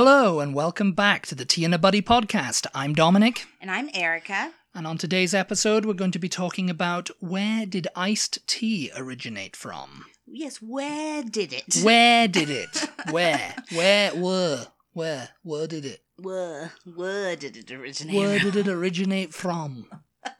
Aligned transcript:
Hello, 0.00 0.38
and 0.38 0.54
welcome 0.54 0.92
back 0.92 1.26
to 1.26 1.34
the 1.34 1.44
Tea 1.44 1.64
and 1.64 1.74
a 1.74 1.78
Buddy 1.78 2.00
podcast. 2.00 2.68
I'm 2.72 2.94
Dominic, 2.94 3.46
And 3.60 3.68
I'm 3.68 3.90
Erica. 3.92 4.52
and 4.72 4.86
on 4.86 4.96
today's 4.96 5.34
episode, 5.34 5.84
we're 5.84 5.92
going 5.92 6.12
to 6.12 6.20
be 6.20 6.28
talking 6.28 6.70
about 6.70 7.10
where 7.18 7.66
did 7.66 7.88
iced 7.96 8.46
tea 8.46 8.92
originate 8.96 9.56
from? 9.56 10.04
Yes, 10.24 10.58
where 10.58 11.24
did 11.24 11.52
it? 11.52 11.82
Where 11.82 12.28
did 12.28 12.48
it? 12.48 12.88
Where? 13.10 13.56
Where? 13.72 14.12
Where? 14.12 14.66
Where? 14.92 15.30
Where 15.42 15.66
did 15.66 15.84
it? 15.84 16.04
Where, 16.16 16.70
where 16.94 17.34
did 17.34 17.56
it 17.56 17.72
originate? 17.72 18.14
Where 18.14 18.38
did 18.38 18.54
it 18.54 18.68
originate 18.68 19.34
from? 19.34 19.88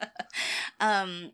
Um, 0.80 1.32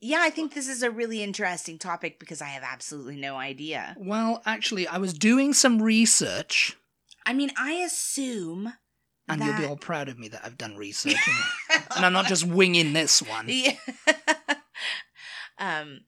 yeah, 0.00 0.18
I 0.20 0.30
think 0.30 0.54
this 0.54 0.68
is 0.68 0.84
a 0.84 0.90
really 0.92 1.20
interesting 1.20 1.76
topic 1.76 2.20
because 2.20 2.40
I 2.40 2.46
have 2.46 2.62
absolutely 2.62 3.16
no 3.16 3.34
idea. 3.34 3.96
Well, 3.98 4.40
actually, 4.46 4.86
I 4.86 4.98
was 4.98 5.12
doing 5.12 5.52
some 5.52 5.82
research, 5.82 6.76
I 7.24 7.32
mean, 7.32 7.50
I 7.56 7.72
assume 7.72 8.72
and 9.28 9.40
that... 9.40 9.46
you'll 9.46 9.58
be 9.58 9.66
all 9.66 9.76
proud 9.76 10.08
of 10.08 10.18
me 10.18 10.28
that 10.28 10.42
I've 10.44 10.58
done 10.58 10.76
research, 10.76 11.16
and, 11.96 12.04
I'm 12.04 12.12
not 12.12 12.26
just 12.26 12.46
winging 12.46 12.92
this 12.92 13.22
one. 13.22 13.46
Yeah. 13.48 13.76
um, 15.58 16.00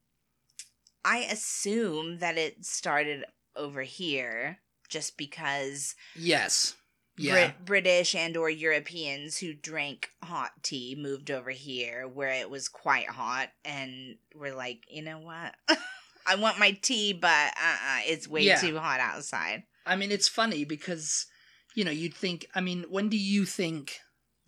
I 1.04 1.18
assume 1.18 2.18
that 2.18 2.38
it 2.38 2.64
started 2.64 3.24
over 3.56 3.82
here 3.82 4.58
just 4.88 5.16
because 5.16 5.94
Yes. 6.16 6.74
Yeah. 7.16 7.32
Brit- 7.32 7.64
British 7.64 8.14
and 8.14 8.36
or 8.36 8.50
Europeans 8.50 9.38
who 9.38 9.54
drank 9.54 10.10
hot 10.22 10.50
tea 10.62 10.96
moved 10.98 11.30
over 11.30 11.50
here 11.50 12.08
where 12.08 12.30
it 12.32 12.50
was 12.50 12.68
quite 12.68 13.08
hot 13.08 13.50
and 13.64 14.16
were 14.34 14.52
like, 14.52 14.80
you 14.88 15.02
know 15.02 15.20
what? 15.20 15.54
I 16.26 16.36
want 16.36 16.58
my 16.58 16.72
tea, 16.72 17.12
but 17.12 17.28
uh-uh, 17.28 18.00
it's 18.06 18.26
way 18.26 18.42
Yeah. 18.42 18.56
too 18.56 18.78
hot 18.78 18.98
outside. 18.98 19.64
I 19.86 19.96
mean, 19.96 20.10
it's 20.10 20.28
funny 20.28 20.64
because, 20.64 21.26
you 21.74 21.84
know, 21.84 21.90
you'd 21.90 22.14
think, 22.14 22.46
I 22.54 22.60
mean, 22.60 22.84
when 22.88 23.08
do 23.08 23.16
you 23.16 23.44
think 23.44 23.98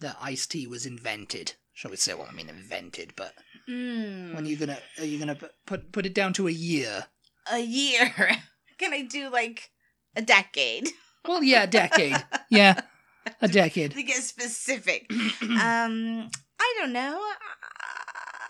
that 0.00 0.16
iced 0.20 0.50
tea 0.52 0.66
was 0.66 0.86
invented? 0.86 1.54
Shall 1.74 1.90
we 1.90 1.96
say, 1.98 2.14
well, 2.14 2.26
I 2.30 2.32
mean, 2.34 2.48
invented, 2.48 3.14
but 3.16 3.34
Mm, 3.68 4.32
when 4.34 4.44
are 4.44 4.48
you 4.48 4.56
gonna, 4.56 4.78
are 4.98 5.04
you 5.04 5.18
gonna 5.18 5.36
put, 5.66 5.90
put 5.90 6.06
it 6.06 6.14
down 6.14 6.32
to 6.34 6.46
a 6.46 6.52
year? 6.52 7.06
a 7.50 7.58
year. 7.60 8.12
Can 8.78 8.92
I 8.92 9.02
do 9.02 9.28
like 9.30 9.70
a 10.14 10.22
decade 10.22 10.88
Well, 11.26 11.42
yeah, 11.42 11.64
a 11.64 11.66
decade. 11.66 12.24
yeah, 12.50 12.80
a 13.42 13.48
decade. 13.62 13.92
to 13.92 14.02
get 14.04 14.22
specific? 14.22 15.10
um, 15.42 16.30
I 16.60 16.74
don't 16.78 16.92
know. 16.92 17.18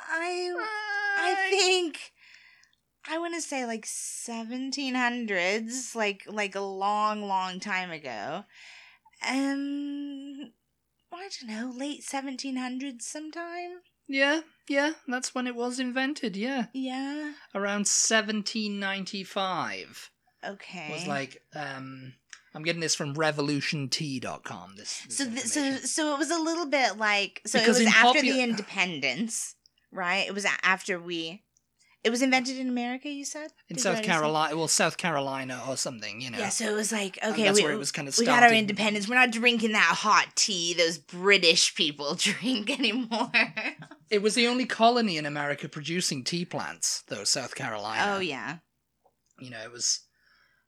I 0.08 0.54
I 1.18 1.50
think 1.50 2.12
I 3.08 3.18
want 3.18 3.34
to 3.34 3.40
say 3.40 3.64
like 3.66 3.86
1700s, 3.86 5.94
like 5.94 6.24
like 6.28 6.54
a 6.54 6.60
long, 6.60 7.22
long 7.26 7.60
time 7.60 7.90
ago. 7.90 8.44
Um, 9.26 10.52
I 11.12 11.28
don't 11.40 11.48
know, 11.48 11.72
late 11.74 12.02
1700s 12.04 13.02
sometime. 13.02 13.80
Yeah, 14.08 14.40
yeah, 14.68 14.92
that's 15.08 15.34
when 15.34 15.46
it 15.46 15.56
was 15.56 15.80
invented, 15.80 16.36
yeah. 16.36 16.66
Yeah. 16.72 17.32
Around 17.54 17.86
1795 17.88 20.10
Okay. 20.48 20.88
was 20.92 21.06
like, 21.08 21.42
um, 21.54 22.12
I'm 22.54 22.62
getting 22.62 22.80
this 22.80 22.94
from 22.94 23.14
revolutiontea.com. 23.14 24.74
This, 24.76 25.02
this 25.08 25.16
so 25.18 25.24
th- 25.24 25.41
so 25.41 25.72
so 25.78 26.14
it 26.14 26.18
was 26.18 26.30
a 26.30 26.38
little 26.38 26.66
bit 26.66 26.96
like 26.98 27.42
so 27.46 27.58
Because 27.58 27.80
it 27.80 27.86
was 27.86 27.94
after 27.94 28.20
popu- 28.20 28.32
the 28.32 28.42
independence, 28.42 29.56
right? 29.91 30.26
It 30.26 30.34
was 30.34 30.46
after 30.62 31.00
we. 31.00 31.42
It 32.06 32.10
was 32.10 32.22
invented 32.22 32.56
in 32.56 32.68
America. 32.68 33.10
You 33.10 33.25
said 33.25 33.53
in 33.69 33.75
Did 33.75 33.82
South 33.82 34.00
Carolina, 34.04 34.56
well, 34.56 34.69
South 34.69 34.97
Carolina 34.97 35.60
or 35.69 35.76
something, 35.76 36.20
you 36.20 36.31
know. 36.31 36.38
Yeah, 36.38 36.50
so 36.50 36.70
it 36.70 36.72
was 36.72 36.92
like 36.92 37.19
And 37.20 37.32
okay, 37.32 37.42
that's 37.42 37.58
we, 37.58 37.64
where 37.64 37.72
it 37.72 37.78
was 37.78 37.91
kind 37.91 38.06
of 38.06 38.16
we 38.16 38.25
got 38.25 38.44
our 38.44 38.53
independence. 38.53 39.08
We're 39.08 39.16
not 39.16 39.32
drinking 39.32 39.72
that 39.72 39.97
hot 39.98 40.28
tea 40.36 40.72
those 40.72 40.98
British 40.98 41.75
people 41.75 42.14
drink 42.19 42.70
anymore. 42.70 43.32
It 44.08 44.22
was 44.22 44.36
the 44.36 44.47
only 44.47 44.66
colony 44.66 45.16
in 45.16 45.26
America 45.26 45.69
producing 45.69 46.22
tea 46.22 46.44
plants, 46.44 47.03
though, 47.08 47.25
South 47.25 47.56
Carolina. 47.56 48.14
oh 48.14 48.20
yeah. 48.20 48.58
You 49.41 49.50
know, 49.50 49.58
it 49.64 49.72
was, 49.72 50.02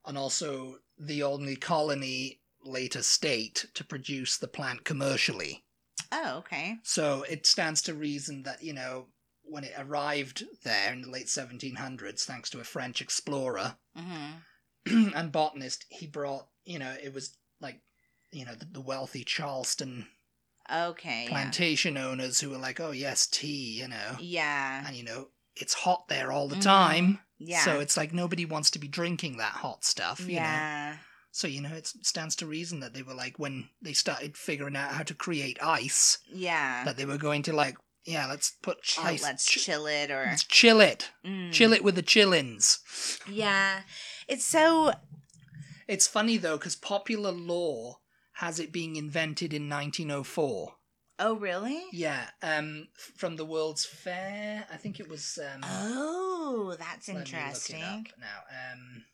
and 0.04 0.18
also 0.18 0.78
the 0.98 1.22
only 1.22 1.54
colony, 1.54 2.40
later 2.64 3.00
state, 3.00 3.66
to 3.74 3.84
produce 3.84 4.38
the 4.38 4.48
plant 4.48 4.82
commercially. 4.82 5.62
Oh 6.10 6.38
okay. 6.38 6.78
So 6.82 7.24
it 7.30 7.46
stands 7.46 7.80
to 7.82 7.94
reason 7.94 8.42
that, 8.42 8.60
you 8.60 8.72
know, 8.72 9.06
when 9.48 9.64
it 9.64 9.72
arrived 9.78 10.44
there 10.64 10.92
in 10.92 11.02
the 11.02 11.10
late 11.10 11.26
1700s, 11.26 12.24
thanks 12.24 12.50
to 12.50 12.60
a 12.60 12.64
French 12.64 13.00
explorer 13.00 13.76
hmm 13.96 14.30
and 14.86 15.32
botanist, 15.32 15.84
he 15.90 16.06
brought, 16.06 16.48
you 16.64 16.78
know, 16.78 16.94
it 17.02 17.12
was 17.12 17.36
like, 17.60 17.80
you 18.32 18.44
know, 18.44 18.54
the, 18.54 18.64
the 18.64 18.80
wealthy 18.80 19.24
Charleston 19.24 20.06
Okay. 20.72 21.22
Yeah. 21.24 21.30
plantation 21.30 21.96
owners 21.96 22.40
who 22.40 22.50
were 22.50 22.58
like, 22.58 22.78
oh, 22.80 22.90
yes, 22.90 23.26
tea, 23.26 23.78
you 23.80 23.88
know. 23.88 24.16
Yeah. 24.20 24.84
and 24.86 24.94
you 24.96 25.04
know 25.04 25.28
it's 25.56 25.74
hot 25.74 26.06
there 26.08 26.30
all 26.30 26.46
the 26.46 26.56
Mhm. 26.56 26.60
time 26.62 27.18
Yeah. 27.38 27.64
so 27.64 27.80
it's 27.80 27.96
like 27.96 28.12
nobody 28.12 28.44
wants 28.44 28.70
to 28.72 28.78
be 28.78 28.86
drinking 28.86 29.38
that 29.38 29.52
hot 29.54 29.84
stuff 29.84 30.20
you 30.20 30.36
know 30.36 30.42
yeah. 30.42 30.98
so 31.32 31.48
you 31.48 31.60
know 31.60 31.74
it 31.74 31.86
stands 32.02 32.36
to 32.36 32.46
reason 32.46 32.78
that 32.80 32.94
they 32.94 33.02
were 33.02 33.14
like 33.14 33.38
when 33.40 33.68
they 33.82 33.92
started 33.92 34.36
figuring 34.36 34.76
out 34.76 34.92
how 34.92 35.02
to 35.02 35.14
create 35.14 35.58
ice 35.60 36.18
Yeah. 36.32 36.84
that 36.84 36.96
they 36.96 37.04
were 37.06 37.18
going 37.18 37.42
to 37.42 37.52
like 37.52 37.76
yeah 38.08 38.26
let's 38.26 38.50
put 38.62 38.82
Chill, 38.82 39.04
ice 39.04 39.22
let's 39.22 39.44
ch- 39.46 39.64
chill 39.64 39.86
it 39.86 40.10
or 40.10 40.24
let's 40.26 40.44
chill 40.44 40.80
it 40.80 41.10
Mm. 41.24 41.52
chill 41.52 41.72
it 41.72 41.84
with 41.84 41.94
the 41.94 42.02
chillins 42.02 42.78
Yeah. 43.28 43.82
It's 44.26 44.44
so 44.44 44.92
it's 45.86 46.06
funny 46.06 46.36
though 46.38 46.56
because 46.58 46.76
popular 46.76 47.30
law 47.32 48.00
has 48.34 48.58
it 48.60 48.72
being 48.72 48.96
invented 48.96 49.52
in 49.54 49.68
1904 49.68 50.74
Oh 51.20 51.34
really? 51.36 51.82
yeah 51.92 52.30
um 52.42 52.88
from 53.16 53.36
the 53.36 53.44
world's 53.44 53.84
fair 53.84 54.66
i 54.72 54.76
think 54.76 55.00
it 55.00 55.08
was 55.08 55.38
um 55.52 55.60
Oh, 55.64 56.74
that's 56.78 57.08
Let 57.08 57.14
me 57.14 57.20
look 57.20 57.28
it 57.28 57.34
interesting. 57.34 58.06
now. 58.18 58.38
Um, 58.72 59.04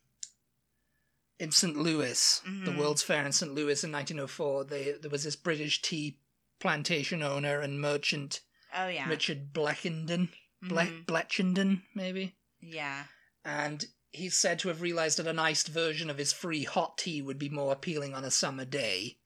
in 1.41 1.51
St. 1.51 1.77
Louis, 1.77 2.41
the 2.45 2.71
Mhm. 2.71 2.79
World's 2.79 3.03
Fair 3.03 3.27
in 3.27 3.33
St. 3.33 3.53
Louis 3.53 3.83
in 3.83 3.91
1904, 3.91 4.65
they, 4.65 4.93
there 4.93 5.11
was 5.11 5.25
this 5.25 5.35
British 5.35 5.83
tea 5.83 6.19
plantation 6.61 7.23
owner 7.23 7.59
and 7.61 7.81
merchant, 7.81 8.41
Oh 8.75 8.89
yeah. 8.89 9.09
Richard 9.09 9.53
Bleckenden, 9.53 10.29
Ble- 10.63 10.79
Mhm. 10.79 11.05
Bletchenden, 11.07 11.83
maybe. 11.95 12.35
Yeah. 12.61 13.05
And 13.45 13.85
he's 14.11 14.37
said 14.37 14.59
to 14.61 14.69
have 14.69 14.81
realized 14.81 15.19
that 15.19 15.27
an 15.27 15.39
iced 15.39 15.69
version 15.69 16.09
of 16.11 16.19
his 16.19 16.33
free 16.33 16.65
hot 16.65 16.99
tea 16.99 17.21
would 17.23 17.39
be 17.39 17.49
more 17.49 17.73
appealing 17.73 18.15
on 18.15 18.25
a 18.25 18.31
summer 18.31 18.65
day. 18.65 19.19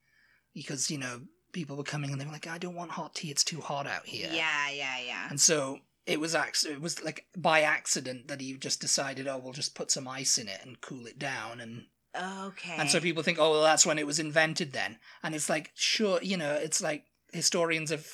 Because, 0.55 0.91
you 0.91 0.99
know, 0.99 1.23
people 1.53 1.77
were 1.77 1.85
coming 1.85 2.11
and 2.11 2.21
they 2.21 2.25
were 2.25 2.33
like, 2.33 2.47
I 2.47 2.59
don't 2.59 2.75
want 2.75 2.91
hot 2.93 3.15
tea, 3.15 3.31
it's 3.31 3.45
too 3.45 3.61
hot 3.61 3.87
out 3.87 4.07
here. 4.07 4.29
Yeah, 4.33 4.71
yeah, 4.71 4.99
yeah. 4.99 5.27
And 5.31 5.41
so 5.41 5.81
it 6.07 6.19
was 6.19 6.35
ac- 6.35 6.69
it 6.69 6.81
was 6.81 7.03
like 7.05 7.27
by 7.37 7.61
accident 7.63 8.29
that 8.29 8.41
he 8.41 8.55
just 8.57 8.81
decided, 8.81 9.29
oh, 9.29 9.39
we'll 9.39 9.53
just 9.53 9.75
put 9.75 9.91
some 9.91 10.09
ice 10.09 10.37
in 10.39 10.49
it 10.49 10.61
and 10.65 10.81
cool 10.81 11.07
it 11.07 11.19
down, 11.19 11.61
and 11.61 11.87
Okay. 12.17 12.75
and 12.77 12.91
so 12.91 12.99
people 12.99 13.23
think, 13.23 13.39
oh, 13.39 13.51
well, 13.53 13.63
that's 13.63 13.87
when 13.87 13.99
it 13.99 14.07
was 14.07 14.19
invented 14.19 14.73
then. 14.73 14.99
And 15.23 15.35
it's 15.35 15.49
like, 15.51 15.71
sure, 15.75 16.19
you 16.23 16.37
know, 16.39 16.55
it's 16.55 16.81
like 16.81 17.05
historians 17.33 17.91
have 17.91 18.07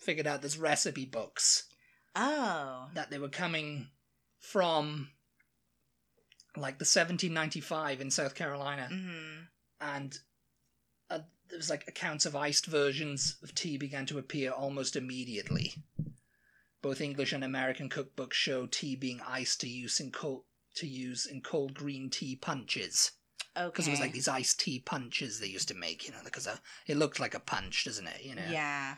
figured 0.00 0.26
out 0.26 0.40
there's 0.42 0.58
recipe 0.58 1.04
books 1.04 1.64
Oh. 2.16 2.88
that 2.94 3.10
they 3.10 3.18
were 3.18 3.28
coming 3.28 3.88
from 4.40 5.10
like 6.56 6.78
the 6.78 6.84
1795 6.84 8.00
in 8.00 8.10
South 8.10 8.34
Carolina, 8.34 8.88
Mm-hmm. 8.90 9.42
and 9.80 10.18
uh, 11.10 11.20
there 11.48 11.58
was 11.58 11.70
like 11.70 11.86
accounts 11.86 12.26
of 12.26 12.34
iced 12.34 12.66
versions 12.66 13.36
of 13.42 13.54
tea 13.54 13.76
began 13.78 14.06
to 14.06 14.18
appear 14.18 14.50
almost 14.50 14.96
immediately. 14.96 15.74
Both 16.82 17.00
English 17.00 17.32
and 17.32 17.42
American 17.44 17.88
cookbooks 17.88 18.34
show 18.34 18.66
tea 18.66 18.96
being 18.96 19.20
iced 19.26 19.60
to 19.60 19.68
use 19.68 20.00
in 20.00 20.10
cold 20.12 20.44
to 20.76 20.86
use 20.86 21.26
in 21.26 21.40
cold 21.42 21.74
green 21.74 22.08
tea 22.08 22.36
punches 22.36 23.12
Okay. 23.56 23.66
because 23.66 23.88
it 23.88 23.90
was 23.90 24.00
like 24.00 24.12
these 24.12 24.28
iced 24.28 24.60
tea 24.60 24.78
punches 24.78 25.40
they 25.40 25.46
used 25.48 25.68
to 25.68 25.74
make, 25.74 26.06
you 26.06 26.12
know, 26.12 26.18
because 26.24 26.46
uh, 26.46 26.56
it 26.86 26.96
looked 26.96 27.18
like 27.18 27.34
a 27.34 27.40
punch, 27.40 27.84
doesn't 27.84 28.06
it? 28.06 28.22
You 28.22 28.36
know, 28.36 28.42
Yeah. 28.48 28.94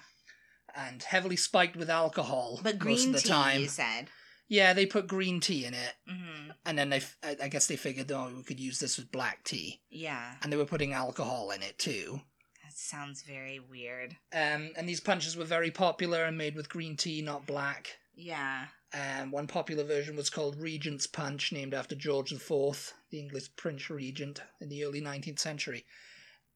And 0.77 1.03
heavily 1.03 1.37
spiked 1.37 1.77
with 1.77 1.91
alcohol 1.91 2.61
But 2.63 2.83
most 2.85 3.07
of 3.07 3.13
the 3.15 3.21
tea, 3.21 3.29
time. 3.29 3.61
you 3.61 3.69
said. 3.69 4.09
Yeah, 4.49 4.73
they 4.73 4.85
put 4.87 5.07
green 5.07 5.39
tea 5.41 5.65
in 5.65 5.75
it, 5.75 5.95
Mm-hmm. 6.11 6.51
and 6.67 6.77
then 6.79 6.91
they, 6.91 6.97
f- 6.97 7.17
I 7.23 7.37
I 7.45 7.49
guess 7.49 7.67
they 7.69 7.77
figured, 7.77 8.11
oh, 8.11 8.33
we 8.37 8.43
could 8.43 8.59
use 8.59 8.79
this 8.81 8.97
with 8.99 9.13
black 9.13 9.45
tea, 9.45 9.81
Yeah. 9.91 10.35
and 10.43 10.53
they 10.53 10.57
were 10.57 10.65
putting 10.65 10.93
alcohol 10.93 11.51
in 11.53 11.63
it 11.63 11.79
too. 11.79 12.21
That 12.65 12.73
sounds 12.77 13.23
very 13.23 13.61
weird. 13.61 14.17
Um, 14.33 14.71
and 14.77 14.89
these 14.89 15.01
punches 15.01 15.37
were 15.37 15.45
very 15.45 15.71
popular 15.71 16.25
and 16.25 16.37
made 16.37 16.57
with 16.57 16.69
green 16.69 16.97
tea, 16.97 17.23
not 17.23 17.47
black. 17.47 17.97
Yeah. 18.15 18.67
Um, 18.93 19.31
one 19.31 19.47
popular 19.47 19.85
version 19.85 20.17
was 20.17 20.31
called 20.31 20.57
Regent's 20.61 21.07
Punch, 21.07 21.53
named 21.53 21.73
after 21.75 21.95
George 21.95 22.33
IV, 22.33 22.93
the 23.11 23.21
English 23.21 23.55
Prince 23.55 23.89
Regent 23.89 24.43
in 24.61 24.69
the 24.69 24.83
early 24.85 25.01
19th 25.01 25.39
century. 25.39 25.85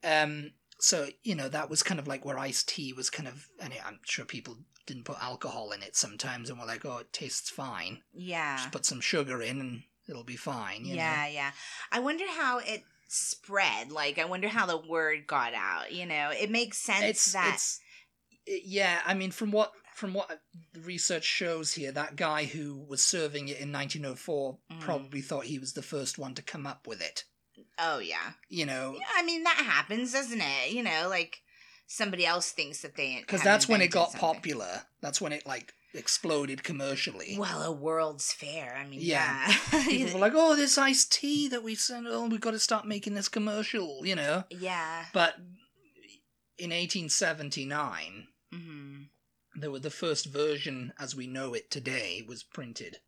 Um, 0.02 0.50
so, 0.78 1.08
you 1.22 1.34
know, 1.34 1.48
that 1.48 1.70
was 1.70 1.82
kind 1.82 2.00
of 2.00 2.06
like 2.06 2.24
where 2.24 2.38
iced 2.38 2.68
tea 2.68 2.92
was 2.92 3.10
kind 3.10 3.28
of, 3.28 3.48
and 3.60 3.72
I'm 3.86 4.00
sure 4.04 4.24
people 4.24 4.56
didn't 4.86 5.04
put 5.04 5.22
alcohol 5.22 5.70
in 5.72 5.82
it 5.82 5.96
sometimes 5.96 6.50
and 6.50 6.58
were 6.58 6.66
like, 6.66 6.84
oh, 6.84 6.98
it 6.98 7.12
tastes 7.12 7.48
fine. 7.50 8.02
Yeah. 8.12 8.56
Just 8.56 8.72
put 8.72 8.84
some 8.84 9.00
sugar 9.00 9.40
in 9.40 9.60
and 9.60 9.82
it'll 10.08 10.24
be 10.24 10.36
fine. 10.36 10.84
You 10.84 10.96
yeah, 10.96 11.26
yeah. 11.28 11.50
I 11.90 12.00
wonder 12.00 12.24
how 12.28 12.58
it 12.58 12.82
spread? 13.08 13.90
Like, 13.92 14.18
I 14.18 14.24
wonder 14.26 14.48
how 14.48 14.66
the 14.66 14.76
word 14.76 15.26
got 15.26 15.54
out. 15.54 15.92
You 15.92 16.06
know, 16.06 16.30
it 16.32 16.50
makes 16.50 16.78
sense 16.78 17.04
it's 17.04 17.32
that. 17.32 17.52
it's 17.54 17.80
yeah 18.46 19.00
i 19.06 19.14
mean 19.14 19.30
from 19.30 19.50
what 19.50 19.72
from 19.94 20.12
what 20.12 20.28
the 20.74 20.80
research 20.80 21.24
shows 21.24 21.72
here 21.72 21.90
that 21.90 22.14
guy 22.14 22.44
who 22.44 22.84
was 22.86 23.02
serving 23.02 23.48
it 23.48 23.58
in 23.58 23.72
1904 23.72 24.58
Mm. 24.70 24.80
probably 24.80 25.22
thought 25.22 25.44
he 25.44 25.58
was 25.58 25.72
the 25.72 25.80
first 25.82 26.18
one 26.18 26.34
to 26.34 26.42
come 26.42 26.66
up 26.66 26.86
with 26.86 27.00
it 27.00 27.24
oh 27.78 27.98
yeah. 27.98 28.32
you 28.48 28.66
know 28.66 28.94
Yeah, 28.98 29.06
I 29.16 29.22
mean 29.24 29.42
that 29.44 29.56
happens, 29.56 30.12
doesn't 30.12 30.40
it? 30.40 30.70
You 30.72 30.82
know, 30.82 31.06
like 31.08 31.40
somebody 31.86 32.24
else 32.26 32.50
thinks 32.50 32.80
that 32.82 32.96
they 32.96 33.18
because 33.20 33.42
that's 33.42 33.68
when 33.68 33.80
it 33.82 33.88
got 33.90 34.10
something. 34.12 34.20
popular 34.20 34.82
that's 35.02 35.20
when 35.20 35.32
it 35.32 35.46
like 35.46 35.74
exploded 35.92 36.64
commercially 36.64 37.36
Well, 37.38 37.62
a 37.62 37.70
World's 37.70 38.32
Fair. 38.32 38.74
I 38.76 38.84
mean, 38.86 38.98
Yeah. 39.00 39.46
yeah, 39.72 39.84
people 39.88 40.14
were 40.14 40.20
like 40.20 40.32
oh 40.36 40.56
this 40.56 40.76
iced 40.78 41.12
tea 41.12 41.46
that 41.48 41.62
we 41.62 41.74
sent 41.76 42.06
oh 42.08 42.26
we've 42.26 42.40
got 42.40 42.50
to 42.52 42.58
start 42.58 42.86
making 42.86 43.14
this 43.14 43.28
commercial 43.28 44.04
you 44.04 44.16
know 44.16 44.44
yeah. 44.50 45.04
but 45.12 45.34
in 46.58 46.70
1879 46.70 48.26
hmm 48.52 49.02
there 49.56 49.70
were 49.70 49.78
the 49.78 49.88
first 49.90 50.26
version 50.26 50.92
as 50.98 51.14
we 51.14 51.28
know 51.28 51.54
it 51.54 51.70
today 51.70 52.24
was 52.26 52.42
printed 52.42 52.98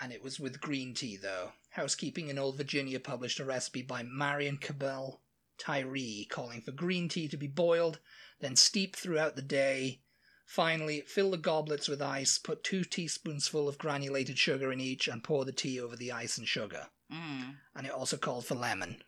and 0.00 0.12
it 0.12 0.20
was 0.20 0.40
with 0.40 0.60
green 0.60 0.94
tea 0.94 1.16
though 1.16 1.52
housekeeping 1.74 2.28
in 2.28 2.38
old 2.38 2.56
virginia 2.56 2.98
published 3.00 3.40
a 3.40 3.44
recipe 3.44 3.82
by 3.82 4.02
marion 4.02 4.56
cabell 4.56 5.20
tyree 5.58 6.26
calling 6.30 6.60
for 6.60 6.72
green 6.72 7.08
tea 7.08 7.28
to 7.28 7.36
be 7.36 7.46
boiled 7.46 7.98
then 8.40 8.56
steeped 8.56 8.96
throughout 8.98 9.36
the 9.36 9.42
day 9.42 10.00
finally 10.46 11.00
fill 11.06 11.30
the 11.30 11.36
goblets 11.38 11.88
with 11.88 12.02
ice 12.02 12.38
put 12.38 12.62
two 12.64 12.80
teaspoonsful 12.82 13.68
of 13.68 13.78
granulated 13.78 14.38
sugar 14.38 14.70
in 14.72 14.80
each 14.80 15.08
and 15.08 15.24
pour 15.24 15.44
the 15.44 15.52
tea 15.52 15.80
over 15.80 15.96
the 15.96 16.10
ice 16.12 16.38
and 16.38 16.48
sugar 16.48 16.86
Mm. 17.12 17.56
and 17.76 17.86
it 17.86 17.92
also 17.92 18.16
called 18.16 18.46
for 18.46 18.54
lemon 18.54 19.02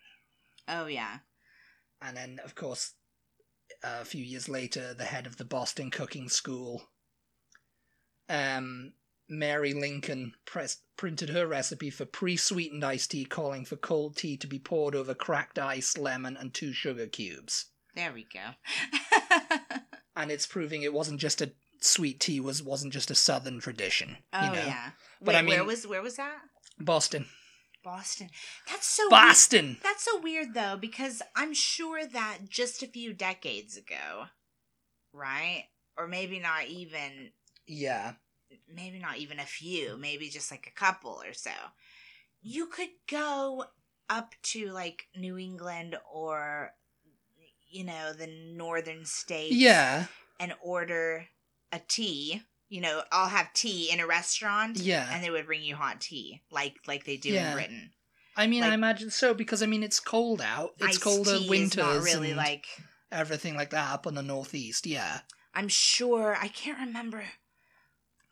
Oh 0.69 0.87
yeah. 0.87 1.19
and 2.03 2.15
then 2.17 2.39
of 2.45 2.55
course 2.55 2.93
a 3.83 4.05
few 4.05 4.23
years 4.23 4.49
later 4.51 4.93
the 4.93 5.05
head 5.05 5.27
of 5.27 5.39
the 5.39 5.45
boston 5.47 5.91
cooking 5.91 6.29
school 6.29 6.83
um 8.29 8.93
mary 9.29 9.73
lincoln 9.73 10.33
press, 10.45 10.79
printed 10.97 11.31
her 11.31 11.47
recipe 11.47 11.91
for 11.91 12.05
pre-sweetened 12.05 12.85
iced 12.85 13.11
tea 13.11 13.25
calling 13.25 13.65
for 13.65 13.77
cold 13.77 14.17
tea 14.17 14.37
to 14.37 14.47
be 14.47 14.59
poured 14.59 14.95
over 14.95 15.15
cracked 15.15 15.59
ice 15.59 15.97
lemon 15.99 16.37
and 16.37 16.55
two 16.55 16.73
sugar 16.73 17.07
cubes 17.07 17.67
There 17.95 18.13
we 18.13 18.27
go. 18.33 18.51
and 20.17 20.31
it's 20.31 20.47
proving 20.47 20.83
it 20.83 20.93
wasn't 20.93 21.21
just 21.21 21.41
a 21.43 21.53
sweet 21.81 22.21
tea 22.21 22.41
was 22.41 22.63
wasn't 22.63 22.93
just 22.93 23.11
a 23.11 23.15
southern 23.15 23.61
tradition 23.61 24.17
oh 24.33 24.45
you 24.45 24.53
know 24.53 24.65
yeah. 24.67 24.91
But 25.21 25.35
Wait, 25.35 25.37
I 25.37 25.43
where 25.43 25.65
was 25.65 25.87
where 25.87 26.03
was 26.03 26.17
that? 26.17 26.39
boston 26.79 27.27
Boston. 27.85 28.31
That's 28.69 28.85
so 28.85 29.05
weird. 29.05 29.11
boston 29.11 29.77
That's 29.81 30.05
so 30.05 30.21
weird 30.21 30.55
though, 30.55 30.77
because 30.81 31.23
I'm 31.37 31.55
sure 31.55 32.05
that 32.05 32.39
just 32.49 32.83
a 32.83 32.89
few 32.89 33.13
decades 33.13 33.77
ago, 33.77 34.25
right? 35.13 35.67
Or 35.97 36.09
maybe 36.09 36.41
not 36.41 36.67
even 36.67 37.31
yeah 37.69 38.15
maybe 38.73 38.99
not 38.99 39.19
even 39.19 39.39
a 39.39 39.45
few, 39.45 39.97
maybe 39.97 40.29
just 40.29 40.51
like 40.51 40.67
a 40.67 40.79
couple 40.79 41.21
or 41.25 41.33
so. 41.33 41.51
You 42.41 42.67
could 42.67 42.91
go 43.11 43.65
up 44.09 44.35
to 44.43 44.71
like 44.71 45.07
New 45.17 45.37
England 45.39 45.97
or 46.13 46.71
you 47.69 47.85
know, 47.85 48.13
the 48.13 48.29
northern 48.29 49.05
states 49.05 49.57
yeah 49.57 50.07
and 50.39 50.55
order 50.63 51.27
a 51.73 51.81
tea. 51.89 52.43
You 52.69 52.81
know, 52.81 53.03
I'll 53.13 53.29
have 53.29 53.53
tea 53.53 53.91
in 53.93 54.01
a 54.01 54.07
restaurant 54.07 54.79
yeah 54.79 55.09
and 55.13 55.23
they 55.23 55.31
would 55.31 55.47
bring 55.47 55.63
you 55.63 55.75
hot 55.77 56.01
tea 56.01 56.43
like 56.51 56.77
like 56.87 57.05
they 57.05 57.17
do 57.17 57.31
Yeah. 57.31 57.49
in 57.49 57.55
Britain. 57.55 57.91
i 58.37 58.47
mean 58.47 58.63
i 58.63 58.75
imagine 58.75 59.11
so 59.11 59.35
because 59.35 59.63
i 59.63 59.67
mean 59.67 59.83
it's 59.83 59.99
cold 60.01 60.43
out 60.43 60.73
it's 60.79 60.99
colder 60.99 61.39
winters 61.49 61.77
not 61.77 62.03
really 62.03 62.35
like 62.35 62.67
everything 63.11 63.55
like 63.57 63.71
that 63.71 63.93
up 63.93 64.07
in 64.07 64.15
the 64.15 64.23
northeast. 64.23 64.87
Yeah, 64.87 65.21
I'm 65.55 65.69
sure 65.69 66.37
I 66.41 66.49
can't 66.49 66.79
remember. 66.79 67.25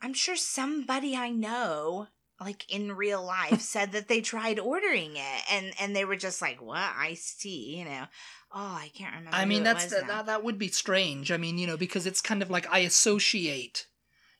I'm 0.04 0.12
sure 0.12 0.36
somebody 0.36 1.16
I 1.16 1.30
know, 1.30 2.08
like 2.38 2.70
in 2.70 2.92
real 2.92 3.24
life, 3.24 3.60
said 3.74 3.92
that 3.92 4.06
they 4.06 4.20
tried 4.20 4.58
ordering 4.58 5.16
it 5.16 5.42
and 5.50 5.72
and 5.80 5.96
they 5.96 6.04
were 6.04 6.16
just 6.16 6.42
like, 6.42 6.60
"What 6.60 6.76
iced 6.76 7.40
tea?" 7.40 7.78
You 7.78 7.86
know. 7.86 8.04
Oh, 8.54 8.78
I 8.80 8.90
can't 8.94 9.14
remember. 9.14 9.34
I 9.34 9.46
mean 9.46 9.62
that's 9.62 9.84
was 9.84 9.92
that, 9.94 10.26
that 10.26 10.44
would 10.44 10.58
be 10.58 10.68
strange. 10.68 11.32
I 11.32 11.38
mean, 11.38 11.56
you 11.56 11.66
know, 11.66 11.78
because 11.78 12.06
it's 12.06 12.20
kind 12.20 12.42
of 12.42 12.50
like 12.50 12.70
I 12.70 12.80
associate, 12.80 13.86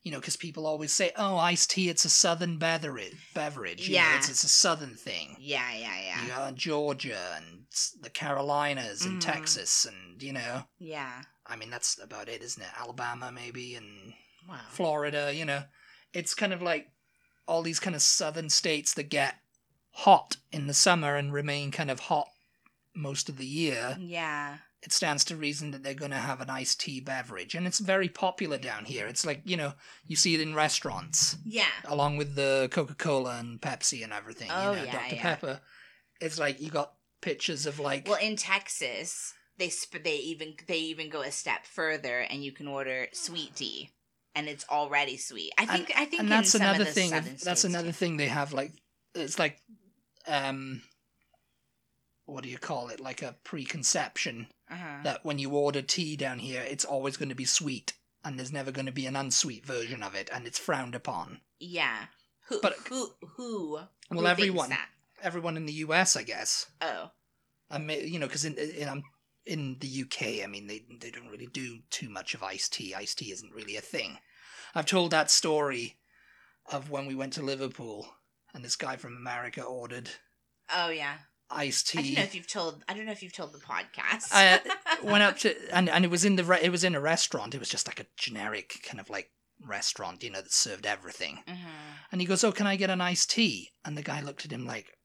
you 0.03 0.13
know, 0.13 0.21
because 0.21 0.37
people 0.37 0.67
always 0.67 0.93
say, 0.93 1.13
"Oh, 1.17 1.39
iced 1.39 1.71
tea, 1.71 1.89
it's 1.89 2.05
a 2.05 2.11
southern 2.11 2.59
beverage." 2.59 3.17
Beverage, 3.35 3.89
you 3.89 3.95
know, 3.95 4.03
Yeah. 4.03 4.17
it's, 4.17 4.29
it's 4.29 4.45
a 4.45 4.49
southern 4.49 4.97
thing. 4.97 5.37
Yeah, 5.41 5.73
yeah, 5.73 5.99
yeah, 5.99 6.23
You 6.23 6.29
know, 6.29 6.53
Georgia 6.55 7.37
and 7.39 7.65
the 8.03 8.11
Carolinas 8.11 9.07
and 9.07 9.17
Mhm. 9.17 9.21
Texas, 9.23 9.87
and 9.87 10.23
you 10.23 10.35
know, 10.35 10.65
yeah. 10.79 11.23
I 11.47 11.57
mean 11.57 11.71
that's 11.71 11.99
about 11.99 12.29
it, 12.29 12.43
isn't 12.43 12.63
it? 12.63 12.69
Alabama 12.79 13.33
maybe 13.33 13.77
and 13.77 14.13
Wow. 14.49 14.59
Florida. 14.71 15.33
You 15.35 15.45
know, 15.45 15.63
it's 16.13 16.35
kind 16.35 16.53
of 16.53 16.63
like 16.63 16.89
all 17.47 17.63
these 17.63 17.81
kind 17.81 17.95
of 17.97 18.03
southern 18.03 18.49
states 18.51 18.95
that 18.95 19.09
get 19.11 19.37
hot 19.91 20.37
in 20.53 20.67
the 20.67 20.75
summer 20.75 21.17
and 21.17 21.33
remain 21.33 21.71
kind 21.71 21.91
of 21.91 22.01
hot 22.01 22.29
most 22.95 23.29
of 23.29 23.37
the 23.39 23.47
year. 23.47 23.97
Yeah. 24.01 24.59
it 24.83 24.93
stands 24.93 25.25
to 25.25 25.35
reason 25.35 25.71
that 25.71 25.83
they're 25.83 25.95
going 25.95 26.11
to 26.11 26.17
have 26.19 26.43
an 26.43 26.51
iced 26.51 26.79
tea 26.81 27.01
beverage. 27.01 27.55
And 27.55 27.67
it's 27.67 27.79
very 27.79 28.09
popular 28.11 28.59
down 28.59 28.85
here. 28.85 29.07
It's 29.07 29.25
like, 29.25 29.41
you 29.45 29.57
know, 29.57 29.73
you 30.07 30.15
see 30.15 30.35
it 30.35 30.43
in 30.43 30.55
restaurants, 30.55 31.39
Yeah. 31.43 31.65
along 31.87 32.19
with 32.19 32.35
the 32.35 32.69
Coca 32.71 32.95
Cola 32.95 33.39
and 33.39 33.59
Pepsi 33.61 34.05
and 34.05 34.13
everything. 34.13 34.51
Oh, 34.53 34.73
you 34.73 34.77
know, 34.79 34.85
yeah, 34.85 34.93
Dr. 34.93 35.15
yeah. 35.15 35.23
Pepper. 35.23 35.61
It's 36.21 36.39
like 36.39 36.61
you 36.61 36.69
got 36.71 36.93
pictures 37.23 37.65
of 37.65 37.79
like. 37.81 38.07
Well, 38.07 38.19
in 38.21 38.37
Texas, 38.37 39.33
they 39.57 39.71
sp- 39.73 40.05
they 40.05 40.17
even 40.17 40.55
they 40.67 40.79
even 40.79 41.09
go 41.09 41.23
a 41.23 41.31
step 41.31 41.65
further, 41.65 42.19
and 42.21 42.45
you 42.45 42.53
can 42.53 42.69
order 42.69 43.09
sweet 43.15 43.57
tea, 43.57 43.91
and 44.35 44.49
it's 44.49 44.65
already 44.69 45.17
sweet. 45.17 45.53
I 45.59 45.67
think 45.67 45.93
I 45.97 46.05
think 46.07 46.23
and 46.23 46.31
that's 46.31 46.55
another 46.55 46.85
thing. 46.85 47.11
southern 47.11 47.37
That's 47.43 47.65
another 47.65 47.89
too. 47.89 47.93
thing 47.93 48.17
they 48.17 48.27
have. 48.27 48.53
Like, 48.53 48.73
it's 49.15 49.39
like, 49.39 49.59
um, 50.27 50.83
what 52.27 52.43
do 52.43 52.49
you 52.49 52.59
call 52.59 52.89
it? 52.89 53.01
Like 53.01 53.23
a 53.23 53.37
preconception 53.45 54.49
Uh-huh. 54.71 55.03
that 55.05 55.25
when 55.25 55.39
you 55.39 55.51
order 55.51 55.83
tea 55.83 56.17
down 56.17 56.39
here, 56.39 56.63
it's 56.63 56.85
always 56.85 57.17
going 57.17 57.29
to 57.29 57.35
be 57.35 57.45
sweet, 57.45 57.93
and 58.25 58.39
there's 58.39 58.53
never 58.53 58.71
going 58.73 58.87
to 58.87 58.93
be 58.93 59.07
an 59.07 59.17
unsweet 59.17 59.65
version 59.67 60.03
of 60.03 60.15
it, 60.15 60.31
and 60.33 60.47
it's 60.47 60.59
frowned 60.59 60.95
upon. 60.95 61.41
Yeah. 61.61 62.07
Who? 62.49 62.61
But- 62.61 62.77
who? 62.89 63.11
Who? 63.37 63.73
Well, 64.11 64.21
who 64.21 64.27
everyone. 64.27 64.77
Everyone 65.23 65.57
in 65.57 65.65
the 65.67 65.73
U.S., 65.85 66.17
I 66.17 66.23
guess. 66.23 66.67
Oh. 66.83 67.11
I 67.71 67.79
mean, 67.79 68.07
you 68.13 68.19
know, 68.19 68.27
because 68.27 68.45
in 68.45 68.57
in, 68.59 68.89
um, 68.89 69.03
in 69.47 69.77
the 69.81 70.03
UK, 70.05 70.43
I 70.43 70.47
mean, 70.47 70.67
they 70.67 70.85
they 71.01 71.11
don't 71.11 71.29
really 71.29 71.47
do 71.47 71.81
too 71.91 72.09
much 72.09 72.35
of 72.35 72.43
iced 72.43 72.73
tea. 72.75 72.95
Iced 72.95 73.19
tea 73.19 73.33
isn't 73.33 73.53
really 73.55 73.77
a 73.77 73.81
thing. 73.81 74.19
I've 74.75 74.87
told 74.87 75.11
that 75.11 75.31
story 75.31 75.97
of 76.73 76.91
when 76.91 77.07
we 77.07 77.15
went 77.15 77.33
to 77.35 77.43
Liverpool 77.43 78.09
and 78.55 78.65
this 78.65 78.77
guy 78.77 78.97
from 78.97 79.17
America 79.17 79.63
ordered 79.63 80.11
Oh 80.75 80.89
yeah. 80.89 81.19
iced 81.51 81.89
tea. 81.91 81.99
I 81.99 82.03
don't 82.03 82.15
know 82.15 82.23
if 82.23 82.35
you've 82.35 82.47
told. 82.49 82.85
I 82.89 82.95
don't 82.95 83.07
know 83.07 83.13
if 83.13 83.23
you've 83.23 83.33
told 83.35 83.53
the 83.53 83.59
podcast. 83.59 84.29
I 84.33 84.61
went 85.03 85.23
up 85.23 85.39
to 85.41 85.55
and 85.73 85.89
and 85.89 86.05
it 86.05 86.11
was 86.11 86.25
in 86.25 86.37
the 86.37 86.45
re- 86.45 86.63
it 86.63 86.71
was 86.71 86.85
in 86.85 86.95
a 86.95 87.01
restaurant. 87.01 87.55
It 87.55 87.59
was 87.61 87.69
just 87.69 87.87
like 87.87 88.01
a 88.01 88.07
generic 88.17 88.81
kind 88.89 88.99
of 89.01 89.11
like 89.11 89.31
restaurant, 89.65 90.23
you 90.25 90.31
know, 90.31 90.41
that 90.41 90.53
served 90.53 90.87
everything. 90.87 91.41
Mhm. 91.47 91.59
And 92.11 92.21
he 92.21 92.27
goes, 92.27 92.43
"Oh, 92.45 92.53
can 92.53 92.67
I 92.67 92.77
get 92.77 92.91
an 92.91 93.01
iced 93.01 93.31
tea?" 93.31 93.73
And 93.85 93.97
the 93.97 94.03
guy 94.03 94.21
looked 94.21 94.45
at 94.45 94.53
him 94.53 94.67
like, 94.67 94.97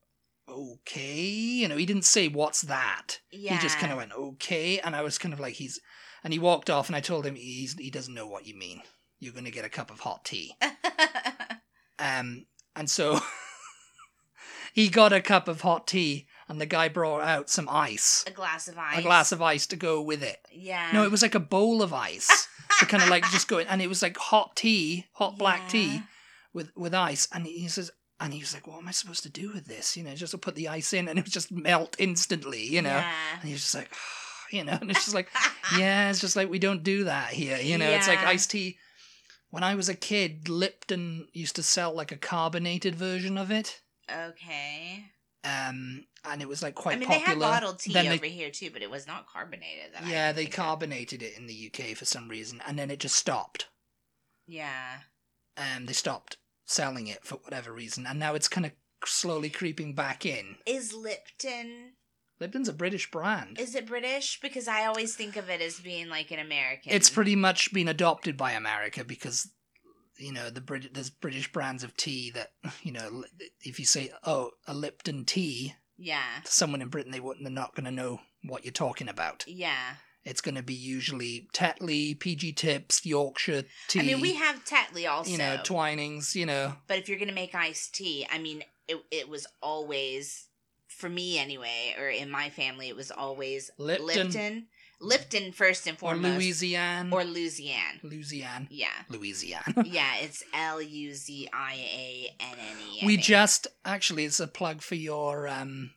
"Okay," 0.60 1.24
you 1.24 1.68
know. 1.68 1.78
He 1.78 1.86
didn't 1.86 2.06
say, 2.06 2.28
"What's 2.28 2.62
that?" 2.64 3.20
Yeah. 3.32 3.56
He 3.56 3.60
just 3.62 3.78
kind 3.80 3.92
of 3.92 3.98
went, 3.98 4.14
"Okay," 4.14 4.80
and 4.80 4.96
I 4.96 5.02
was 5.02 5.18
kind 5.18 5.34
of 5.34 5.40
like, 5.40 5.56
"He's," 5.56 5.80
and 6.24 6.34
he 6.34 6.40
walked 6.40 6.70
off, 6.70 6.88
and 6.88 6.96
I 6.96 7.02
told 7.02 7.26
him 7.26 7.36
he's 7.36 7.74
he 7.74 7.90
doesn't 7.90 8.14
know 8.14 8.28
what 8.28 8.46
you 8.46 8.56
mean. 8.58 8.82
You're 9.20 9.34
going 9.34 9.46
to 9.46 9.52
get 9.52 9.66
a 9.66 9.70
cup 9.70 9.92
of 9.92 10.00
hot 10.02 10.26
tea. 10.26 10.56
Um, 12.00 12.46
and 12.76 12.90
so 12.90 13.20
he 14.74 14.90
got 14.90 15.12
a 15.14 15.22
cup 15.22 15.48
of 15.48 15.62
hot 15.62 15.88
tea, 15.88 16.28
and 16.48 16.60
the 16.60 16.66
guy 16.66 16.88
brought 16.88 17.22
out 17.22 17.50
some 17.50 17.68
ice, 17.70 18.24
a 18.26 18.32
glass 18.32 18.68
of 18.68 18.78
ice. 18.78 19.00
a 19.00 19.02
glass 19.02 19.32
of 19.32 19.42
ice 19.42 19.68
to 19.68 19.76
go 19.76 20.02
with 20.02 20.24
it. 20.24 20.40
Yeah. 20.52 20.90
No, 20.94 21.04
it 21.04 21.12
was 21.12 21.22
like 21.22 21.36
a 21.36 21.40
bowl 21.40 21.82
of 21.82 21.94
ice 21.94 22.48
to 22.80 22.86
kind 22.86 23.04
of 23.04 23.10
like 23.10 23.24
just 23.32 23.48
go 23.48 23.58
in, 23.58 23.68
and 23.68 23.82
it 23.82 23.88
was 23.88 24.02
like 24.02 24.18
hot 24.18 24.56
tea, 24.56 25.08
hot 25.14 25.38
black 25.38 25.68
tea 25.70 26.02
with 26.54 26.72
with 26.76 26.94
ice. 26.94 27.28
And 27.34 27.46
he 27.46 27.68
says, 27.68 27.92
and 28.20 28.34
he 28.34 28.40
was 28.40 28.54
like, 28.54 28.68
"What 28.68 28.80
am 28.80 28.88
I 28.88 28.92
supposed 28.92 29.24
to 29.24 29.30
do 29.30 29.52
with 29.54 29.66
this?" 29.66 29.96
You 29.98 30.04
know, 30.04 30.16
just 30.16 30.32
to 30.32 30.38
put 30.38 30.56
the 30.56 30.68
ice 30.68 30.94
in, 30.94 31.08
and 31.08 31.18
it 31.20 31.26
would 31.26 31.32
just 31.34 31.52
melt 31.52 31.96
instantly. 32.00 32.64
You 32.64 32.82
know, 32.82 32.90
Yeah. 32.90 33.14
and 33.40 33.44
he 33.48 33.54
was 33.54 33.62
just 33.62 33.76
like, 33.76 33.94
you 34.52 34.64
know, 34.64 34.78
and 34.82 34.90
it's 34.92 35.06
just 35.06 35.16
like, 35.16 35.30
yeah, 35.78 36.10
it's 36.10 36.20
just 36.22 36.36
like 36.36 36.50
we 36.50 36.60
don't 36.60 36.84
do 36.84 37.06
that 37.06 37.30
here. 37.32 37.58
You 37.58 37.78
know, 37.78 37.90
it's 37.90 38.08
like 38.08 38.20
iced 38.24 38.52
tea. 38.52 38.78
When 39.52 39.64
I 39.64 39.74
was 39.76 39.90
a 39.90 39.96
kid, 39.96 40.48
Lipton 40.48 41.28
used 41.34 41.56
to 41.56 41.64
sell 41.64 41.94
like 41.96 42.12
a 42.12 42.18
carbonated 42.18 42.96
version 42.96 43.38
of 43.38 43.50
it. 43.52 43.82
Okay. 44.12 45.06
Um, 45.44 46.06
and 46.26 46.42
it 46.42 46.48
was 46.50 46.62
like 46.62 46.76
quite 46.76 46.98
I 46.98 47.00
mean, 47.00 47.08
popular. 47.08 47.26
they 47.26 47.32
had 47.32 47.40
bottled 47.40 47.80
tea 47.80 47.94
Then 47.94 48.06
they- 48.06 48.16
over 48.16 48.26
here 48.26 48.52
too, 48.52 48.70
but 48.72 48.82
it 48.82 48.92
was 48.92 49.08
not 49.08 49.26
carbonated. 49.28 49.94
That 49.94 50.06
yeah, 50.06 50.32
they 50.34 50.46
carbonated 50.46 51.24
it 51.24 51.38
in 51.38 51.48
the 51.48 51.72
UK 51.74 51.96
for 51.96 52.06
some 52.06 52.28
reason, 52.28 52.62
and 52.68 52.78
then 52.78 52.92
it 52.92 53.00
just 53.00 53.16
stopped. 53.16 53.68
Yeah. 54.46 54.98
Um, 55.58 55.86
they 55.86 55.94
stopped 55.94 56.38
selling 56.70 57.08
it 57.08 57.24
for 57.26 57.36
whatever 57.38 57.72
reason, 57.74 58.06
and 58.06 58.20
now 58.20 58.36
it's 58.36 58.48
kind 58.48 58.66
of 58.66 58.72
slowly 59.06 59.50
creeping 59.50 59.94
back 59.96 60.26
in. 60.26 60.56
Is 60.66 60.94
Lipton 60.94 61.94
Lipton's 62.40 62.70
a 62.70 62.74
British 62.74 63.12
brand. 63.12 63.60
Is 63.60 63.76
it 63.76 63.86
British? 63.86 64.40
Because 64.42 64.68
I 64.68 64.86
always 64.86 65.16
think 65.16 65.36
of 65.36 65.50
it 65.50 65.62
as 65.62 65.80
being 65.80 66.08
like 66.10 66.32
an 66.32 66.40
American. 66.40 66.94
It's 66.94 67.10
pretty 67.10 67.36
much 67.36 67.74
been 67.74 67.88
adopted 67.90 68.38
by 68.38 68.52
America 68.52 69.04
because 69.04 69.50
you 70.18 70.32
know 70.34 70.50
the 70.50 70.62
Brit- 70.62 70.94
there's 70.94 71.10
British 71.10 71.52
brands 71.52 71.84
of 71.84 71.96
tea 71.98 72.32
that 72.32 72.52
you 72.84 72.92
know 72.92 73.24
if 73.62 73.80
you 73.80 73.86
say 73.86 74.12
oh 74.26 74.52
a 74.68 74.74
Lipton 74.74 75.26
tea 75.26 75.74
Yeah. 75.98 76.22
to 76.46 76.52
someone 76.52 76.82
in 76.82 76.90
Britain 76.90 77.12
they 77.12 77.20
wouldn't 77.20 77.44
they're 77.46 77.52
not 77.54 77.76
going 77.76 77.86
to 77.86 77.92
know 77.92 78.22
what 78.44 78.64
you're 78.64 78.72
talking 78.72 79.10
about. 79.10 79.44
Yeah. 79.48 79.96
It's 80.26 80.42
going 80.42 80.56
to 80.56 80.64
be 80.64 80.74
usually 80.74 81.48
Tetley, 81.54 82.20
PG 82.20 82.54
Tips, 82.54 83.06
Yorkshire 83.06 83.64
tea. 83.88 84.00
I 84.00 84.04
mean, 84.04 84.22
we 84.22 84.36
have 84.36 84.64
Tetley 84.66 85.10
also. 85.10 85.32
you 85.32 85.38
know 85.38 85.58
Twinings. 85.64 86.36
You 86.36 86.46
know 86.46 86.76
but 86.88 86.98
if 86.98 87.10
you're 87.10 87.20
gonna 87.20 87.32
make 87.32 87.56
iced 87.56 87.96
tea, 87.96 88.28
I 88.32 88.38
mean, 88.38 88.64
it 88.88 88.98
it 89.12 89.30
was 89.30 89.48
always 89.62 90.48
for 90.88 91.10
me 91.10 91.40
anyway, 91.40 91.96
or 91.98 92.10
in 92.10 92.30
my 92.30 92.50
family, 92.50 92.90
it 92.90 92.96
was 92.96 93.12
always 93.12 93.72
Lipton. 93.78 94.06
Lipton, 94.06 94.66
Lipton 95.00 95.52
first 95.54 95.88
and 95.88 95.96
or 95.96 96.00
foremost, 96.00 96.40
Luzianne 96.40 97.12
or 97.14 97.22
Luzianne. 97.22 98.02
Luzianne 98.04 98.68
Yeah, 98.70 98.90
Louisiana. 99.08 99.64
yeah, 99.86 100.16
it's 100.20 100.44
L 100.54 100.82
U 100.82 101.14
Z 101.14 101.48
I 101.54 101.74
A 101.76 102.36
N 102.42 102.58
N 102.60 102.78
E. 103.02 103.06
we 103.06 103.16
just 103.16 103.68
actually 103.86 104.26
it's 104.26 104.40
a 104.42 104.48
plug 104.48 104.82
for 104.82 104.96
your 104.96 105.48
um 105.48 105.92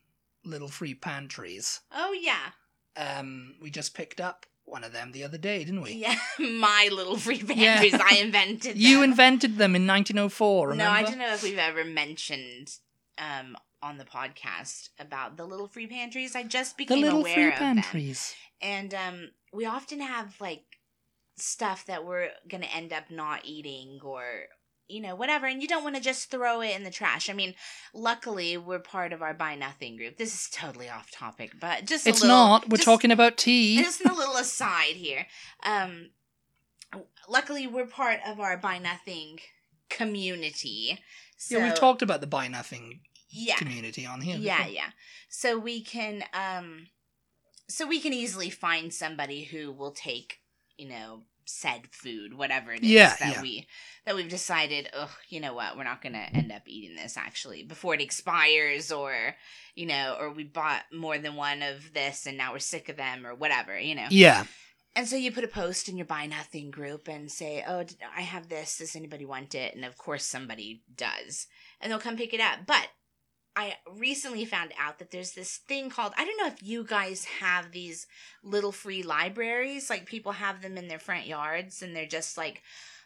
little 0.44 0.68
free 0.68 0.94
pantries. 0.94 1.80
Oh 1.92 2.12
yeah, 2.12 2.50
Um, 2.96 3.54
we 3.60 3.70
just 3.70 3.94
picked 3.94 4.20
up 4.20 4.46
one 4.64 4.84
of 4.84 4.92
them 4.92 5.12
the 5.12 5.24
other 5.24 5.38
day, 5.38 5.64
didn't 5.64 5.80
we? 5.82 5.92
yeah. 5.94 6.16
My 6.38 6.88
little 6.92 7.16
free 7.16 7.42
Yeah. 7.46 7.78
pantries. 7.80 7.94
I 7.94 8.16
invented. 8.20 8.72
Them. 8.74 8.80
You 8.82 9.02
invented 9.02 9.56
them 9.58 9.74
in 9.76 9.86
1904. 9.86 10.68
Remember? 10.68 10.84
No, 10.84 10.90
I 10.90 11.02
don't 11.02 11.18
know 11.18 11.32
if 11.34 11.42
we've 11.42 11.58
ever 11.58 11.84
mentioned 11.84 12.76
um 13.18 13.56
on 13.82 13.98
the 13.98 14.04
podcast 14.04 14.90
about 15.00 15.36
the 15.36 15.44
little 15.44 15.66
free 15.66 15.86
pantries. 15.88 16.36
I 16.36 16.44
just 16.44 16.76
The 16.76 16.84
became 16.84 17.02
little 17.02 17.20
aware 17.20 17.34
free 17.34 17.48
of 17.48 17.58
them. 17.58 17.76
pantries. 17.76 18.34
and 18.60 18.94
um, 18.94 19.30
we 19.52 19.66
often 19.66 20.00
have 20.00 20.40
like 20.40 20.62
stuff 21.36 21.86
that 21.86 22.04
we're 22.04 22.28
gonna 22.48 22.68
end 22.72 22.92
up 22.92 23.10
not 23.10 23.40
eating 23.44 23.98
or 24.04 24.22
you 24.92 25.00
know 25.00 25.14
whatever 25.14 25.46
and 25.46 25.62
you 25.62 25.68
don't 25.68 25.82
want 25.84 25.96
to 25.96 26.02
just 26.02 26.30
throw 26.30 26.60
it 26.60 26.76
in 26.76 26.84
the 26.84 26.90
trash 26.90 27.30
i 27.30 27.32
mean 27.32 27.54
luckily 27.94 28.56
we're 28.56 28.78
part 28.78 29.12
of 29.12 29.22
our 29.22 29.32
buy 29.34 29.54
nothing 29.54 29.96
group 29.96 30.16
this 30.18 30.34
is 30.34 30.48
totally 30.52 30.88
off 30.88 31.10
topic 31.10 31.52
but 31.60 31.84
just 31.86 32.06
a 32.06 32.10
It's 32.10 32.20
little, 32.22 32.36
not. 32.36 32.68
We're 32.68 32.76
just- 32.76 32.84
talking 32.84 33.10
about 33.10 33.36
tea. 33.36 33.82
just 33.82 34.04
a 34.04 34.12
little 34.12 34.36
aside 34.36 34.96
here 34.96 35.26
um 35.64 36.10
luckily 37.28 37.66
we're 37.66 37.86
part 37.86 38.20
of 38.26 38.38
our 38.40 38.56
buy 38.56 38.78
nothing 38.78 39.38
community 39.88 40.98
so 41.36 41.58
yeah, 41.58 41.64
we've 41.64 41.74
talked 41.74 42.02
about 42.02 42.20
the 42.20 42.26
buy 42.26 42.48
nothing 42.48 43.00
yeah 43.30 43.56
community 43.56 44.04
on 44.06 44.20
here. 44.20 44.36
yeah, 44.38 44.58
before. 44.58 44.72
yeah. 44.74 44.88
So 45.28 45.58
we 45.58 45.82
can 45.82 46.22
um 46.34 46.86
so 47.68 47.86
we 47.86 48.00
can 48.00 48.12
easily 48.12 48.50
find 48.50 48.92
somebody 48.92 49.44
who 49.44 49.72
will 49.72 49.92
take, 49.92 50.40
you 50.76 50.88
know, 50.88 51.22
said 51.46 51.88
food, 51.90 52.34
whatever 52.34 52.72
it 52.72 52.82
is 52.82 52.90
Yeah, 52.90 53.16
that 53.18 53.36
yeah. 53.36 53.42
we 53.42 53.66
that 54.04 54.16
we've 54.16 54.28
decided, 54.28 54.88
oh, 54.94 55.14
you 55.28 55.40
know 55.40 55.54
what, 55.54 55.76
we're 55.76 55.84
not 55.84 56.02
gonna 56.02 56.26
end 56.32 56.52
up 56.52 56.62
eating 56.66 56.96
this 56.96 57.16
actually 57.16 57.62
before 57.62 57.94
it 57.94 58.00
expires 58.00 58.90
or 58.90 59.36
you 59.74 59.86
know, 59.86 60.16
or 60.20 60.30
we 60.30 60.44
bought 60.44 60.82
more 60.92 61.18
than 61.18 61.34
one 61.34 61.62
of 61.62 61.94
this 61.94 62.26
and 62.26 62.36
now 62.36 62.52
we're 62.52 62.58
sick 62.58 62.88
of 62.88 62.96
them 62.96 63.26
or 63.26 63.34
whatever, 63.34 63.78
you 63.78 63.94
know. 63.94 64.06
Yeah. 64.10 64.44
And 64.94 65.08
so 65.08 65.16
you 65.16 65.32
put 65.32 65.44
a 65.44 65.48
post 65.48 65.88
in 65.88 65.96
your 65.96 66.06
buy 66.06 66.26
nothing 66.26 66.70
group 66.70 67.08
and 67.08 67.30
say, 67.30 67.64
"Oh, 67.66 67.84
I 68.14 68.20
have 68.20 68.48
this. 68.48 68.78
Does 68.78 68.94
anybody 68.94 69.24
want 69.24 69.54
it?" 69.54 69.74
And 69.74 69.84
of 69.84 69.96
course, 69.96 70.24
somebody 70.24 70.82
does, 70.94 71.46
and 71.80 71.90
they'll 71.90 71.98
come 71.98 72.16
pick 72.16 72.34
it 72.34 72.40
up. 72.40 72.66
But 72.66 72.88
I 73.56 73.76
recently 73.90 74.44
found 74.44 74.72
out 74.78 74.98
that 74.98 75.10
there's 75.10 75.32
this 75.32 75.56
thing 75.56 75.88
called 75.88 76.12
I 76.18 76.26
don't 76.26 76.36
know 76.36 76.46
if 76.46 76.62
you 76.62 76.84
guys 76.84 77.24
have 77.24 77.72
these 77.72 78.06
little 78.42 78.72
free 78.72 79.02
libraries. 79.02 79.88
Like 79.88 80.04
people 80.04 80.32
have 80.32 80.60
them 80.60 80.76
in 80.76 80.88
their 80.88 80.98
front 80.98 81.26
yards, 81.26 81.80
and 81.80 81.96
they're 81.96 82.04
just 82.04 82.36
like 82.36 82.62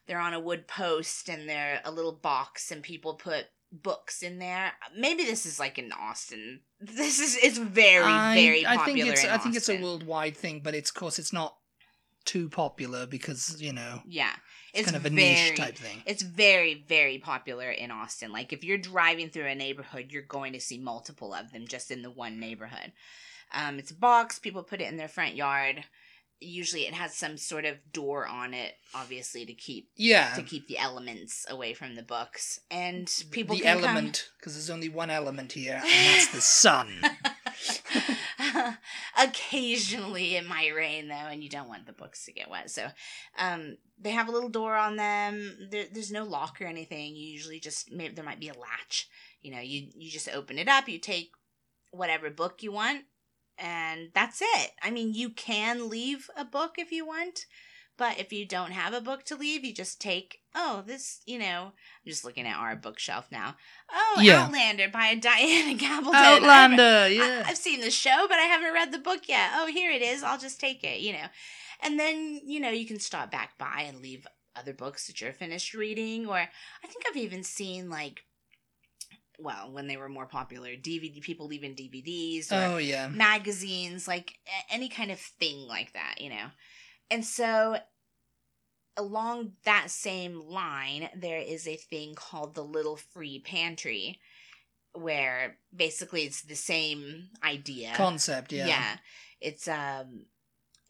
they're 0.06 0.20
on 0.20 0.34
a 0.34 0.40
wood 0.40 0.66
post, 0.68 1.28
and 1.28 1.48
they're 1.48 1.80
a 1.84 1.90
little 1.90 2.12
box, 2.12 2.70
and 2.70 2.82
people 2.82 3.14
put 3.14 3.46
books 3.72 4.22
in 4.22 4.38
there. 4.38 4.72
Maybe 4.96 5.25
this 5.25 5.44
is 5.46 5.58
like 5.58 5.78
in 5.78 5.92
Austin. 5.92 6.60
This 6.80 7.18
is 7.18 7.36
it's 7.42 7.58
very 7.58 8.04
I, 8.04 8.34
very 8.34 8.66
I 8.66 8.76
popular. 8.76 8.96
think 8.96 9.08
it's 9.08 9.25
I 9.25 9.38
think 9.38 9.56
it's 9.56 9.68
a 9.68 9.80
worldwide 9.82 10.36
thing, 10.36 10.60
but 10.62 10.75
it's 10.75 10.90
of 10.90 10.96
course 10.96 11.18
it's 11.18 11.32
not 11.32 11.56
too 12.25 12.48
popular 12.48 13.06
because 13.06 13.62
you 13.62 13.72
know 13.72 14.02
yeah. 14.06 14.32
it's, 14.72 14.80
It's 14.80 14.90
kind 14.90 14.96
of 14.96 15.06
a 15.06 15.14
very, 15.14 15.28
niche 15.28 15.56
type 15.56 15.76
thing. 15.76 16.02
It's 16.06 16.22
very, 16.22 16.84
very 16.86 17.18
popular 17.18 17.70
in 17.70 17.90
Austin. 17.90 18.32
Like 18.32 18.52
if 18.52 18.64
you're 18.64 18.78
driving 18.78 19.30
through 19.30 19.46
a 19.46 19.54
neighborhood, 19.54 20.08
you're 20.10 20.22
going 20.22 20.52
to 20.52 20.60
see 20.60 20.78
multiple 20.78 21.32
of 21.32 21.52
them 21.52 21.66
just 21.66 21.90
in 21.90 22.02
the 22.02 22.10
one 22.10 22.38
neighborhood. 22.38 22.92
Um, 23.54 23.78
it's 23.78 23.92
a 23.92 23.94
box. 23.94 24.38
People 24.38 24.62
put 24.64 24.80
it 24.80 24.90
in 24.90 24.96
their 24.96 25.08
front 25.08 25.36
yard. 25.36 25.84
Usually, 26.38 26.83
it 26.87 26.93
has 26.95 27.14
some 27.14 27.38
sort 27.38 27.64
of 27.64 27.76
door 27.93 28.26
on 28.26 28.52
it, 28.52 28.75
obviously 28.95 29.47
to 29.47 29.55
keep 29.55 29.88
Yeah. 29.97 30.35
to 30.35 30.43
keep 30.43 30.69
the 30.69 30.78
elements 30.78 31.47
away 31.49 31.73
from 31.73 31.95
the 31.95 32.02
books. 32.02 32.61
And 32.71 33.11
people 33.31 33.57
the 33.57 33.64
element 33.64 34.28
because 34.38 34.55
there's 34.55 34.69
only 34.71 34.88
one 34.90 35.09
element 35.11 35.52
here, 35.52 35.81
and 35.83 36.14
that's 36.14 36.28
the 36.28 36.40
sun. 36.43 37.00
Occasionally, 39.19 40.37
it 40.37 40.47
might 40.47 40.75
rain 40.75 41.09
though, 41.09 41.14
and 41.14 41.43
you 41.43 41.49
don't 41.49 41.69
want 41.69 41.87
the 41.87 41.93
books 41.93 42.25
to 42.26 42.33
get 42.33 42.50
wet. 42.50 42.71
So, 42.71 42.88
um, 43.38 43.78
they 43.99 44.11
have 44.11 44.28
a 44.28 44.33
little 44.33 44.50
door 44.50 44.76
on 44.76 44.97
them. 44.97 45.69
There, 45.71 45.87
there's 45.90 46.12
no 46.12 46.25
lock 46.25 46.61
or 46.61 46.66
anything. 46.66 47.16
You 47.16 47.26
usually 47.26 47.61
just 47.61 47.90
maybe 47.90 48.14
there 48.14 48.25
might 48.25 48.40
be 48.40 48.49
a 48.49 48.59
latch. 48.59 49.09
You 49.40 49.52
know, 49.55 49.61
you 49.61 49.88
you 49.95 50.11
just 50.11 50.28
open 50.28 50.59
it 50.59 50.69
up. 50.69 50.88
You 50.88 50.99
take 50.99 51.31
whatever 51.93 52.28
book 52.31 52.62
you 52.62 52.73
want, 52.73 53.05
and 53.58 54.10
that's 54.14 54.40
it. 54.42 54.72
I 54.82 54.90
mean, 54.90 55.14
you 55.14 55.30
can 55.30 55.88
leave 55.88 56.28
a 56.36 56.44
book 56.44 56.75
if 56.78 56.92
you 56.92 57.06
want, 57.06 57.46
but 57.98 58.18
if 58.18 58.32
you 58.32 58.46
don't 58.46 58.72
have 58.72 58.92
a 58.92 59.00
book 59.00 59.25
to 59.25 59.36
leave, 59.36 59.64
you 59.64 59.72
just 59.72 60.00
take. 60.00 60.40
Oh, 60.54 60.82
this. 60.86 61.20
You 61.26 61.38
know, 61.38 61.72
I'm 61.72 62.06
just 62.10 62.25
looking 62.25 62.46
at 62.46 62.58
our 62.58 62.76
bookshelf 62.76 63.28
now. 63.30 63.56
Oh, 63.90 64.20
Yeah. 64.20 64.44
Outlander 64.44 64.88
by 64.92 65.14
Diana 65.20 65.78
Gabaldon. 65.78 66.14
I 66.14 66.36
Outlander, 66.36 66.82
I, 66.82 67.06
yeah. 67.08 67.44
I've 67.46 67.56
seen 67.56 67.80
the 67.80 67.90
show, 67.90 68.26
but 68.28 68.38
I 68.38 68.42
haven't 68.44 68.75
read 68.75 68.92
the 68.92 68.98
book 68.98 69.28
yet. 69.28 69.50
Oh, 69.54 69.66
here 69.66 69.90
it 69.90 70.02
is. 70.02 70.22
I'll 70.22 70.38
just 70.38 70.60
take 70.60 70.84
it, 70.84 71.00
you 71.00 71.12
know. 71.12 71.26
And 71.82 71.98
then, 71.98 72.40
you 72.44 72.60
know, 72.60 72.70
you 72.70 72.86
can 72.86 72.98
stop 73.00 73.30
back 73.30 73.56
by 73.58 73.84
and 73.86 74.00
leave 74.00 74.26
other 74.54 74.72
books 74.72 75.06
that 75.06 75.20
you're 75.20 75.32
finished 75.32 75.75
reading. 75.75 76.26
Or 76.26 76.36
I 76.36 76.86
think 76.86 77.04
I've 77.08 77.16
even 77.16 77.42
seen, 77.42 77.88
like, 77.90 78.25
well, 79.38 79.71
when 79.71 79.87
they 79.87 79.97
were 79.97 80.09
more 80.09 80.26
popular, 80.26 80.71
DVD 80.71 81.21
people 81.21 81.47
leaving 81.47 81.75
DVDs 81.75 82.52
or 82.52 82.75
oh 82.75 82.76
yeah. 82.78 83.09
magazines, 83.09 84.09
like 84.09 84.38
any 84.71 84.88
kind 84.88 85.11
of 85.11 85.19
thing 85.19 85.66
like 85.66 85.93
that, 85.93 86.16
you 86.21 86.31
know. 86.31 86.47
And 87.11 87.25
so 87.25 87.76
along 88.97 89.52
that 89.64 89.90
same 89.90 90.40
line, 90.40 91.09
there 91.14 91.40
is 91.40 91.69
a 91.69 91.76
thing 91.76 92.14
called 92.14 92.55
the 92.55 92.64
Little 92.64 92.97
Free 92.97 93.40
Pantry 93.45 94.19
where 94.93 95.59
basically 95.75 96.23
it's 96.23 96.43
the 96.43 96.57
same 96.57 97.28
idea. 97.45 97.93
Concept, 97.95 98.52
yeah. 98.52 98.66
Yeah. 98.66 98.97
It's 99.40 99.69
um 99.69 100.25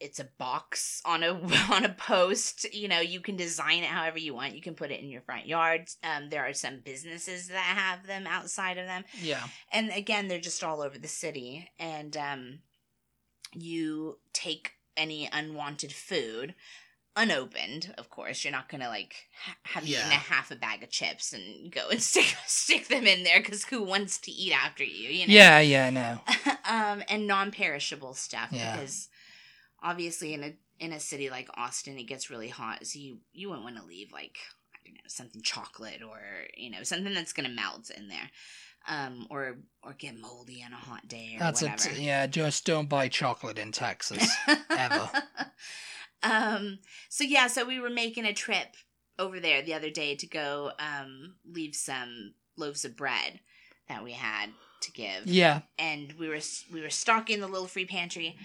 it's 0.00 0.20
a 0.20 0.28
box 0.38 1.00
on 1.04 1.22
a 1.22 1.32
on 1.72 1.84
a 1.84 1.94
post. 1.94 2.72
You 2.74 2.88
know, 2.88 3.00
you 3.00 3.20
can 3.20 3.36
design 3.36 3.78
it 3.82 3.86
however 3.88 4.18
you 4.18 4.34
want. 4.34 4.54
You 4.54 4.60
can 4.62 4.74
put 4.74 4.90
it 4.90 5.00
in 5.00 5.08
your 5.08 5.22
front 5.22 5.46
yard. 5.46 5.88
Um, 6.04 6.28
there 6.30 6.44
are 6.46 6.52
some 6.52 6.80
businesses 6.84 7.48
that 7.48 7.56
have 7.58 8.06
them 8.06 8.26
outside 8.26 8.78
of 8.78 8.86
them 8.86 9.04
Yeah. 9.22 9.42
and 9.72 9.90
again 9.90 10.28
they're 10.28 10.38
just 10.40 10.62
all 10.62 10.82
over 10.82 10.98
the 10.98 11.08
city 11.08 11.70
and 11.78 12.16
um 12.16 12.58
you 13.52 14.18
take 14.32 14.72
any 14.96 15.28
unwanted 15.32 15.92
food 15.92 16.54
unopened 17.18 17.94
of 17.96 18.10
course 18.10 18.44
you're 18.44 18.52
not 18.52 18.68
gonna 18.68 18.88
like 18.88 19.14
ha- 19.42 19.56
have 19.62 19.86
Yeah. 19.86 20.00
eaten 20.00 20.12
a 20.12 20.14
half 20.16 20.50
a 20.50 20.56
bag 20.56 20.82
of 20.82 20.90
chips 20.90 21.32
and 21.32 21.72
go 21.72 21.88
and 21.88 22.02
stick 22.10 22.36
stick 22.46 22.88
them 22.88 23.06
in 23.06 23.22
there 23.24 23.40
because 23.40 23.64
who 23.64 23.82
wants 23.82 24.18
to 24.18 24.30
eat 24.30 24.52
after 24.52 24.84
you 24.84 25.08
you 25.08 25.26
know 25.26 25.32
Yeah, 25.32 25.60
yeah, 25.60 25.88
no. 25.90 26.20
um 26.68 27.02
and 27.08 27.26
non-perishable 27.26 28.12
stuff 28.14 28.48
Yeah. 28.52 28.76
because 28.76 29.08
obviously 29.90 30.34
in 30.34 30.42
a 30.42 30.52
in 30.78 30.92
a 30.92 31.00
city 31.00 31.30
like 31.30 31.48
austin 31.56 31.96
it 31.98 32.04
gets 32.04 32.28
really 32.30 32.48
hot 32.48 32.86
so 32.86 32.98
you 32.98 33.18
you 33.32 33.48
wouldn't 33.48 33.64
want 33.64 33.76
to 33.76 33.84
leave 33.84 34.12
like 34.12 34.36
i 34.74 34.78
don't 34.84 34.94
know 34.94 35.00
something 35.08 35.40
chocolate 35.42 36.02
or 36.02 36.18
you 36.56 36.70
know 36.70 36.82
something 36.82 37.14
that's 37.14 37.32
gonna 37.32 37.48
melt 37.48 37.88
in 37.96 38.08
there 38.08 38.30
um 38.88 39.26
or 39.30 39.56
or 39.82 39.94
get 39.98 40.18
moldy 40.18 40.62
on 40.66 40.72
a 40.72 40.76
hot 40.76 41.06
day 41.08 41.32
or 41.36 41.38
That's 41.38 41.62
whatever 41.62 41.88
it. 41.90 41.98
Yeah, 41.98 42.26
just 42.26 42.64
don't 42.66 42.88
buy 42.88 43.08
chocolate 43.08 43.58
in 43.58 43.72
Texas. 43.72 44.28
ever. 44.70 45.10
um 46.22 46.78
so 47.08 47.24
yeah 47.24 47.46
so 47.46 47.64
we 47.64 47.78
were 47.80 47.90
making 47.90 48.24
a 48.24 48.32
trip 48.32 48.68
over 49.18 49.40
there 49.40 49.62
the 49.62 49.74
other 49.74 49.90
day 49.90 50.14
to 50.16 50.26
go 50.26 50.72
um 50.78 51.34
leave 51.50 51.74
some 51.74 52.34
loaves 52.56 52.84
of 52.84 52.96
bread 52.96 53.40
that 53.88 54.02
we 54.04 54.12
had 54.12 54.50
to 54.82 54.92
give 54.92 55.26
Yeah. 55.26 55.60
and 55.78 56.12
we 56.18 56.28
were 56.28 56.40
we 56.72 56.80
were 56.80 56.90
stocking 56.90 57.40
the 57.40 57.46
little 57.48 57.66
free 57.68 57.86
pantry 57.86 58.36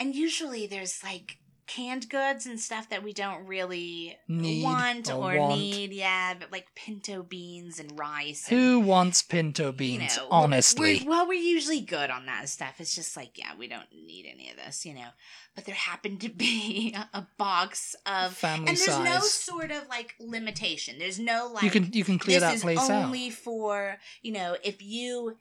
and 0.00 0.14
usually 0.14 0.66
there's 0.66 1.04
like 1.04 1.36
canned 1.66 2.08
goods 2.10 2.46
and 2.46 2.58
stuff 2.58 2.88
that 2.88 3.04
we 3.04 3.12
don't 3.12 3.46
really 3.46 4.16
Need 4.26 4.64
want 4.64 5.08
or 5.08 5.34
or, 5.34 5.38
want. 5.38 5.60
need. 5.60 5.92
Yeah, 5.92 6.34
but 6.36 6.50
like 6.50 6.66
pinto 6.74 7.22
beans 7.22 7.78
and 7.78 7.96
rice. 7.96 8.48
and, 8.50 8.58
Who 8.58 8.80
wants 8.80 9.22
pinto 9.22 9.66
you 9.66 9.72
beans? 9.72 10.16
know, 10.16 10.26
honestly, 10.32 10.80
we're- 10.96 11.06
well, 11.08 11.28
we're 11.28 11.34
usually 11.34 11.80
good 11.80 12.10
on 12.10 12.26
that 12.26 12.48
stuff. 12.48 12.80
It's 12.80 12.96
just 12.96 13.16
like, 13.16 13.38
yeah, 13.38 13.52
we 13.56 13.68
don't 13.68 13.86
need 13.92 14.26
any 14.28 14.50
of 14.50 14.56
this, 14.56 14.84
you 14.84 14.94
know. 14.94 15.10
But 15.54 15.64
there 15.64 15.76
happened 15.76 16.20
to 16.22 16.28
be 16.28 16.96
a 17.14 17.24
box 17.38 17.94
of, 18.04 18.32
family 18.34 18.70
and 18.70 18.76
there's 18.76 18.84
size. 18.86 19.04
no 19.08 19.20
sort 19.20 19.70
of 19.70 19.86
like 19.88 20.16
limitation. 20.18 20.96
There's 20.98 21.20
no 21.20 21.52
like 21.54 21.62
you 21.62 21.70
can 21.70 21.92
you 21.92 22.02
can 22.02 22.18
clear 22.18 22.40
that 22.40 22.58
place 22.60 22.78
out. 22.80 22.90
only 23.04 23.30
for 23.30 23.98
you 24.22 24.32
know 24.32 24.56
if 24.64 24.82
you 24.82 25.36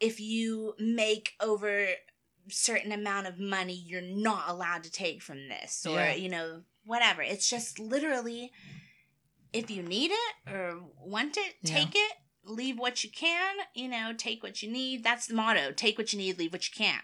if 0.00 0.20
you 0.20 0.72
make 0.78 1.32
over 1.40 1.88
certain 2.50 2.92
amount 2.92 3.26
of 3.26 3.38
money 3.38 3.74
you're 3.74 4.00
not 4.02 4.48
allowed 4.48 4.82
to 4.84 4.90
take 4.90 5.22
from 5.22 5.48
this 5.48 5.84
or 5.86 5.96
Yeah. 5.96 6.14
you 6.14 6.28
know 6.28 6.62
whatever 6.84 7.22
it's 7.22 7.48
just 7.48 7.78
literally 7.78 8.52
if 9.52 9.70
you 9.70 9.82
need 9.82 10.10
it 10.12 10.52
or 10.52 10.80
want 11.04 11.36
it 11.36 11.54
Yeah. 11.62 11.74
take 11.78 11.94
it 11.94 12.12
leave 12.44 12.78
what 12.78 13.04
you 13.04 13.10
can 13.10 13.56
you 13.74 13.88
know 13.88 14.12
take 14.16 14.42
what 14.42 14.62
you 14.62 14.70
need 14.70 15.04
that's 15.04 15.26
the 15.26 15.34
motto 15.34 15.72
take 15.72 15.98
what 15.98 16.12
you 16.12 16.18
need 16.18 16.38
leave 16.38 16.52
what 16.52 16.66
you 16.68 16.74
can 16.74 17.00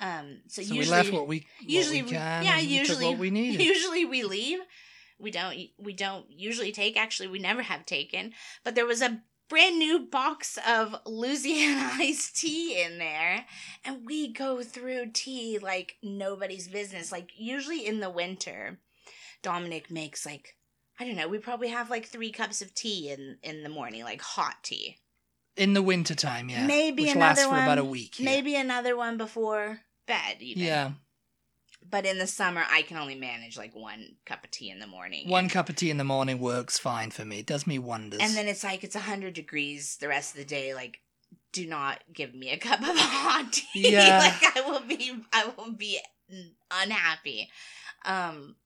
um 0.00 0.40
so, 0.46 0.62
So 0.62 0.74
usually 0.74 0.96
we 0.96 1.02
left 1.02 1.12
what 1.12 1.26
we 1.26 1.46
usually 1.60 2.02
we 2.02 2.10
we- 2.10 2.10
can. 2.12 2.44
yeah, 2.44 2.58
and 2.58 2.68
we 2.68 2.78
took 2.78 2.88
usually- 2.88 3.06
what 3.06 3.18
we 3.18 3.30
needed. 3.30 3.60
usually 3.74 4.04
we 4.04 4.22
leave 4.22 4.60
we 5.18 5.32
don't 5.32 5.56
we 5.78 5.92
don't 5.92 6.26
usually 6.30 6.70
take 6.70 6.96
actually 6.96 7.26
we 7.28 7.40
never 7.40 7.62
have 7.62 7.84
taken 7.84 8.32
but 8.62 8.76
there 8.76 8.86
was 8.86 9.02
a 9.02 9.20
brand 9.48 9.78
new 9.78 10.00
box 10.00 10.58
of 10.66 10.94
luzianne 11.06 11.90
iced 12.00 12.36
tea 12.36 12.80
in 12.82 12.98
there 12.98 13.44
and 13.84 14.04
we 14.04 14.32
go 14.32 14.62
through 14.62 15.10
tea 15.12 15.58
like 15.58 15.96
nobody's 16.02 16.68
business 16.68 17.10
like 17.10 17.30
usually 17.36 17.86
in 17.86 18.00
the 18.00 18.10
winter 18.10 18.78
dominic 19.42 19.90
makes 19.90 20.26
like 20.26 20.56
i 21.00 21.04
don't 21.04 21.16
know 21.16 21.28
we 21.28 21.38
probably 21.38 21.68
have 21.68 21.90
like 21.90 22.06
three 22.06 22.30
cups 22.30 22.60
of 22.60 22.74
tea 22.74 23.10
in 23.10 23.38
in 23.42 23.62
the 23.62 23.68
morning 23.68 24.02
like 24.02 24.20
hot 24.20 24.56
tea 24.62 24.96
in 25.58 25.74
the 25.74 25.82
winter 25.82 26.14
time, 26.14 26.48
yeah. 26.48 26.66
Maybe 26.66 27.02
which 27.02 27.16
another 27.16 27.42
lasts 27.42 27.44
for 27.46 27.54
about 27.54 27.78
a 27.78 27.82
one, 27.82 27.90
week. 27.90 28.18
yeah. 28.18 28.24
maybe 28.24 28.54
another 28.54 28.96
one 28.96 29.16
before 29.16 29.80
bed 30.06 30.36
even. 30.40 30.62
Yeah, 30.62 30.92
but 31.90 32.04
in 32.06 32.18
the 32.18 32.26
summer 32.26 32.62
i 32.70 32.82
can 32.82 32.96
only 32.96 33.14
manage 33.14 33.56
like 33.56 33.74
one 33.74 34.16
cup 34.26 34.44
of 34.44 34.50
tea 34.50 34.70
in 34.70 34.78
the 34.78 34.86
morning 34.86 35.28
one 35.28 35.48
cup 35.48 35.68
of 35.68 35.76
tea 35.76 35.90
in 35.90 35.96
the 35.96 36.04
morning 36.04 36.38
works 36.38 36.78
fine 36.78 37.10
for 37.10 37.24
me. 37.24 37.40
It 37.40 37.46
does 37.46 37.66
me 37.66 37.78
wonders. 37.78 38.20
And 38.22 38.34
then 38.34 38.46
it's 38.48 38.64
like 38.64 38.84
it's 38.84 38.94
100 38.94 39.34
degrees 39.34 39.96
the 40.00 40.08
rest 40.08 40.32
of 40.32 40.38
the 40.38 40.44
day. 40.44 40.74
Like, 40.74 41.00
do 41.52 41.66
not 41.66 42.00
give 42.12 42.34
me 42.34 42.50
a 42.50 42.56
cup 42.58 42.80
of 42.80 42.86
hot 42.96 43.52
tea. 43.52 43.68
Yeah. 43.92 44.18
like 44.18 44.56
I 44.56 44.60
will 44.68 44.80
be 44.80 45.12
I 45.32 45.50
will 45.56 45.72
be 45.72 45.98
unhappy. 46.70 47.48
Um 48.04 48.56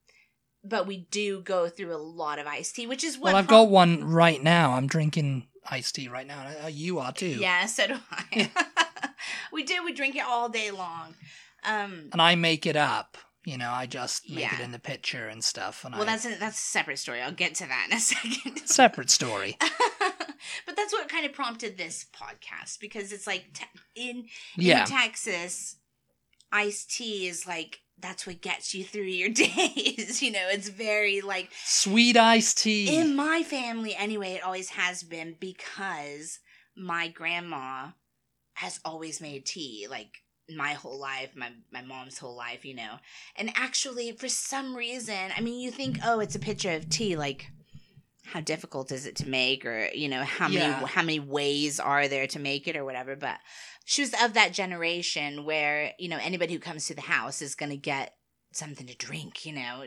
but 0.64 0.86
we 0.86 1.06
do 1.10 1.40
go 1.40 1.68
through 1.68 1.94
a 1.94 1.98
lot 1.98 2.38
of 2.38 2.46
iced 2.46 2.76
tea, 2.76 2.86
which 2.86 3.02
is 3.04 3.18
what 3.18 3.32
well, 3.32 3.36
I've 3.36 3.48
got 3.48 3.68
one 3.68 4.04
right 4.04 4.42
now. 4.42 4.72
I'm 4.72 4.86
drinking 4.86 5.48
iced 5.68 5.94
tea 5.96 6.08
right 6.08 6.26
now. 6.26 6.46
Uh, 6.64 6.68
You 6.68 6.98
are 7.00 7.12
too. 7.12 7.26
Yeah, 7.26 7.66
so 7.66 7.88
do 7.88 7.96
I. 8.10 8.50
we 9.52 9.64
do, 9.64 9.84
we 9.84 9.92
drink 9.92 10.14
it 10.16 10.24
all 10.24 10.48
day 10.48 10.70
long. 10.70 11.14
Um 11.64 12.08
And 12.12 12.20
I 12.22 12.34
make 12.34 12.66
it 12.66 12.76
up. 12.76 13.16
You 13.44 13.58
know, 13.58 13.70
I 13.72 13.86
just 13.86 14.30
make 14.30 14.52
it 14.52 14.60
in 14.60 14.70
the 14.70 14.78
pitcher 14.78 15.26
and 15.26 15.42
stuff. 15.42 15.84
And 15.84 15.92
well 15.94 16.04
I, 16.04 16.06
that's 16.06 16.24
a, 16.26 16.38
that's 16.38 16.58
a 16.58 16.62
separate 16.62 16.98
story. 17.00 17.20
I'll 17.20 17.32
get 17.32 17.56
to 17.56 17.66
that 17.66 17.88
in 17.90 17.96
a 17.96 18.00
second. 18.12 18.66
separate 18.68 19.10
story. 19.10 19.56
but 20.66 20.76
that's 20.76 20.92
what 20.92 21.08
kind 21.08 21.26
of 21.26 21.32
prompted 21.32 21.76
this 21.76 22.06
podcast 22.14 22.78
because 22.80 23.12
it's 23.12 23.26
like 23.26 23.52
te- 23.52 23.66
in 23.96 24.26
Yeah. 24.56 24.82
in 24.82 24.86
Texas, 24.86 25.76
iced 26.52 26.90
tea 26.96 27.26
is 27.26 27.44
like 27.46 27.80
that's 27.98 28.26
what 28.26 28.40
gets 28.40 28.74
you 28.74 28.84
through 28.84 29.02
your 29.04 29.28
days. 29.46 30.22
you 30.22 30.30
know, 30.30 30.48
it's 30.50 30.68
very 30.68 31.20
like 31.20 31.50
Sweet 31.64 32.16
iced 32.16 32.58
tea. 32.62 32.96
in 32.96 33.16
my 33.16 33.42
family 33.42 33.94
anyway. 33.96 34.34
It 34.34 34.44
always 34.44 34.70
has 34.70 35.02
been 35.02 35.34
because 35.40 36.38
my 36.76 37.08
grandma 37.08 37.88
has 38.54 38.78
always 38.84 39.20
made 39.20 39.46
tea 39.46 39.86
like 39.90 40.18
my 40.56 40.72
whole 40.74 40.98
life 40.98 41.30
my 41.36 41.50
my 41.72 41.82
mom's 41.82 42.18
whole 42.18 42.36
life 42.36 42.64
you 42.64 42.74
know. 42.74 42.94
And 43.36 43.50
actually 43.54 44.12
for 44.12 44.28
some 44.28 44.76
reason 44.76 45.30
i 45.36 45.40
mean 45.40 45.60
you 45.60 45.70
think 45.70 45.98
oh 46.04 46.20
it's 46.20 46.34
a 46.34 46.38
pitcher 46.38 46.70
of 46.72 46.88
tea 46.88 47.16
like 47.16 47.46
how 48.24 48.40
difficult 48.40 48.92
is 48.92 49.04
it 49.04 49.16
to 49.16 49.28
make? 49.28 49.66
Or 49.66 49.88
you 49.92 50.08
know 50.08 50.22
how 50.22 50.46
many 50.48 50.60
Yeah. 50.60 50.86
how 50.86 51.02
many 51.02 51.20
ways 51.20 51.80
are 51.80 52.08
there 52.08 52.26
to 52.28 52.38
make 52.38 52.68
it 52.68 52.76
or 52.76 52.84
whatever? 52.84 53.16
But 53.16 53.38
she 53.84 54.00
was 54.02 54.14
of 54.22 54.34
that 54.34 54.52
generation 54.52 55.44
where 55.44 55.92
you 55.98 56.08
know 56.08 56.18
anybody 56.22 56.54
who 56.54 56.60
comes 56.60 56.86
to 56.86 56.94
the 56.94 57.02
house 57.02 57.42
is 57.42 57.54
going 57.54 57.70
to 57.70 57.76
get 57.76 58.14
something 58.52 58.86
to 58.86 58.94
drink 58.96 59.44
you 59.44 59.52
know. 59.52 59.82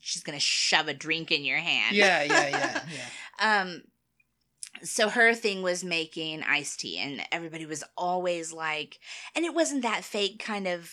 She's 0.00 0.22
going 0.22 0.36
to 0.36 0.40
shove 0.44 0.88
a 0.88 0.94
drink 0.94 1.30
in 1.30 1.44
your 1.44 1.58
hand. 1.58 1.96
Yeah, 1.96 2.22
yeah, 2.24 2.48
yeah, 2.48 2.80
yeah. 3.40 3.60
um 3.62 3.82
so 4.82 5.08
her 5.08 5.34
thing 5.34 5.62
was 5.62 5.82
making 5.84 6.42
iced 6.42 6.80
tea 6.80 6.98
and 6.98 7.22
everybody 7.32 7.66
was 7.66 7.82
always 7.96 8.52
like 8.52 8.98
and 9.34 9.44
it 9.44 9.54
wasn't 9.54 9.82
that 9.82 10.04
fake 10.04 10.38
kind 10.38 10.66
of 10.66 10.92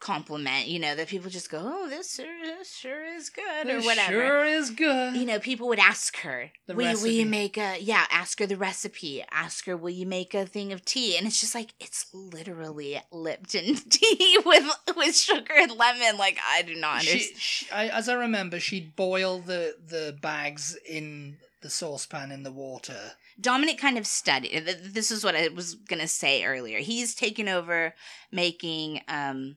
compliment 0.00 0.66
you 0.66 0.78
know 0.78 0.94
that 0.94 1.08
people 1.08 1.30
just 1.30 1.50
go 1.50 1.58
oh 1.62 1.88
this 1.88 2.16
sure, 2.16 2.26
this 2.44 2.76
sure 2.76 3.06
is 3.06 3.30
good 3.30 3.66
or 3.66 3.76
This 3.76 3.86
whatever. 3.86 4.12
Sure 4.12 4.44
is 4.44 4.70
good. 4.70 5.16
you 5.16 5.24
know 5.24 5.38
people 5.38 5.68
would 5.68 5.78
ask 5.78 6.18
her 6.18 6.50
The 6.66 6.74
will, 6.74 6.90
you- 6.90 6.98
will 6.98 7.06
you 7.06 7.24
make 7.24 7.56
a 7.56 7.78
yeah 7.80 8.04
ask 8.10 8.38
her 8.40 8.46
the 8.46 8.56
recipe 8.56 9.24
ask 9.30 9.64
her 9.64 9.78
will 9.78 9.90
you 9.94 10.04
make 10.04 10.34
a 10.34 10.44
thing 10.44 10.72
of 10.74 10.84
tea? 10.84 11.16
And 11.16 11.26
it's 11.26 11.40
just 11.40 11.54
like 11.54 11.70
it's 11.80 12.06
literally 12.12 13.00
lipton 13.12 13.76
tea 13.90 14.38
with 14.44 14.64
with 14.94 15.16
sugar 15.16 15.54
and 15.56 15.72
lemon 15.72 16.18
like 16.18 16.38
i 16.50 16.60
do 16.60 16.74
not 16.74 16.98
understand 16.98 17.22
she, 17.38 17.64
she, 17.64 17.70
I, 17.70 17.88
as 17.88 18.08
I 18.10 18.14
remember, 18.14 18.60
she'd 18.60 18.94
boil 18.96 19.38
the 19.38 19.74
the 19.88 20.18
bags 20.20 20.76
in 20.86 21.38
the 21.64 21.70
saucepan 21.70 22.30
in 22.30 22.42
the 22.42 22.52
water. 22.52 23.12
Dominic 23.40 23.78
kind 23.78 23.96
of 23.96 24.06
studied. 24.06 24.66
This 24.66 25.10
is 25.10 25.24
what 25.24 25.34
I 25.34 25.48
was 25.48 25.74
gonna 25.74 26.06
say 26.06 26.44
earlier. 26.44 26.78
He's 26.78 27.14
taken 27.14 27.48
over 27.48 27.94
making 28.30 29.00
um, 29.08 29.56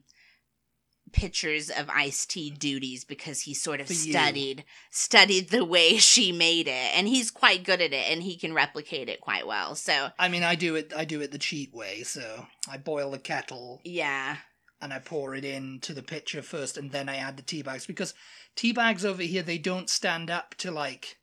pictures 1.12 1.68
of 1.68 1.90
iced 1.90 2.30
tea 2.30 2.50
duties 2.50 3.04
because 3.04 3.42
he 3.42 3.52
sort 3.52 3.80
of 3.82 3.88
For 3.88 3.92
you. 3.92 4.10
studied 4.10 4.64
studied 4.90 5.50
the 5.50 5.66
way 5.66 5.96
she 5.98 6.32
made 6.32 6.66
it, 6.66 6.96
and 6.96 7.06
he's 7.06 7.30
quite 7.30 7.62
good 7.62 7.82
at 7.82 7.92
it, 7.92 8.10
and 8.10 8.22
he 8.22 8.36
can 8.36 8.54
replicate 8.54 9.10
it 9.10 9.20
quite 9.20 9.46
well. 9.46 9.74
So 9.74 10.08
I 10.18 10.28
mean, 10.28 10.42
I 10.42 10.54
do 10.54 10.74
it. 10.74 10.92
I 10.96 11.04
do 11.04 11.20
it 11.20 11.30
the 11.30 11.38
cheat 11.38 11.74
way. 11.74 12.02
So 12.04 12.46
I 12.68 12.78
boil 12.78 13.10
the 13.10 13.18
kettle 13.18 13.82
yeah, 13.84 14.36
and 14.80 14.94
I 14.94 14.98
pour 14.98 15.34
it 15.34 15.44
into 15.44 15.92
the 15.92 16.02
pitcher 16.02 16.40
first, 16.40 16.78
and 16.78 16.90
then 16.90 17.10
I 17.10 17.16
add 17.16 17.36
the 17.36 17.42
tea 17.42 17.60
bags 17.62 17.86
because 17.86 18.14
tea 18.56 18.72
bags 18.72 19.04
over 19.04 19.22
here 19.22 19.42
they 19.42 19.58
don't 19.58 19.90
stand 19.90 20.30
up 20.30 20.54
to 20.56 20.70
like. 20.70 21.17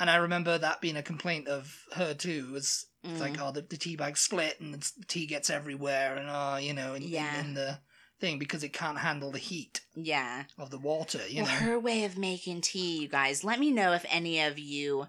And 0.00 0.08
I 0.08 0.16
remember 0.16 0.58
that 0.58 0.80
being 0.80 0.96
a 0.96 1.02
complaint 1.02 1.48
of 1.48 1.74
her 1.94 2.14
too. 2.14 2.50
Was 2.52 2.86
it's 3.04 3.20
like 3.20 3.34
Mm. 3.34 3.48
oh 3.48 3.52
the, 3.52 3.62
the 3.62 3.76
tea 3.76 3.96
bag 3.96 4.16
split 4.16 4.60
and 4.60 4.74
the 4.74 4.90
tea 5.06 5.26
gets 5.26 5.50
everywhere 5.50 6.16
and 6.16 6.28
oh 6.28 6.56
you 6.56 6.72
know 6.74 6.94
in, 6.94 7.02
in- 7.04 7.08
Yeah. 7.08 7.40
in 7.40 7.54
the 7.54 7.78
thing 8.20 8.38
because 8.40 8.64
it 8.64 8.72
can't 8.72 8.98
handle 8.98 9.30
the 9.30 9.38
heat 9.38 9.80
yeah. 9.94 10.44
of 10.58 10.70
the 10.70 10.78
water. 10.78 11.20
You 11.28 11.44
well, 11.44 11.52
know. 11.52 11.66
her 11.66 11.78
way 11.78 12.04
of 12.04 12.18
making 12.18 12.62
tea, 12.62 13.02
you 13.02 13.08
guys. 13.08 13.44
Let 13.44 13.60
me 13.60 13.70
know 13.70 13.92
if 13.92 14.04
any 14.10 14.40
of 14.40 14.58
you 14.58 15.06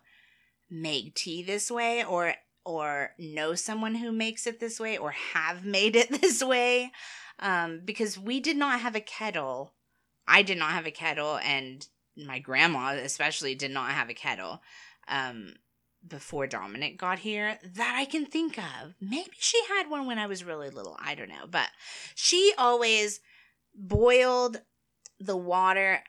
make 0.70 1.16
tea 1.16 1.42
this 1.44 1.72
way, 1.72 2.04
or 2.04 2.36
or 2.66 3.12
know 3.18 3.56
someone 3.56 3.96
who 3.96 4.12
makes 4.12 4.46
it 4.46 4.60
this 4.60 4.80
way, 4.80 4.98
or 4.98 5.12
have 5.12 5.66
made 5.66 5.96
it 5.96 6.10
this 6.22 6.44
way. 6.44 6.92
Um, 7.40 7.82
because 7.84 8.20
we 8.20 8.40
did 8.40 8.58
not 8.58 8.82
have 8.82 8.96
a 8.96 9.00
kettle. 9.02 9.74
I 10.28 10.44
did 10.44 10.58
not 10.60 10.72
have 10.74 10.86
a 10.86 10.92
kettle, 10.92 11.38
and 11.38 11.88
my 12.26 12.40
grandma 12.40 12.96
especially 12.96 13.56
did 13.56 13.72
not 13.72 13.92
have 13.92 14.10
a 14.10 14.14
kettle. 14.14 14.62
Um, 15.08 15.54
before 16.08 16.48
Dominic 16.48 16.98
got 16.98 17.20
here 17.20 17.60
that 17.76 17.96
I 17.98 18.06
can 18.06 18.26
think 18.26 18.58
of. 18.58 18.94
Maybe 19.02 19.32
she 19.38 19.60
had 19.68 19.90
one 19.90 20.08
when 20.08 20.18
I 20.18 20.28
was 20.28 20.44
really 20.44 20.70
little. 20.70 20.98
I 21.00 21.16
don't 21.16 21.30
know. 21.30 21.46
But 21.50 21.68
she 22.16 22.54
always 22.58 23.20
boiled 23.76 24.62
the 25.20 25.38
water 25.38 26.04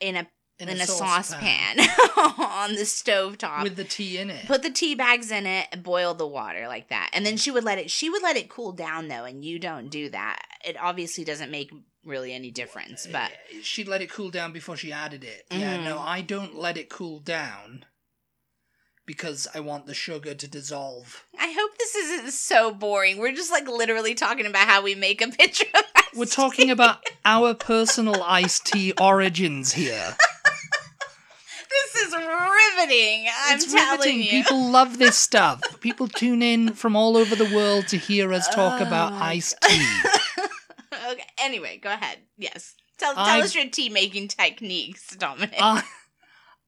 in 0.00 0.16
a 0.16 0.26
in, 0.60 0.68
a, 0.68 0.86
saucepan, 0.86 1.80
on 2.16 2.76
the 2.76 2.86
stove 2.86 3.38
top. 3.38 3.64
with 3.64 3.74
the 3.74 3.82
tea 3.82 4.18
in 4.18 4.30
it. 4.30 4.46
Put 4.46 4.62
the 4.62 4.70
tea 4.70 4.94
bags 4.94 5.32
in 5.32 5.46
it 5.46 5.66
and 5.72 5.82
boil 5.82 6.14
the 6.14 6.28
water 6.28 6.68
like 6.68 6.90
that. 6.90 7.10
And 7.12 7.26
then 7.26 7.36
she 7.36 7.50
would 7.50 7.64
let 7.64 7.78
it 7.78 7.90
she 7.90 8.08
would 8.08 8.22
let 8.22 8.36
it 8.36 8.48
cool 8.48 8.72
down 8.72 9.08
though, 9.08 9.24
and 9.24 9.44
you 9.44 9.58
don't 9.58 9.90
do 9.90 10.08
that. 10.10 10.42
It 10.64 10.76
obviously 10.80 11.24
doesn't 11.24 11.50
make 11.50 11.72
really 12.06 12.32
any 12.34 12.50
difference. 12.50 13.06
But 13.06 13.32
Uh, 13.32 13.58
she 13.62 13.84
let 13.84 14.02
it 14.02 14.10
cool 14.10 14.30
down 14.30 14.52
before 14.52 14.76
she 14.76 14.92
added 14.92 15.24
it. 15.24 15.46
Yeah, 15.50 15.76
Mhm. 15.78 15.84
no, 15.84 15.98
I 15.98 16.20
don't 16.20 16.54
let 16.56 16.76
it 16.76 16.88
cool 16.88 17.20
down 17.20 17.84
because 19.06 19.46
I 19.54 19.60
want 19.60 19.86
the 19.86 19.94
sugar 19.94 20.34
to 20.34 20.48
dissolve. 20.48 21.24
I 21.38 21.52
hope 21.52 21.76
this 21.78 21.94
isn't 21.94 22.32
so 22.32 22.70
boring. 22.72 23.18
We're 23.18 23.32
just 23.34 23.50
like 23.52 23.68
literally 23.68 24.14
talking 24.14 24.46
about 24.46 24.66
how 24.68 24.82
we 24.82 24.94
make 24.94 25.20
a 25.20 25.28
picture 25.28 25.66
of 25.74 25.84
We're 26.14 26.24
talking 26.26 26.66
tea. 26.66 26.72
about 26.72 27.04
our 27.24 27.54
personal 27.54 28.22
iced 28.22 28.66
tea 28.66 28.92
origins 29.00 29.72
here. 29.72 30.16
This 31.94 32.06
is 32.06 32.14
riveting. 32.14 33.26
I'm 33.46 33.56
it's 33.56 33.72
telling 33.72 33.98
riveting. 33.98 34.22
you. 34.22 34.30
People 34.44 34.70
love 34.70 34.98
this 34.98 35.16
stuff. 35.18 35.60
People 35.80 36.06
tune 36.08 36.40
in 36.42 36.72
from 36.72 36.94
all 36.94 37.16
over 37.16 37.34
the 37.34 37.52
world 37.52 37.88
to 37.88 37.98
hear 37.98 38.32
us 38.32 38.48
talk 38.48 38.80
about 38.80 39.12
Oh. 39.16 39.16
iced 39.16 39.56
tea. 39.62 39.88
Anyway, 41.44 41.78
go 41.82 41.92
ahead. 41.92 42.18
Yes. 42.38 42.74
Tell, 42.98 43.14
tell 43.14 43.24
I- 43.24 43.40
us 43.40 43.54
your 43.54 43.68
tea 43.68 43.88
making 43.90 44.28
techniques, 44.28 45.14
Dominic. 45.16 45.54
I, 45.60 45.82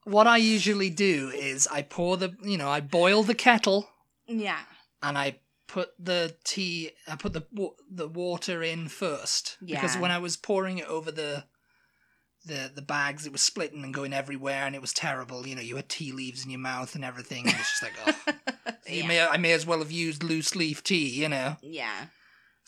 what 0.05 0.27
I 0.27 0.37
usually 0.37 0.91
do 0.91 1.31
is 1.35 1.67
I 1.67 1.83
pour 1.83 2.17
the, 2.17 2.37
you 2.43 2.59
know, 2.59 2.69
I 2.69 2.81
boil 2.81 3.23
the 3.23 3.35
kettle 3.35 3.89
yeah. 4.27 4.61
and 5.03 5.17
I 5.17 5.39
put 5.67 5.91
the 5.99 6.37
tea, 6.45 6.91
I 7.09 7.17
put 7.17 7.33
the 7.33 7.45
the 7.91 8.07
water 8.07 8.63
in 8.63 8.89
first 8.89 9.57
because 9.65 9.97
when 9.97 10.11
I 10.11 10.19
was 10.19 10.37
pouring 10.37 10.79
it 10.79 10.87
over 10.87 11.11
the 11.11 11.45
the 12.45 12.71
the 12.75 12.83
bags, 12.83 13.27
it 13.27 13.33
was 13.33 13.41
splitting 13.41 13.83
and 13.83 13.93
going 13.93 14.13
everywhere, 14.13 14.65
and 14.67 14.75
it 14.75 14.81
was 14.81 14.93
terrible. 14.93 15.47
You 15.47 15.57
know, 15.57 15.63
you 15.63 15.77
had 15.77 15.89
tea 15.89 16.13
leaves 16.13 16.45
in 16.45 16.51
your 16.51 16.61
mouth 16.61 16.95
and 16.95 17.05
everything. 17.05 17.47
And 17.47 17.57
it's 17.59 17.81
just 17.81 17.83
like, 17.83 17.95
oh, 18.07 18.73
you 18.87 19.03
yeah. 19.03 19.09
may 19.09 19.27
I 19.27 19.37
may 19.37 19.53
as 19.53 19.67
well 19.67 19.81
have 19.81 19.91
used 19.91 20.23
loose 20.23 20.55
leaf 20.55 20.85
tea, 20.85 21.09
you 21.09 21.29
know. 21.29 21.57
yeah. 21.63 22.07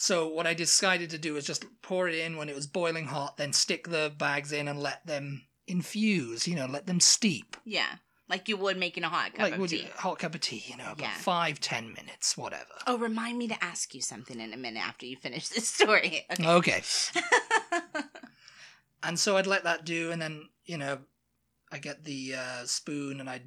So 0.00 0.28
what 0.28 0.46
I 0.46 0.54
decided 0.54 1.10
to 1.10 1.18
do 1.18 1.34
was 1.34 1.44
just 1.44 1.64
pour 1.82 2.08
it 2.08 2.14
in 2.14 2.36
when 2.36 2.48
it 2.48 2.54
was 2.54 2.68
boiling 2.68 3.06
hot, 3.06 3.36
then 3.36 3.52
stick 3.52 3.88
the 3.88 4.12
bags 4.16 4.52
in 4.52 4.68
and 4.68 4.80
let 4.80 5.04
them 5.06 5.42
infuse. 5.66 6.46
You 6.46 6.54
know, 6.54 6.66
let 6.66 6.86
them 6.86 7.00
steep. 7.00 7.56
Yeah. 7.64 7.96
Like 8.28 8.48
you 8.48 8.56
would 8.58 8.76
making 8.76 9.02
a 9.04 9.08
hot 9.08 9.32
cup 9.34 9.42
like 9.42 9.54
of 9.54 9.58
would 9.58 9.70
tea. 9.70 9.78
you, 9.82 9.88
hot 9.96 10.18
cup 10.20 10.34
of 10.36 10.40
tea, 10.40 10.62
you 10.68 10.76
know, 10.76 10.84
about 10.92 11.00
Yeah. 11.00 11.14
five, 11.14 11.58
ten 11.60 11.92
minutes, 11.94 12.36
whatever. 12.36 12.64
Oh, 12.86 12.96
remind 12.96 13.38
me 13.38 13.48
to 13.48 13.64
ask 13.64 13.92
you 13.94 14.00
something 14.00 14.38
in 14.40 14.52
a 14.52 14.56
minute 14.56 14.86
after 14.86 15.04
you 15.06 15.16
finish 15.16 15.48
this 15.48 15.66
story. 15.68 16.24
Okay. 16.30 16.46
Okay. 16.46 16.82
And 19.02 19.18
so 19.18 19.36
I'd 19.36 19.46
let 19.46 19.62
that 19.64 19.84
do, 19.84 20.10
and 20.10 20.20
then 20.20 20.48
you 20.64 20.76
know, 20.76 20.98
I 21.70 21.78
get 21.78 22.04
the 22.04 22.34
uh, 22.34 22.64
spoon 22.66 23.20
and 23.20 23.30
I'd, 23.30 23.44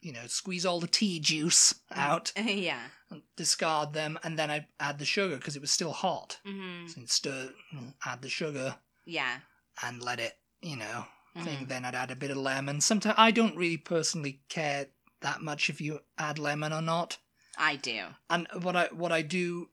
you 0.00 0.12
know, 0.12 0.26
squeeze 0.28 0.64
all 0.64 0.78
the 0.78 0.86
tea 0.86 1.18
juice 1.18 1.74
out, 1.94 2.32
yeah. 2.36 2.78
Discard 3.36 3.92
them, 3.92 4.18
and 4.22 4.38
then 4.38 4.50
I 4.50 4.66
add 4.80 4.98
the 4.98 5.04
sugar 5.04 5.36
because 5.36 5.56
it 5.56 5.60
was 5.60 5.70
still 5.70 5.92
hot. 5.92 6.38
hmm 6.44 6.86
So 6.86 7.00
I'd 7.00 7.10
stir, 7.10 7.52
add 8.04 8.22
the 8.22 8.28
sugar, 8.28 8.76
Yeah. 9.04 9.40
and 9.82 10.02
let 10.02 10.20
it, 10.20 10.38
you 10.60 10.76
know, 10.76 11.06
thing. 11.34 11.64
Mhm. 11.64 11.68
Then 11.68 11.84
I'd 11.84 11.94
add 11.94 12.10
a 12.10 12.16
bit 12.16 12.30
of 12.30 12.36
lemon. 12.36 12.80
Sometimes 12.80 13.14
I 13.18 13.30
don't 13.30 13.56
really 13.56 13.78
personally 13.78 14.42
care 14.48 14.88
that 15.20 15.40
much 15.40 15.70
if 15.70 15.80
you 15.80 16.00
add 16.18 16.38
lemon 16.38 16.72
or 16.72 16.82
not. 16.82 17.18
I 17.56 17.76
do. 17.76 18.14
And 18.30 18.46
what 18.62 18.76
I 18.76 18.86
what 18.92 19.12
I 19.12 19.22
do 19.22 19.70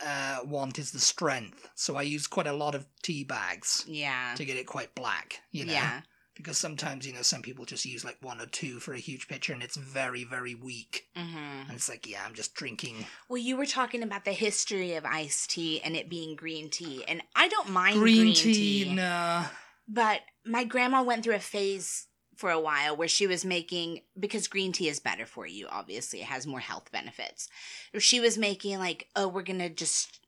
uh, 0.00 0.40
want 0.44 0.78
is 0.78 0.90
the 0.90 0.98
strength. 0.98 1.68
So 1.74 1.96
I 1.96 2.02
use 2.02 2.26
quite 2.26 2.46
a 2.46 2.52
lot 2.52 2.74
of 2.74 2.86
tea 3.02 3.24
bags 3.24 3.84
Yeah. 3.86 4.34
to 4.36 4.44
get 4.44 4.56
it 4.56 4.66
quite 4.66 4.94
black. 4.94 5.40
You 5.50 5.64
know, 5.66 5.72
Yeah. 5.72 6.02
Because 6.34 6.58
sometimes 6.58 7.06
you 7.06 7.12
know 7.12 7.22
some 7.22 7.42
people 7.42 7.64
just 7.64 7.84
use 7.84 8.04
like 8.04 8.18
one 8.20 8.40
or 8.40 8.46
two 8.46 8.78
for 8.80 8.92
a 8.92 8.98
huge 8.98 9.28
pitcher, 9.28 9.52
and 9.52 9.62
it's 9.62 9.76
very 9.76 10.24
very 10.24 10.54
weak. 10.54 11.06
hmm 11.14 11.62
And 11.68 11.72
it's 11.72 11.88
like, 11.88 12.06
yeah, 12.08 12.22
I'm 12.26 12.34
just 12.34 12.54
drinking 12.54 13.06
Well, 13.28 13.38
you 13.40 13.56
were 13.56 13.66
talking 13.66 14.02
about 14.02 14.24
the 14.24 14.32
history 14.32 14.94
of 14.94 15.04
iced 15.04 15.50
tea 15.50 15.80
and 15.82 15.96
it 15.96 16.08
being 16.08 16.36
green 16.36 16.70
tea, 16.70 17.04
and 17.06 17.22
I 17.34 17.48
don't 17.48 17.70
mind 17.70 17.98
green, 17.98 18.16
green, 18.16 18.34
tea. 18.34 18.92
Nah, 18.94 19.46
But 19.88 20.20
my 20.44 20.64
grandma 20.64 21.02
went 21.02 21.24
through 21.24 21.34
a 21.36 21.40
phase 21.40 22.06
for 22.36 22.50
a 22.50 22.58
while 22.60 22.96
where 22.96 23.06
she 23.06 23.28
was 23.28 23.44
making 23.44 24.00
because 24.18 24.48
green 24.48 24.72
tea 24.72 24.88
is 24.88 24.98
better 24.98 25.24
for 25.24 25.46
you. 25.46 25.68
Obviously, 25.70 26.20
it 26.20 26.26
has 26.26 26.46
more 26.48 26.58
health 26.58 26.90
benefits. 26.90 27.48
She 27.98 28.18
was 28.18 28.36
making 28.36 28.78
like, 28.80 29.08
oh, 29.14 29.28
we're 29.28 29.42
gonna 29.42 29.68
just, 29.70 30.18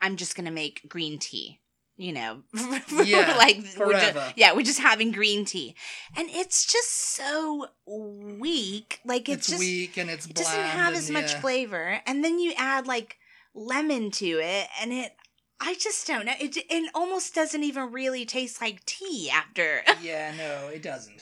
I'm 0.00 0.14
just 0.16 0.36
gonna 0.36 0.52
make 0.52 0.88
green 0.88 1.18
tea. 1.18 1.58
You 1.96 2.12
know, 2.12 2.42
Yeah, 3.04 3.36
like 3.38 3.64
we're 3.78 3.92
just, 3.92 4.36
yeah, 4.36 4.52
we're 4.52 4.62
just 4.62 4.80
having 4.80 5.12
green 5.12 5.44
tea, 5.44 5.76
and 6.16 6.28
it's 6.30 6.66
just 6.66 6.90
so 6.90 7.68
weak. 7.86 9.00
Like 9.04 9.28
it's, 9.28 9.48
it's, 9.48 9.48
just 9.48 9.60
weak 9.60 9.96
and 9.96 10.10
it's 10.10 10.26
it 10.26 10.34
doesn't 10.34 10.60
have 10.60 10.94
as 10.94 11.10
much 11.10 11.32
yeah. 11.32 11.40
flavor 11.40 12.00
and 12.06 12.24
then 12.24 12.38
you 12.38 12.52
add 12.56 12.86
like 12.86 13.16
lemon 13.54 14.10
to 14.10 14.26
it 14.26 14.66
and 14.80 14.92
it 14.92 15.12
i 15.60 15.74
just 15.74 16.04
don't 16.08 16.26
know 16.26 16.32
it, 16.40 16.56
it 16.56 16.90
almost 16.92 17.32
doesn't 17.34 17.62
even 17.62 17.92
really 17.92 18.24
taste 18.24 18.60
like 18.60 18.84
tea 18.84 19.30
after 19.32 19.82
yeah, 20.02 20.32
no, 20.36 20.68
it 20.68 20.82
doesn't. 20.82 21.20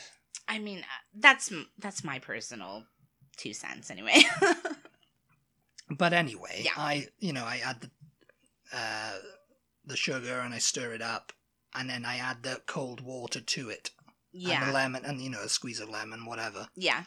i 0.48 0.58
mean 0.58 0.78
uh, 0.78 1.02
that's 1.14 1.52
that's 1.78 2.02
my 2.02 2.18
personal 2.18 2.84
two 3.36 3.52
cents 3.52 3.90
anyway 3.90 4.22
But 5.98 6.12
anyway, 6.12 6.62
Yeah. 6.64 6.72
I 6.76 7.08
you 7.18 7.32
know 7.32 7.44
I 7.44 7.60
add 7.64 7.80
the 7.80 7.90
uh, 8.72 9.12
the 9.84 9.96
sugar 9.96 10.40
and 10.40 10.54
I 10.54 10.58
stir 10.58 10.92
it 10.92 11.02
up, 11.02 11.32
and 11.74 11.88
then 11.90 12.04
I 12.04 12.16
add 12.18 12.42
the 12.42 12.62
cold 12.66 13.00
water 13.00 13.40
to 13.40 13.70
it, 13.70 13.90
Yeah. 14.32 14.60
and 14.60 14.68
the 14.68 14.72
lemon, 14.72 15.04
and 15.04 15.20
you 15.20 15.30
know 15.30 15.40
a 15.42 15.48
squeeze 15.48 15.80
of 15.80 15.88
lemon, 15.88 16.24
whatever, 16.26 16.68
yeah 16.74 17.04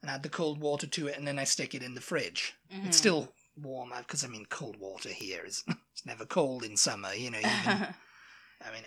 and 0.00 0.10
add 0.10 0.22
the 0.24 0.28
cold 0.28 0.58
water 0.60 0.86
to 0.88 1.06
it, 1.06 1.16
and 1.16 1.26
then 1.28 1.38
I 1.38 1.44
stick 1.44 1.74
it 1.76 1.82
in 1.82 1.94
the 1.94 2.00
fridge. 2.00 2.54
Mhm. 2.72 2.86
It's 2.86 2.96
still 2.96 3.32
warm 3.56 3.92
because 3.98 4.24
I 4.24 4.28
mean 4.28 4.46
cold 4.46 4.76
water 4.76 5.10
here 5.10 5.44
is 5.44 5.62
it's 5.92 6.04
never 6.04 6.26
cold 6.26 6.64
in 6.64 6.76
summer, 6.76 7.12
you 7.14 7.30
know. 7.30 7.38
Even, 7.38 7.86
I 8.60 8.72
mean, 8.72 8.82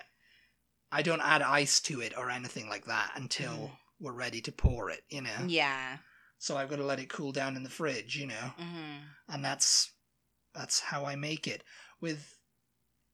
I 0.91 1.01
don't 1.01 1.21
add 1.21 1.41
ice 1.41 1.79
to 1.81 2.01
it 2.01 2.17
or 2.17 2.29
anything 2.29 2.67
like 2.69 2.85
that 2.85 3.11
until 3.15 3.51
Mhm. 3.69 3.77
we're 3.99 4.11
ready 4.13 4.41
to 4.41 4.51
pour 4.51 4.89
it, 4.89 5.03
you 5.09 5.21
know. 5.21 5.45
yeah 5.47 5.97
So 6.37 6.57
I've 6.57 6.69
got 6.69 6.75
to 6.77 6.83
let 6.85 6.99
it 6.99 7.09
cool 7.09 7.31
down 7.31 7.55
in 7.55 7.63
the 7.63 7.69
fridge, 7.69 8.15
you 8.17 8.27
know. 8.27 8.53
hmm 8.57 8.97
and 9.29 9.43
that's 9.43 9.91
that's 10.53 10.79
how 10.81 11.05
I 11.05 11.15
make 11.15 11.47
it. 11.47 11.63
With 12.01 12.37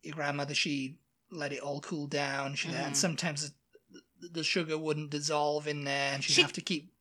your 0.03 0.15
grandmother, 0.15 0.53
she 0.53 0.97
let 1.31 1.53
it 1.53 1.59
all 1.59 1.79
cool 1.81 2.07
down. 2.07 2.55
She 2.55 2.67
Mhm. 2.69 2.73
and 2.87 2.97
sometimes 2.97 3.51
the, 4.19 4.43
sugar 4.43 4.77
wouldn't 4.77 5.09
dissolve 5.11 5.67
in 5.67 5.83
there, 5.83 6.13
and 6.13 6.23
she'd 6.23 6.33
She- 6.33 6.41
have 6.41 6.53
to 6.53 6.61
keep 6.61 6.93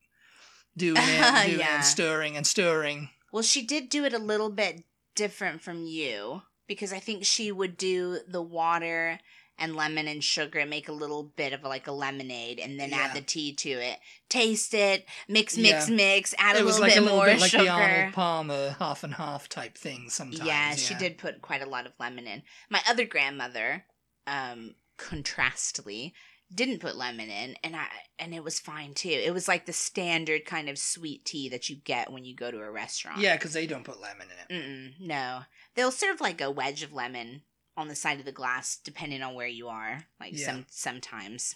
doing 0.77 0.97
it, 0.99 1.21
doing 1.47 1.55
it, 1.55 1.59
Yeah. 1.59 1.77
and 1.77 1.85
stirring 1.85 2.37
and 2.37 2.47
stirring. 2.47 3.11
well 3.33 3.43
she 3.43 3.63
did 3.63 3.89
do 3.89 4.05
it 4.05 4.13
a 4.13 4.19
little 4.19 4.51
bit 4.51 4.85
different 5.15 5.61
from 5.63 5.85
you 5.85 6.43
because 6.67 6.93
i 6.93 6.99
think 7.01 7.25
she 7.25 7.51
would 7.53 7.77
do 7.77 8.21
the 8.27 8.41
water 8.43 9.21
and 9.61 9.77
lemon 9.77 10.09
and 10.09 10.25
sugar 10.25 10.59
and 10.59 10.71
make 10.71 10.89
a 10.89 10.93
little 10.93 11.23
bit 11.23 11.53
of 11.53 11.63
like 11.63 11.87
a 11.87 11.93
lemonade 11.93 12.59
and 12.59 12.81
then 12.81 12.91
Yeah. 12.91 12.99
add 13.03 13.15
the 13.15 13.21
tea 13.21 13.53
to 13.55 13.69
it 13.71 13.99
taste 14.29 14.75
it 14.75 15.07
mix 15.29 15.57
mix 15.57 15.89
Yeah. 15.89 15.95
mix 15.95 16.35
add 16.39 16.57
it 16.57 16.63
a 16.63 16.65
little 16.65 16.81
like 16.81 16.95
bit 16.95 16.99
a 16.99 17.03
little 17.03 17.17
more 17.19 17.27
bit 17.27 17.41
like 17.41 17.51
sugar 17.51 17.65
the 17.65 17.69
Arnold 17.71 18.15
Palmer 18.15 18.77
half 18.79 19.05
and 19.05 19.15
half 19.15 19.49
type 19.49 19.77
thing. 19.77 20.09
Sometimes, 20.11 20.45
yeah, 20.47 20.75
she 20.75 20.95
did 20.95 21.19
put 21.19 21.43
quite 21.43 21.63
a 21.63 21.67
lot 21.67 21.87
of 21.87 21.93
lemon 22.01 22.27
in. 22.27 22.43
My 22.69 22.81
other 22.89 23.05
grandmother, 23.05 23.85
um, 24.27 24.75
contrastly, 24.97 26.15
didn't 26.53 26.81
put 26.81 26.97
lemon 26.97 27.31
in, 27.31 27.57
and 27.63 27.77
I 27.77 27.87
and 28.19 28.35
it 28.35 28.43
was 28.43 28.59
fine 28.59 28.95
too. 28.95 29.09
It 29.09 29.33
was 29.33 29.47
like 29.47 29.67
the 29.67 29.73
standard 29.73 30.45
kind 30.45 30.69
of 30.69 30.79
sweet 30.79 31.25
tea 31.25 31.49
that 31.51 31.69
you 31.69 31.77
get 31.77 32.13
when 32.13 32.25
you 32.25 32.35
go 32.35 32.51
to 32.51 32.59
a 32.59 32.71
restaurant. 32.71 33.19
Yeah, 33.21 33.37
because 33.37 33.53
they 33.53 33.67
don't 33.67 33.85
put 33.85 34.01
lemon 34.01 34.27
in 34.49 34.57
it. 34.57 34.63
Mm-mm, 34.63 35.07
no, 35.07 35.43
they'll 35.77 35.93
serve 35.93 36.21
like 36.21 36.41
a 36.41 36.51
wedge 36.51 36.83
of 36.83 36.93
lemon 36.93 37.43
on 37.81 37.89
the 37.89 37.95
side 37.95 38.19
of 38.19 38.25
the 38.25 38.33
glass, 38.33 38.77
depending 38.77 39.23
on 39.23 39.35
where 39.35 39.47
you 39.49 39.69
are. 39.69 40.05
Like 40.21 40.37
Yeah. 40.39 40.47
some 40.47 40.67
sometimes, 40.71 41.55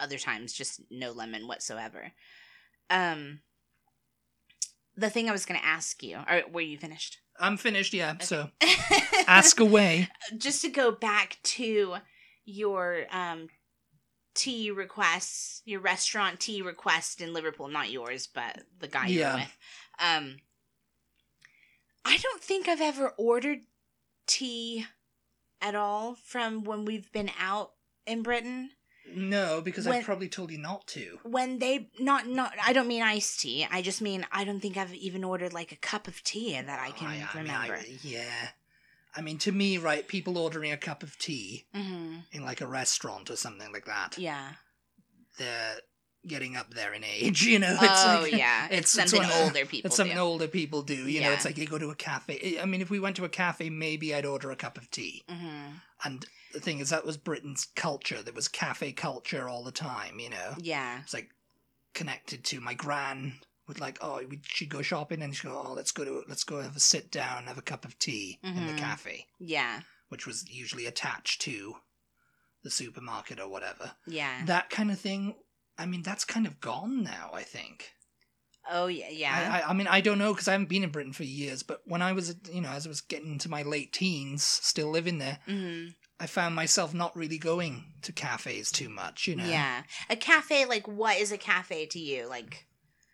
other 0.00 0.18
times 0.18 0.52
just 0.52 0.80
no 0.90 1.12
lemon 1.12 1.46
whatsoever. 1.46 2.12
Um, 2.90 3.40
the 4.96 5.10
thing 5.10 5.28
I 5.28 5.32
was 5.32 5.44
going 5.46 5.60
to 5.60 5.66
ask 5.66 6.02
you, 6.02 6.18
or 6.28 6.42
were 6.50 6.60
you 6.60 6.78
finished? 6.78 7.18
I'm 7.38 7.56
finished. 7.56 7.92
Yeah, 7.92 8.18
so 8.20 8.50
ask 9.26 9.58
away. 9.60 10.08
just 10.38 10.62
to 10.62 10.68
go 10.68 10.92
back 10.92 11.38
to 11.42 11.96
your 12.44 13.06
um 13.10 13.48
tea 14.34 14.70
requests, 14.70 15.62
your 15.64 15.80
restaurant 15.80 16.40
tea 16.40 16.62
request 16.62 17.20
in 17.20 17.32
Liverpool, 17.32 17.68
not 17.68 17.90
yours, 17.90 18.26
but 18.26 18.62
the 18.78 18.88
guy 18.88 19.08
Yeah. 19.08 19.32
were 19.34 19.38
with. 19.40 19.58
Um 19.98 20.36
I 22.04 22.18
don't 22.18 22.42
think 22.42 22.68
I've 22.68 22.80
ever 22.82 23.10
ordered 23.16 23.60
tea 24.26 24.86
at 25.64 25.74
all 25.74 26.14
from 26.14 26.62
when 26.64 26.84
we've 26.84 27.10
been 27.12 27.30
out 27.40 27.72
in 28.06 28.22
Britain. 28.22 28.70
No, 29.14 29.60
because 29.60 29.86
When- 29.86 30.00
I 30.00 30.02
probably 30.02 30.28
told 30.28 30.50
you 30.50 30.58
not 30.58 30.86
to. 30.88 31.18
When 31.24 31.58
they 31.58 31.90
not 31.98 32.26
not 32.26 32.54
I 32.62 32.72
don't 32.72 32.86
mean 32.88 33.02
iced 33.02 33.40
tea. 33.40 33.66
I 33.70 33.82
just 33.82 34.00
mean 34.00 34.26
I 34.32 34.44
don't 34.44 34.60
think 34.60 34.76
I've 34.76 34.94
even 34.94 35.24
ordered 35.24 35.52
like 35.52 35.72
a 35.72 35.76
cup 35.76 36.06
of 36.08 36.22
tea 36.24 36.52
that 36.60 36.78
I 36.80 36.90
can 36.92 37.08
Oh, 37.08 37.10
mean, 37.10 37.26
remember. 37.34 37.80
yeah. 38.02 38.48
I 39.16 39.20
mean, 39.20 39.38
to 39.38 39.52
me, 39.52 39.78
right, 39.78 40.08
people 40.08 40.36
ordering 40.38 40.72
a 40.72 40.76
cup 40.76 41.02
of 41.02 41.18
tea 41.18 41.66
hmm 41.74 42.16
in 42.32 42.44
like 42.44 42.60
a 42.60 42.66
restaurant 42.66 43.30
or 43.30 43.36
something 43.36 43.70
like 43.72 43.84
that, 43.86 44.16
Yeah. 44.18 44.52
they're 45.38 45.76
getting 46.26 46.56
up 46.56 46.72
there 46.74 46.92
in 46.94 47.04
age, 47.04 47.42
you 47.42 47.58
know? 47.58 47.76
It's 47.80 48.04
oh 48.04 48.20
like, 48.22 48.32
yeah. 48.32 48.68
It's, 48.70 48.90
something 48.90 49.22
of- 49.22 49.30
older 49.42 49.66
people 49.66 49.88
It's 49.88 49.96
something 49.96 50.16
do. 50.16 50.22
older 50.22 50.48
people 50.48 50.82
do, 50.82 50.94
you 51.08 51.20
know? 51.20 51.32
It's 51.32 51.44
like 51.44 51.58
you 51.58 51.66
go 51.66 51.78
to 51.78 51.90
a 51.90 51.94
cafe. 51.94 52.58
I 52.60 52.64
mean, 52.64 52.80
if 52.80 52.90
we 52.90 53.00
went 53.00 53.16
to 53.16 53.24
a 53.24 53.28
cafe, 53.28 53.70
maybe 53.70 54.14
I'd 54.14 54.24
order 54.26 54.50
a 54.50 54.56
cup 54.56 54.76
of 54.78 54.90
tea. 54.90 55.22
hmm 55.28 55.72
And 56.04 56.24
the 56.52 56.60
thing 56.60 56.78
is, 56.80 56.90
that 56.90 57.04
was 57.06 57.16
Britain's 57.16 57.66
culture. 57.76 58.22
There 58.22 58.32
was 58.34 58.48
cafe 58.48 58.92
culture 58.92 59.48
all 59.48 59.64
the 59.64 59.72
time, 59.72 60.18
you 60.20 60.30
know? 60.30 60.54
Yeah. 60.58 61.00
It's 61.02 61.14
like 61.14 61.30
connected 61.94 62.44
to 62.44 62.60
my 62.60 62.74
gran 62.74 63.34
would 63.66 63.80
like, 63.80 63.96
oh, 64.02 64.20
we, 64.28 64.40
she'd 64.42 64.68
go 64.68 64.82
shopping 64.82 65.22
and 65.22 65.34
she'd 65.34 65.48
go, 65.48 65.62
oh, 65.66 65.72
let's 65.72 65.90
go 65.90 66.04
to, 66.04 66.22
let's 66.28 66.44
go 66.44 66.60
have 66.60 66.76
a 66.76 66.80
sit 66.80 67.10
down, 67.10 67.44
have 67.44 67.56
a 67.56 67.62
cup 67.62 67.84
of 67.86 67.98
tea 67.98 68.38
in 68.42 68.54
Mhm. 68.54 68.66
the 68.74 68.78
cafe. 68.78 69.26
Yeah. 69.38 69.80
which 70.10 70.26
was 70.26 70.44
usually 70.50 70.86
attached 70.86 71.40
to 71.40 71.76
the 72.62 72.70
supermarket 72.70 73.40
or 73.40 73.48
whatever. 73.48 73.92
Yeah. 74.06 74.44
That 74.44 74.70
kind 74.70 74.90
of 74.90 74.98
thing. 75.00 75.34
I 75.78 75.86
mean, 75.86 76.02
that's 76.02 76.24
kind 76.24 76.46
of 76.46 76.60
gone 76.60 77.02
now. 77.02 77.30
I 77.32 77.42
think. 77.42 77.92
Oh 78.70 78.86
yeah. 78.86 79.08
Yeah. 79.10 79.50
I, 79.52 79.58
I, 79.60 79.70
I 79.70 79.72
mean, 79.72 79.86
I 79.86 80.00
don't 80.00 80.18
know 80.18 80.32
because 80.32 80.48
I 80.48 80.52
haven't 80.52 80.68
been 80.68 80.84
in 80.84 80.90
Britain 80.90 81.12
for 81.12 81.24
years. 81.24 81.62
But 81.62 81.82
when 81.84 82.02
I 82.02 82.12
was, 82.12 82.34
you 82.50 82.60
know, 82.60 82.70
as 82.70 82.86
I 82.86 82.88
was 82.88 83.00
getting 83.00 83.32
into 83.32 83.50
my 83.50 83.62
late 83.62 83.92
teens, 83.92 84.42
still 84.42 84.90
living 84.90 85.18
there, 85.18 85.38
hmm 85.46 85.88
I 86.20 86.26
found 86.26 86.54
myself 86.54 86.94
not 86.94 87.16
really 87.16 87.38
going 87.38 87.84
to 88.02 88.12
cafes 88.12 88.70
too 88.70 88.88
much, 88.88 89.26
you 89.26 89.34
know. 89.34 89.44
Yeah. 89.44 89.82
A 90.08 90.14
cafe, 90.14 90.64
like, 90.64 90.86
what 90.86 91.18
is 91.18 91.32
a 91.32 91.36
cafe 91.36 91.86
to 91.86 91.98
you? 91.98 92.28
Like, 92.28 92.66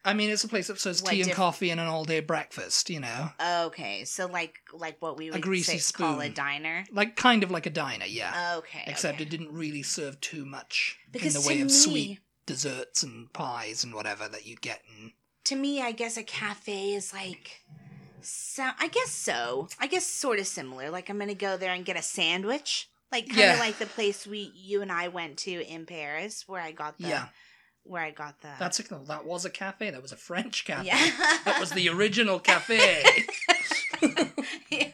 I 0.05 0.12
mean, 0.12 0.31
it's 0.31 0.44
a 0.44 0.49
place 0.49 0.66
that 0.66 0.79
serves 0.79 1.01
tea 1.01 1.23
and 1.23 1.33
coffee 1.33 1.70
and 1.70 1.81
an 1.81 1.87
all-day 1.87 2.20
breakfast, 2.20 2.90
you 2.90 3.01
know. 3.01 3.31
okay, 3.66 4.05
so 4.05 4.27
like, 4.27 4.61
like 4.75 4.96
what 5.01 5.16
we 5.16 5.31
would 5.31 5.40
greasy 5.40 5.79
say, 5.79 5.92
call 5.92 6.20
a 6.20 6.29
diner. 6.29 6.85
Like 6.92 7.16
kind 7.16 7.42
of 7.42 7.51
like 7.51 7.64
a 7.64 7.70
diner, 7.70 8.05
yeah. 8.05 8.57
Okay. 8.59 8.85
Except 8.87 9.16
okay. 9.16 9.25
it 9.25 9.31
didn't 9.31 9.53
really 9.53 9.83
serve 9.83 10.20
too 10.20 10.44
much 10.44 10.99
because 11.11 11.35
in 11.35 11.42
the 11.42 11.49
way 11.49 11.61
of 11.62 11.68
me, 11.68 11.73
sweet 11.73 12.20
desserts 12.51 13.03
and 13.05 13.33
pies 13.33 13.85
and 13.85 13.95
whatever 13.95 14.27
that 14.29 14.45
you 14.47 14.57
get 14.57 14.81
in 14.99 15.13
to 15.45 15.57
me, 15.57 15.81
I 15.81 15.93
guess 15.93 16.17
a 16.17 16.23
cafe 16.23 16.93
is 16.95 17.13
like, 17.15 17.63
so 18.21 18.69
I 18.79 18.89
guess 18.89 19.11
so. 19.11 19.69
I 19.81 19.87
guess 19.87 20.05
sort 20.07 20.39
of 20.39 20.47
similar. 20.47 20.91
Like 20.91 21.09
I'm 21.09 21.19
gonna 21.19 21.35
go 21.35 21.57
there 21.57 21.73
and 21.73 21.85
get 21.85 21.97
a 21.97 22.03
sandwich, 22.03 22.89
like 23.11 23.27
kind 23.29 23.41
of 23.53 23.57
Yeah. 23.57 23.59
like 23.59 23.79
the 23.79 23.87
place 23.87 24.27
we, 24.27 24.53
you 24.55 24.83
and 24.83 24.93
I 24.93 25.09
went 25.09 25.39
to 25.39 25.67
in 25.67 25.87
Paris, 25.87 26.45
where 26.47 26.61
I 26.61 26.73
got 26.73 26.99
the, 26.99 27.09
Yeah. 27.09 27.29
where 27.85 28.03
I 28.03 28.11
got 28.11 28.41
the. 28.43 28.51
That's 28.59 28.79
a, 28.81 28.83
that 29.07 29.25
was 29.25 29.45
a 29.45 29.51
cafe. 29.51 29.91
That 29.91 30.03
was 30.03 30.13
a 30.13 30.17
French 30.17 30.65
cafe. 30.67 30.87
yeah. 30.89 31.11
That 31.47 31.57
was 31.59 31.71
the 31.71 31.89
original 31.89 32.39
cafe. 32.51 33.03
yeah. 34.71 34.89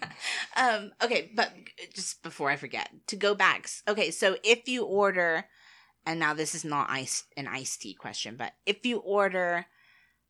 Um, 0.56 0.92
okay, 1.02 1.30
but 1.34 1.52
just 1.94 2.22
before 2.22 2.50
I 2.50 2.56
forget, 2.56 2.88
to 3.08 3.16
go 3.16 3.34
back. 3.34 3.68
Okay, 3.88 4.10
so 4.10 4.36
if 4.44 4.68
you 4.68 4.84
order, 4.84 5.44
and 6.06 6.18
now 6.20 6.32
this 6.32 6.54
is 6.54 6.64
not 6.64 6.88
ice 6.88 7.24
an 7.36 7.46
iced 7.48 7.82
tea 7.82 7.94
question, 7.94 8.36
but 8.36 8.54
if 8.64 8.86
you 8.86 8.98
order 8.98 9.66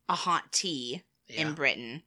a 0.09 0.15
hot 0.15 0.51
tea 0.51 1.03
yeah. 1.27 1.41
in 1.41 1.53
Britain, 1.53 2.03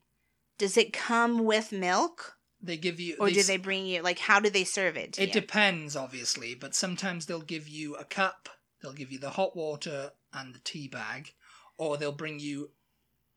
does 0.59 0.76
it 0.76 0.92
come 0.92 1.44
with 1.44 1.70
milk, 1.72 2.37
They 2.61 2.76
give 2.76 2.98
you 3.00 3.16
or 3.18 3.30
do 3.30 3.42
they 3.42 3.56
bring 3.56 3.87
you 3.87 4.02
like 4.02 4.18
how 4.18 4.40
do 4.40 4.50
they 4.50 4.64
serve 4.64 4.96
it? 4.96 5.18
It 5.18 5.28
you? 5.35 5.40
depends, 5.40 5.96
obviously, 5.96 6.54
but 6.54 6.74
sometimes 6.74 7.26
they'll 7.26 7.40
give 7.40 7.68
you 7.68 7.94
a 7.96 8.04
cup, 8.04 8.48
they'll 8.83 8.92
give 8.92 9.12
you 9.12 9.18
the 9.18 9.30
hot 9.30 9.56
water 9.56 10.12
and 10.33 10.54
the 10.54 10.61
tea 10.61 10.88
bag, 10.88 11.33
or 11.78 11.96
they'll 11.96 12.12
bring 12.12 12.38
you 12.40 12.70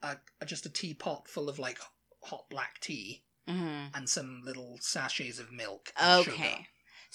a, 0.02 0.18
just 0.46 0.66
a 0.66 0.70
teapot 0.70 1.28
full 1.28 1.48
of 1.50 1.60
like 1.60 1.80
hot 2.24 2.50
black 2.50 2.80
tea 2.82 3.24
Mhm. 3.48 3.90
and 3.94 4.10
some 4.10 4.42
little 4.46 4.78
sachets 4.80 5.38
of 5.40 5.52
milk. 5.52 5.92
and 5.98 6.24
sugar. 6.26 6.38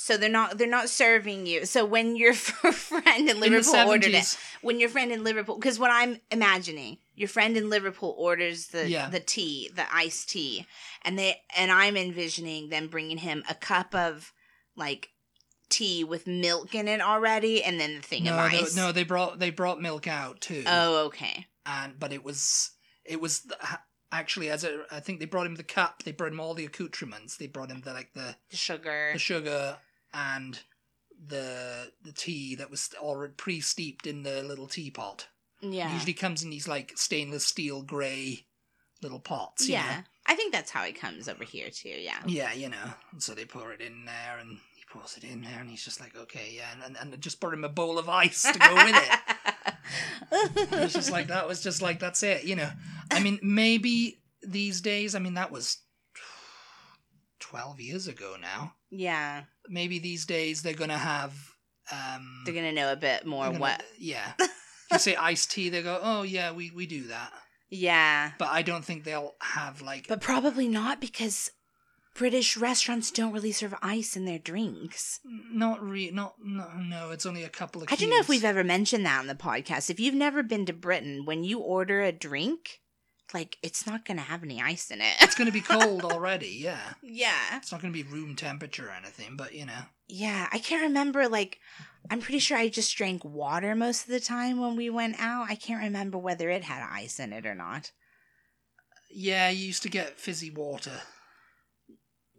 So 0.01 0.17
they're 0.17 0.31
not 0.31 0.59
they're 0.59 0.69
not 0.69 0.89
serving 0.89 1.47
you. 1.47 1.67
So 1.67 1.85
when 1.85 2.15
your 2.15 2.33
friend 2.35 3.29
in 3.29 3.37
In 3.37 3.41
Liverpool 3.41 3.75
ordered 3.75 4.15
it, 4.15 4.39
when 4.63 4.79
your 4.79 4.89
friend 4.89 5.11
in 5.11 5.25
Liverpool, 5.25 5.57
because 5.59 5.77
what 5.81 5.91
I'm 5.91 6.21
imagining, 6.31 6.99
your 7.17 7.29
friend 7.29 7.57
in 7.57 7.69
Liverpool 7.69 8.15
orders 8.17 8.69
the 8.69 8.89
Yeah. 8.89 9.09
the 9.11 9.19
tea, 9.19 9.71
the 9.75 9.93
iced 9.93 10.31
tea, 10.31 10.67
and 11.03 11.19
they 11.19 11.43
and 11.57 11.73
I'm 11.73 11.97
envisioning 11.97 12.69
them 12.69 12.87
bringing 12.87 13.19
him 13.19 13.43
a 13.51 13.57
cup 13.57 13.93
of 13.93 14.33
like 14.77 15.09
tea 15.69 16.05
with 16.05 16.29
milk 16.29 16.77
in 16.77 16.87
it 16.87 17.01
already, 17.01 17.65
and 17.65 17.81
then 17.81 17.97
the 17.97 18.01
thing 18.03 18.23
no, 18.23 18.39
of 18.39 18.53
no, 18.53 18.59
ice. 18.59 18.77
no, 18.77 18.93
they 18.93 19.03
brought 19.03 19.41
they 19.41 19.51
brought 19.51 19.81
milk 19.83 20.07
out 20.07 20.41
too. 20.41 20.63
Oh, 20.65 21.07
okay. 21.07 21.49
and 21.67 21.99
but 21.99 22.13
it 22.13 22.23
was 22.23 22.71
it 23.05 23.21
was 23.21 23.51
actually 24.13 24.49
as 24.49 24.63
a, 24.63 24.85
I 24.93 25.01
think 25.01 25.19
they 25.19 25.27
brought 25.27 25.47
him 25.47 25.57
the 25.57 25.65
cup, 25.65 26.05
they 26.05 26.13
brought 26.13 26.31
him 26.31 26.39
all 26.39 26.55
the 26.55 26.65
accoutrements, 26.65 27.37
they 27.37 27.49
brought 27.49 27.69
him 27.71 27.81
the 27.81 27.93
like 27.93 28.13
the 28.15 28.37
The 28.51 28.57
sugar. 28.57 29.11
the 29.13 29.19
sugar 29.19 29.77
and 30.13 30.61
the 31.27 31.93
the 32.03 32.13
tea 32.13 32.55
that 32.57 32.71
was 32.71 32.91
already 33.01 33.35
pre 33.37 33.61
steeped 33.61 34.07
in 34.07 34.23
the 34.23 34.43
little 34.43 34.67
teapot. 34.67 35.29
yeah. 35.61 35.93
Usually 35.93 36.13
comes 36.13 36.43
in 36.43 36.51
these 36.51 36.69
like 36.69 36.93
stainless 36.97 37.47
steel 37.47 37.83
grey 37.83 38.47
little 39.03 39.21
pots. 39.21 39.69
you 39.69 39.75
yeah. 39.75 39.83
know? 39.83 40.03
I 40.27 40.35
think 40.35 40.53
that's 40.53 40.71
how 40.71 40.83
it 40.85 41.01
comes 41.01 41.29
over 41.29 41.45
here 41.45 41.71
too. 41.71 41.89
Yeah. 41.89 42.19
Yeah, 42.27 42.53
you 42.53 42.69
know. 42.69 42.93
And 43.13 43.23
so 43.23 43.35
they 43.35 43.45
pour 43.45 43.73
it 43.73 43.81
in 43.81 44.05
there 44.05 44.39
and 44.41 44.59
he 44.75 44.83
pours 44.91 45.17
it 45.17 45.25
in 45.25 45.43
there 45.43 45.59
and 45.61 45.71
he's 45.71 45.85
just 45.85 46.01
like, 46.01 46.17
okay, 46.17 46.53
yeah, 46.55 46.69
and 46.73 46.97
and, 46.97 47.13
and 47.13 47.21
just 47.21 47.41
brought 47.41 47.55
him 47.55 47.65
a 47.65 47.69
bowl 47.69 47.99
of 47.99 48.09
ice 48.09 48.43
to 48.43 48.59
go 48.59 48.75
with 48.75 48.97
it. 48.97 49.75
it 50.73 50.81
was 50.81 50.93
just 50.93 51.11
like 51.11 51.29
that 51.29 51.49
was 51.49 51.63
just 51.63 51.83
like 51.83 51.99
that's 51.99 52.23
it, 52.23 52.45
you 52.45 52.57
know. 52.57 52.71
I 53.11 53.21
mean, 53.21 53.39
maybe 53.43 54.21
these 54.43 54.81
days, 54.81 55.15
I 55.15 55.19
mean 55.19 55.35
that 55.35 55.51
was 55.51 55.79
twelve 57.41 57.81
years 57.81 58.07
ago 58.07 58.37
now. 58.41 58.75
yeah. 58.91 59.45
Maybe 59.69 59.99
these 59.99 60.27
days 60.27 60.63
they're 60.63 60.75
gonna 60.75 60.99
have 60.99 61.35
um 61.93 62.43
They're 62.45 62.55
gonna 62.55 62.73
know 62.73 62.93
a 62.93 62.97
bit 62.97 63.27
more 63.27 63.47
gonna- 63.47 63.59
what. 63.59 63.83
yeah. 63.99 64.33
If 64.91 64.93
you 64.93 64.99
say 65.01 65.17
iced 65.17 65.51
tea, 65.51 65.69
they 65.69 65.83
go, 65.83 66.01
Oh 66.03 66.23
yeah, 66.23 66.53
we, 66.53 66.71
we 66.71 66.87
do 66.87 67.05
that. 67.09 67.31
Yeah. 67.69 68.33
But 68.39 68.49
I 68.49 68.63
don't 68.63 68.83
think 68.85 69.05
they'll 69.05 69.35
have 69.43 69.83
like 69.83 70.07
But 70.09 70.23
probably 70.23 70.67
not 70.67 70.99
because 70.99 71.51
British 72.15 72.57
restaurants 72.57 73.11
don't 73.11 73.33
really 73.33 73.53
serve 73.53 73.75
ice 73.83 74.17
in 74.17 74.25
their 74.25 74.39
drinks. 74.39 75.21
not 75.53 75.83
re 75.83 76.11
not 76.11 76.35
no 76.43 76.69
no, 76.79 77.11
it's 77.11 77.27
only 77.27 77.45
a 77.45 77.49
couple 77.51 77.83
of 77.83 77.93
I 77.93 77.97
don't 77.97 78.09
know 78.11 78.19
if 78.19 78.29
we've 78.31 78.45
ever 78.45 78.65
mentioned 78.65 79.05
that 79.07 79.21
on 79.21 79.27
the 79.27 79.35
podcast. 79.35 79.91
If 79.91 80.01
you've 80.01 80.15
never 80.15 80.43
been 80.43 80.65
to 80.67 80.73
Britain, 80.73 81.25
when 81.27 81.45
you 81.45 81.59
order 81.61 82.01
a 82.01 82.11
drink, 82.11 82.81
like 83.35 83.59
it's 83.63 83.87
not 83.87 84.05
to 84.19 84.25
have 84.25 84.43
any 84.43 84.61
ice 84.61 84.91
in 84.91 85.01
it. 85.01 85.15
It's 85.21 85.35
gonna 85.35 85.53
be 85.53 85.61
cold 85.61 86.05
already, 86.05 86.49
yeah. 86.49 86.95
yeah. 87.03 87.57
It's 87.57 87.73
not 87.73 87.81
gonna 87.81 87.93
be 87.93 88.03
room 88.03 88.37
temperature 88.37 88.89
or 88.89 88.93
anything, 88.93 89.37
but 89.37 89.55
you 89.55 89.67
know. 89.67 89.83
Yeah, 90.09 90.49
I 90.53 90.59
can't 90.59 90.83
remember 90.83 91.29
like 91.29 91.59
I'm 92.11 92.21
pretty 92.21 92.39
sure 92.39 92.57
I 92.57 92.69
just 92.69 92.97
drank 92.97 93.25
water 93.25 93.75
most 93.75 94.05
of 94.05 94.11
the 94.11 94.21
time 94.21 94.61
when 94.61 94.77
we 94.77 94.91
went 94.91 95.17
out. 95.19 95.51
I 95.51 95.55
can't 95.55 95.83
remember 95.83 96.19
whether 96.19 96.49
it 96.49 96.65
had 96.65 96.87
ice 96.91 97.21
in 97.21 97.33
it 97.33 97.45
or 97.47 97.55
not. 97.55 97.93
Yeah, 99.11 99.49
you 99.51 99.67
used 99.67 99.83
to 99.85 99.89
get 99.89 100.19
fizzy 100.19 100.51
water. 100.51 101.01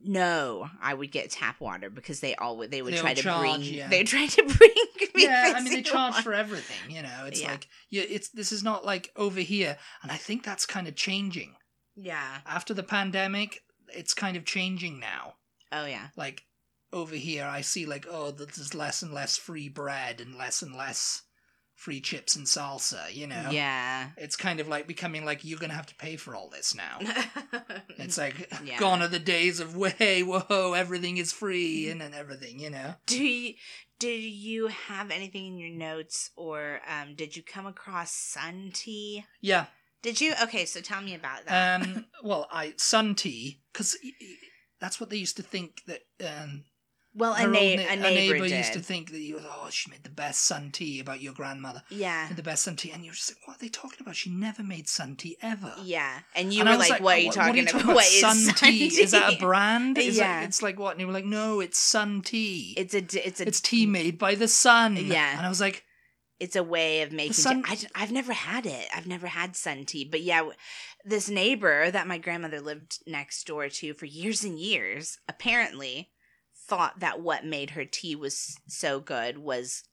No, 0.03 0.69
I 0.81 0.93
would 0.93 1.11
get 1.11 1.29
tap 1.31 1.59
water 1.59 1.89
because 1.89 2.19
they 2.21 2.35
always 2.35 2.69
they 2.69 2.81
would 2.81 2.93
They'll 2.93 3.01
try 3.01 3.13
to 3.13 3.21
charge, 3.21 3.59
bring 3.59 3.73
yeah. 3.73 3.87
they 3.89 4.03
try 4.05 4.25
to 4.27 4.43
bring 4.43 4.71
me 5.15 5.23
yeah, 5.23 5.53
I 5.55 5.61
mean 5.61 5.73
they 5.73 5.81
charge 5.81 6.13
water. 6.13 6.23
for 6.23 6.33
everything, 6.33 6.95
you 6.95 7.01
know. 7.01 7.25
It's 7.25 7.41
Yeah. 7.41 7.51
like 7.51 7.67
yeah, 7.89 8.03
it's 8.07 8.29
this 8.29 8.51
is 8.51 8.63
not 8.63 8.85
like 8.85 9.11
over 9.15 9.39
here, 9.41 9.77
and 10.01 10.11
I 10.11 10.15
think 10.17 10.43
that's 10.43 10.65
kind 10.65 10.87
of 10.87 10.95
changing 10.95 11.55
Yeah. 11.95 12.39
after 12.45 12.73
the 12.73 12.83
pandemic. 12.83 13.61
It's 13.93 14.13
kind 14.13 14.37
of 14.37 14.45
changing 14.45 14.99
now. 14.99 15.35
Oh 15.71 15.85
yeah. 15.85 16.07
Like 16.15 16.43
over 16.93 17.15
here, 17.15 17.45
I 17.45 17.61
see 17.61 17.85
like 17.85 18.05
oh, 18.09 18.31
there's 18.31 18.73
less 18.73 19.01
and 19.01 19.13
less 19.13 19.35
free 19.37 19.67
bread 19.69 20.21
and 20.21 20.35
less 20.35 20.61
and 20.61 20.75
less 20.75 21.23
free 21.79 22.01
chips 22.01 22.35
and 22.35 22.45
salsa. 22.45 23.13
You 23.13 23.25
know, 23.27 23.49
Yeah. 23.51 24.09
it's 24.17 24.35
kind 24.35 24.59
of 24.59 24.67
like 24.67 24.85
becoming 24.85 25.23
like 25.23 25.45
you're 25.45 25.57
gonna 25.59 25.73
have 25.73 25.85
to 25.87 25.95
pay 25.95 26.17
for 26.17 26.35
all 26.35 26.49
this 26.49 26.75
now. 26.75 26.99
It's 27.97 28.17
like 28.17 28.51
Yeah. 28.63 28.77
gone 28.77 29.01
are 29.01 29.07
the 29.07 29.19
days 29.19 29.59
of 29.59 29.75
way 29.77 30.21
whoa 30.23 30.73
everything 30.73 31.17
is 31.17 31.31
free 31.31 31.89
and, 31.89 32.01
and 32.01 32.13
everything. 32.13 32.59
You 32.59 32.69
know. 32.69 32.95
Do 33.05 33.23
you 33.23 33.53
did 33.97 34.21
you 34.23 34.67
have 34.67 35.09
anything 35.11 35.45
in 35.47 35.57
your 35.57 35.69
notes 35.71 36.31
or 36.35 36.81
um 36.87 37.15
did 37.15 37.35
you 37.37 37.43
come 37.43 37.65
across 37.65 38.11
sun 38.11 38.71
tea? 38.73 39.25
Yeah. 39.41 39.67
Did 40.01 40.21
you? 40.21 40.33
Okay, 40.43 40.63
so 40.65 40.79
tell 40.81 41.01
me 41.01 41.13
about 41.13 41.45
that. 41.45 41.81
Um, 41.81 42.05
well, 42.23 42.47
I 42.51 42.73
sun 42.77 43.15
tea 43.15 43.61
because 43.73 43.97
that's 44.79 44.99
what 44.99 45.09
they 45.09 45.17
used 45.17 45.35
to 45.37 45.43
think 45.43 45.81
that. 45.87 46.01
Um, 46.25 46.63
well, 47.19 47.33
a, 47.33 47.43
na- 47.45 47.51
na- 47.51 47.91
a 47.91 47.95
neighbor, 47.97 48.47
did. 48.47 48.57
used 48.57 48.73
to 48.73 48.79
think 48.79 49.11
that 49.11 49.19
you, 49.19 49.39
oh, 49.39 49.67
she 49.69 49.91
made 49.91 50.03
the 50.03 50.09
best 50.09 50.45
sun 50.45 50.71
tea 50.71 50.99
about 50.99 51.21
your 51.21 51.33
grandmother, 51.33 51.83
yeah. 51.89 52.29
the 52.33 52.41
best 52.41 52.63
sun 52.63 52.75
tea, 52.75 52.91
and 52.91 53.03
you're 53.05 53.13
just 53.13 53.29
like, 53.31 53.47
what 53.47 53.57
are 53.57 53.59
they 53.59 53.69
talking 53.69 53.97
about? 54.01 54.15
She 54.15 54.29
never 54.31 54.63
made 54.63 54.87
sun 54.87 55.15
tea 55.15 55.37
ever. 55.41 55.73
Yeah. 55.83 56.19
And 56.35 56.51
you 56.53 56.61
And 56.61 56.69
were 56.69 56.77
was 56.77 56.89
like, 56.89 57.01
what 57.01 57.13
are 57.13 57.15
oh, 57.15 57.19
you 57.19 57.25
"What- 57.27 57.35
talking 57.35 57.65
what 57.65 57.73
about? 57.83 57.95
What 57.95 58.05
is 58.05 58.21
sun, 58.21 58.55
tea? 58.55 58.85
Is 58.87 59.11
that 59.11 59.33
a 59.33 59.37
brand? 59.37 59.97
Is 59.97 60.17
Yeah. 60.17 60.41
it, 60.41 60.45
it's 60.45 60.61
like 60.63 60.79
what? 60.79 60.91
And 60.93 61.01
you 61.01 61.07
were 61.07 61.13
like, 61.13 61.25
no, 61.25 61.59
it's 61.59 61.77
sun 61.77 62.21
tea. 62.21 62.73
It's 62.77 62.93
a 62.93 62.99
it's 63.27 63.39
a 63.41 63.47
it's 63.47 63.61
tea 63.61 63.85
made 63.85 64.17
by 64.17 64.33
the 64.35 64.47
sun. 64.47 64.95
Yeah. 64.97 65.37
And 65.37 65.45
I 65.45 65.49
was 65.49 65.61
like, 65.61 65.83
it's 66.39 66.55
a 66.55 66.63
way 66.63 67.01
of 67.01 67.11
making 67.11 67.33
sun- 67.33 67.63
tea. 67.63 67.87
I, 67.93 67.99
have 67.99 68.11
never 68.13 68.31
had 68.31 68.65
it. 68.65 68.87
I've 68.95 69.07
never 69.07 69.27
had 69.27 69.57
sun 69.57 69.85
tea. 69.85 70.05
But 70.09 70.21
yeah, 70.21 70.37
w- 70.37 70.55
this 71.03 71.29
neighbor 71.29 71.91
that 71.91 72.07
my 72.07 72.17
grandmother 72.17 72.61
lived 72.61 72.99
next 73.05 73.45
door 73.45 73.67
to 73.67 73.93
for 73.93 74.05
years 74.05 74.45
and 74.45 74.57
years 74.57 75.17
apparently 75.27 76.09
thought 76.69 76.99
that 76.99 77.19
what 77.21 77.45
made 77.45 77.71
her 77.71 77.85
tea 77.85 78.15
was 78.15 78.55
so 78.67 78.99
good 78.99 79.37
was 79.37 79.83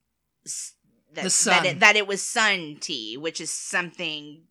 that, 1.14 1.24
The 1.24 1.42
that, 1.46 1.66
it, 1.66 1.80
that 1.80 1.96
it 1.96 2.06
was 2.06 2.22
sun 2.22 2.76
tea, 2.80 3.16
which 3.16 3.40
is 3.40 3.50
something 3.50 4.42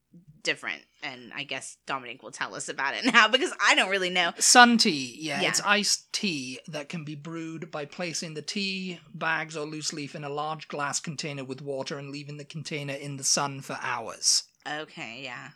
different. 0.43 0.81
And 1.03 1.31
I 1.35 1.43
guess 1.43 1.77
Dominic 1.85 2.23
will 2.23 2.31
tell 2.31 2.55
us 2.55 2.67
about 2.69 2.95
it 2.95 3.05
now 3.13 3.27
because 3.27 3.53
I 3.63 3.75
don't 3.75 3.89
really 3.89 4.09
know. 4.09 4.31
Sun 4.39 4.77
tea, 4.79 5.17
yeah, 5.19 5.41
Yeah. 5.41 5.49
it's 5.49 5.61
iced 5.63 6.11
tea 6.13 6.59
that 6.67 6.89
can 6.89 7.03
be 7.03 7.15
brewed 7.15 7.69
by 7.71 7.85
placing 7.85 8.33
the 8.33 8.41
tea 8.41 8.99
bags 9.13 9.55
or 9.55 9.65
loose 9.65 9.93
leaf 9.93 10.15
in 10.15 10.23
a 10.23 10.29
large 10.29 10.67
glass 10.67 10.99
container 10.99 11.43
with 11.43 11.61
water 11.61 11.99
and 11.99 12.09
leaving 12.11 12.38
the 12.38 12.45
container 12.45 12.93
in 12.93 13.17
the 13.17 13.23
sun 13.23 13.61
for 13.61 13.77
hours. 13.81 14.43
Okay, 14.67 15.21
yeah. 15.23 15.49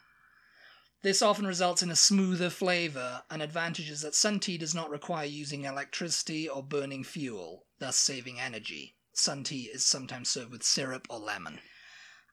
This 1.01 1.21
often 1.21 1.47
results 1.47 1.81
in 1.81 1.89
a 1.89 1.95
smoother 1.95 2.49
flavor. 2.49 3.23
An 3.29 3.41
advantage 3.41 3.89
is 3.89 4.01
that 4.01 4.15
sun 4.15 4.39
tea 4.39 4.57
does 4.57 4.75
not 4.75 4.89
require 4.89 5.25
using 5.25 5.63
electricity 5.63 6.47
or 6.49 6.61
burning 6.61 7.03
fuel, 7.05 7.65
thus 7.79 7.95
saving 7.95 8.39
energy. 8.39 8.97
Sun 9.13 9.45
tea 9.45 9.69
is 9.73 9.85
sometimes 9.85 10.29
served 10.29 10.51
with 10.51 10.63
syrup 10.63 11.07
or 11.09 11.19
lemon. 11.19 11.59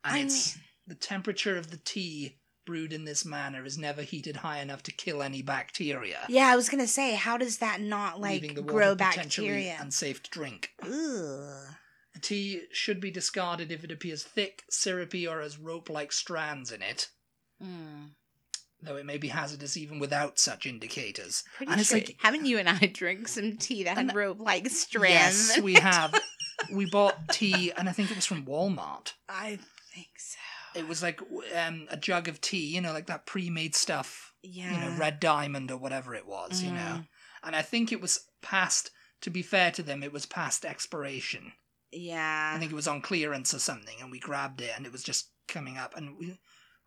And 0.05 0.17
I 0.17 0.19
it's 0.21 0.59
the 0.87 0.95
temperature 0.97 1.57
of 1.57 1.71
the 1.71 1.77
tea 1.79 2.39
brewed 2.65 2.93
in 2.93 3.05
this 3.05 3.25
manner 3.25 3.65
is 3.65 3.79
never 3.79 4.03
heated 4.03 4.37
high 4.39 4.59
enough 4.59 4.83
to 4.83 4.93
kill 4.93 5.23
any 5.23 5.41
bacteria, 5.41 6.27
Yeah, 6.29 6.49
I 6.49 6.57
was 6.57 6.69
gonna 6.69 6.89
say, 6.89 7.15
how 7.15 7.37
does 7.37 7.59
that 7.59 7.81
not 7.81 8.21
like 8.21 8.43
the 8.57 8.63
grow 8.63 8.97
potentially 8.97 9.47
bacteria? 9.49 9.79
unsafe 9.81 10.21
to 10.25 10.31
drink. 10.31 10.71
Ugh. 10.83 11.75
The 12.15 12.21
tea 12.21 12.63
should 12.73 13.01
be 13.01 13.13
discarded 13.13 13.71
if 13.71 13.85
it 13.85 13.93
appears 13.93 14.25
thick, 14.25 14.65
syrupy, 14.69 15.29
or 15.29 15.41
has 15.41 15.59
rope-like 15.59 16.11
strands 16.13 16.73
in 16.73 16.83
it, 16.83 17.11
Mm. 17.63 18.11
Though 18.87 18.97
it 18.97 19.05
may 19.07 19.19
be 19.19 19.29
hazardous 19.29 19.77
even 19.77 19.99
without 19.99 20.39
such 20.39 20.65
indicators. 20.67 21.45
Pretty 21.57 21.73
And 21.73 21.81
it's 21.81 21.93
like- 21.93 22.17
Haven't 22.21 22.47
you 22.47 22.59
and 22.59 22.69
I 22.69 22.79
drank 22.93 23.29
some 23.29 23.57
tea 23.57 23.85
that 23.85 23.97
had 23.97 24.15
rope 24.15 24.41
like 24.41 24.69
strands? 24.69 25.51
Yes, 25.57 25.61
we 25.61 25.75
have. 25.75 26.15
we 26.73 26.87
bought 26.87 27.29
tea, 27.31 27.73
and 27.77 27.89
I 27.89 27.93
think 27.93 28.11
it 28.11 28.17
was 28.17 28.27
from 28.27 28.47
Walmart. 28.47 29.13
I 29.29 29.59
think 29.95 30.09
so. 30.19 30.39
It 30.75 30.89
was 30.89 31.03
like 31.03 31.21
um, 31.55 31.87
a 31.91 31.97
jug 31.97 32.29
of 32.29 32.41
tea, 32.41 32.67
you 32.75 32.81
know, 32.81 32.93
like 32.93 33.07
that 33.07 33.27
pre-made 33.27 33.75
stuff, 33.75 34.33
Yeah. 34.43 34.73
you 34.73 34.79
know, 34.91 34.99
Red 34.99 35.21
Diamond 35.21 35.71
or 35.71 35.79
whatever 35.79 36.15
it 36.15 36.27
was, 36.27 36.63
you 36.63 36.71
know. 36.71 36.77
Mm. 37.01 37.09
And 37.45 37.57
I 37.57 37.63
think 37.63 37.93
it 37.93 38.01
was 38.01 38.21
past. 38.43 38.91
To 39.23 39.31
be 39.31 39.41
fair 39.41 39.71
to 39.73 39.83
them, 39.83 40.03
it 40.03 40.13
was 40.13 40.27
past 40.27 40.65
expiration. 40.67 41.53
Yeah. 41.91 42.53
I 42.55 42.59
think 42.59 42.71
it 42.71 42.75
was 42.75 42.87
on 42.89 43.01
clearance 43.01 43.55
or 43.55 43.59
something, 43.59 43.97
and 44.03 44.11
we 44.11 44.19
grabbed 44.19 44.61
it, 44.61 44.73
and 44.77 44.85
it 44.85 44.93
was 44.93 45.03
just 45.03 45.31
coming 45.49 45.79
up, 45.79 45.97
and 45.97 46.19
we. 46.19 46.39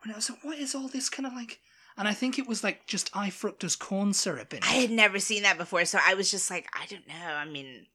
And 0.03 0.13
I 0.13 0.15
was 0.15 0.29
like, 0.29 0.43
"What 0.43 0.59
is 0.59 0.75
all 0.75 0.88
this 0.88 1.09
kind 1.09 1.25
of 1.25 1.33
like?" 1.33 1.59
And 1.99 2.07
I 2.07 2.13
think 2.13 2.39
it 2.39 2.47
was 2.47 2.63
like 2.63 2.88
just 2.88 3.09
high 3.09 3.29
fructose 3.29 3.77
corn 3.77 4.13
syrup 4.13 4.53
in 4.53 4.59
it. 4.59 4.67
I 4.67 4.75
had 4.75 4.89
never 4.89 5.19
seen 5.19 5.43
that 5.43 5.57
before, 5.57 5.83
so 5.83 5.99
I 6.01 6.13
was 6.13 6.31
just 6.31 6.49
like, 6.49 6.65
I 6.73 6.85
don't 6.85 7.05
know. 7.07 7.13
I 7.35 7.43
mean, 7.43 7.88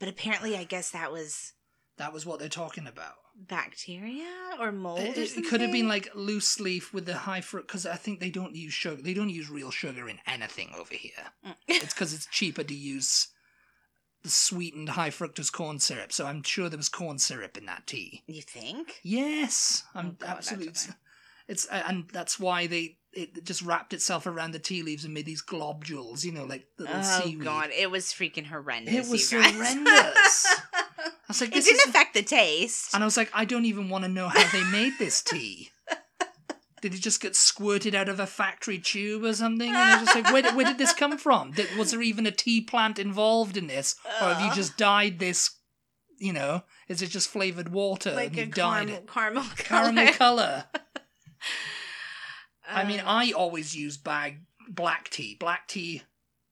but 0.00 0.08
apparently, 0.08 0.56
I 0.56 0.64
guess 0.64 0.90
that 0.90 1.12
was 1.12 1.52
That 1.96 2.12
was 2.12 2.26
what 2.26 2.40
they're 2.40 2.48
talking 2.48 2.88
about. 2.88 3.14
bacteria 3.36 4.26
or 4.60 4.72
mold. 4.72 4.98
It, 4.98 5.16
or 5.16 5.40
it 5.40 5.48
could 5.48 5.60
have 5.60 5.70
been 5.72 5.86
like 5.88 6.08
loose 6.16 6.58
leaf 6.58 6.92
with 6.92 7.06
the 7.06 7.14
high 7.14 7.40
fruit 7.40 7.68
because 7.68 7.86
I 7.86 7.94
think 7.94 8.18
they 8.18 8.30
don't 8.30 8.56
use 8.56 8.72
sugar. 8.74 9.00
They 9.00 9.14
don't 9.14 9.30
use 9.30 9.48
real 9.48 9.70
sugar 9.70 10.08
in 10.08 10.18
anything 10.26 10.72
over 10.76 10.94
here. 10.94 11.12
Mm. 11.46 11.54
it's 11.68 11.94
because 11.94 12.12
it's 12.12 12.26
cheaper 12.26 12.64
to 12.64 12.74
use 12.74 13.28
the 14.24 14.30
sweetened 14.30 14.88
high 14.88 15.10
fructose 15.10 15.52
corn 15.52 15.78
syrup. 15.78 16.12
So 16.12 16.26
I'm 16.26 16.42
sure 16.42 16.68
there 16.68 16.76
was 16.76 16.88
corn 16.88 17.18
syrup 17.18 17.56
in 17.56 17.66
that 17.66 17.86
tea. 17.86 18.24
you 18.26 18.42
think? 18.42 19.00
Yes, 19.04 19.84
I'm 19.94 20.06
Oh, 20.06 20.26
God, 20.26 20.36
absolutely. 20.38 20.68
It's, 20.68 20.88
it's 21.46 21.68
uh, 21.70 21.82
and 21.86 22.08
that's 22.12 22.40
why 22.40 22.66
they 22.66 22.96
it 23.16 23.44
just 23.44 23.62
wrapped 23.62 23.92
itself 23.92 24.26
around 24.26 24.52
the 24.52 24.58
tea 24.58 24.82
leaves 24.82 25.04
and 25.04 25.14
made 25.14 25.26
these 25.26 25.42
globules. 25.42 26.24
You 26.24 26.32
know, 26.32 26.44
like 26.44 26.66
little 26.78 26.96
Oh 26.98 27.20
seaweed. 27.22 27.44
god, 27.44 27.70
it 27.76 27.90
was 27.90 28.06
freaking 28.06 28.46
horrendous. 28.46 28.94
It 28.94 29.10
was 29.10 29.30
horrendous. 29.32 30.46
I 30.46 31.10
was 31.28 31.40
like, 31.40 31.56
it 31.56 31.64
didn't 31.64 31.80
is 31.80 31.86
affect 31.86 32.14
the 32.14 32.22
taste. 32.22 32.94
And 32.94 33.02
I 33.02 33.06
was 33.06 33.16
like, 33.16 33.30
I 33.34 33.44
don't 33.44 33.64
even 33.64 33.88
want 33.88 34.04
to 34.04 34.10
know 34.10 34.28
how 34.28 34.46
they 34.52 34.64
made 34.64 34.92
this 34.98 35.22
tea. 35.22 35.70
Did 36.82 36.94
it 36.94 37.00
just 37.00 37.22
get 37.22 37.34
squirted 37.34 37.94
out 37.94 38.10
of 38.10 38.20
a 38.20 38.26
factory 38.26 38.78
tube 38.78 39.24
or 39.24 39.32
something? 39.32 39.68
And 39.68 39.76
I 39.76 39.98
was 39.98 40.04
just 40.06 40.14
like, 40.22 40.30
where 40.30 40.42
did, 40.42 40.54
where 40.54 40.66
did 40.66 40.76
this 40.76 40.92
come 40.92 41.16
from? 41.16 41.52
Did, 41.52 41.74
was 41.78 41.92
there 41.92 42.02
even 42.02 42.26
a 42.26 42.30
tea 42.30 42.60
plant 42.60 42.98
involved 42.98 43.56
in 43.56 43.68
this? 43.68 43.96
Or 44.20 44.34
have 44.34 44.42
you 44.42 44.52
just 44.54 44.76
dyed 44.76 45.18
this, 45.18 45.50
you 46.18 46.34
know, 46.34 46.62
is 46.88 47.00
it 47.00 47.08
just 47.08 47.30
flavored 47.30 47.70
water 47.70 48.12
like 48.12 48.28
and 48.28 48.36
you 48.36 48.46
dyed 48.46 48.88
caramel, 48.88 48.96
it? 48.96 49.06
caramel, 49.08 49.44
Caramel 49.56 50.12
color. 50.12 50.64
Colour. 52.66 52.78
I 52.78 52.84
mean, 52.84 53.00
Uh, 53.00 53.04
I 53.06 53.32
always 53.32 53.74
use 53.76 53.96
bag 53.96 54.40
black 54.68 55.10
tea. 55.10 55.34
Black 55.34 55.68
tea, 55.68 56.02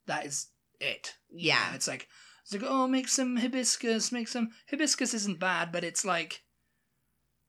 that 0.06 0.26
is 0.26 0.48
it. 0.80 1.16
You 1.30 1.48
Yeah. 1.48 1.68
know, 1.70 1.74
it's 1.76 1.88
like, 1.88 2.08
it's 2.42 2.52
like, 2.52 2.62
oh, 2.64 2.86
make 2.86 3.08
some 3.08 3.36
hibiscus, 3.36 4.12
make 4.12 4.28
some. 4.28 4.50
Hibiscus 4.70 5.14
isn't 5.14 5.38
bad, 5.38 5.72
but 5.72 5.84
it's 5.84 6.04
like, 6.04 6.42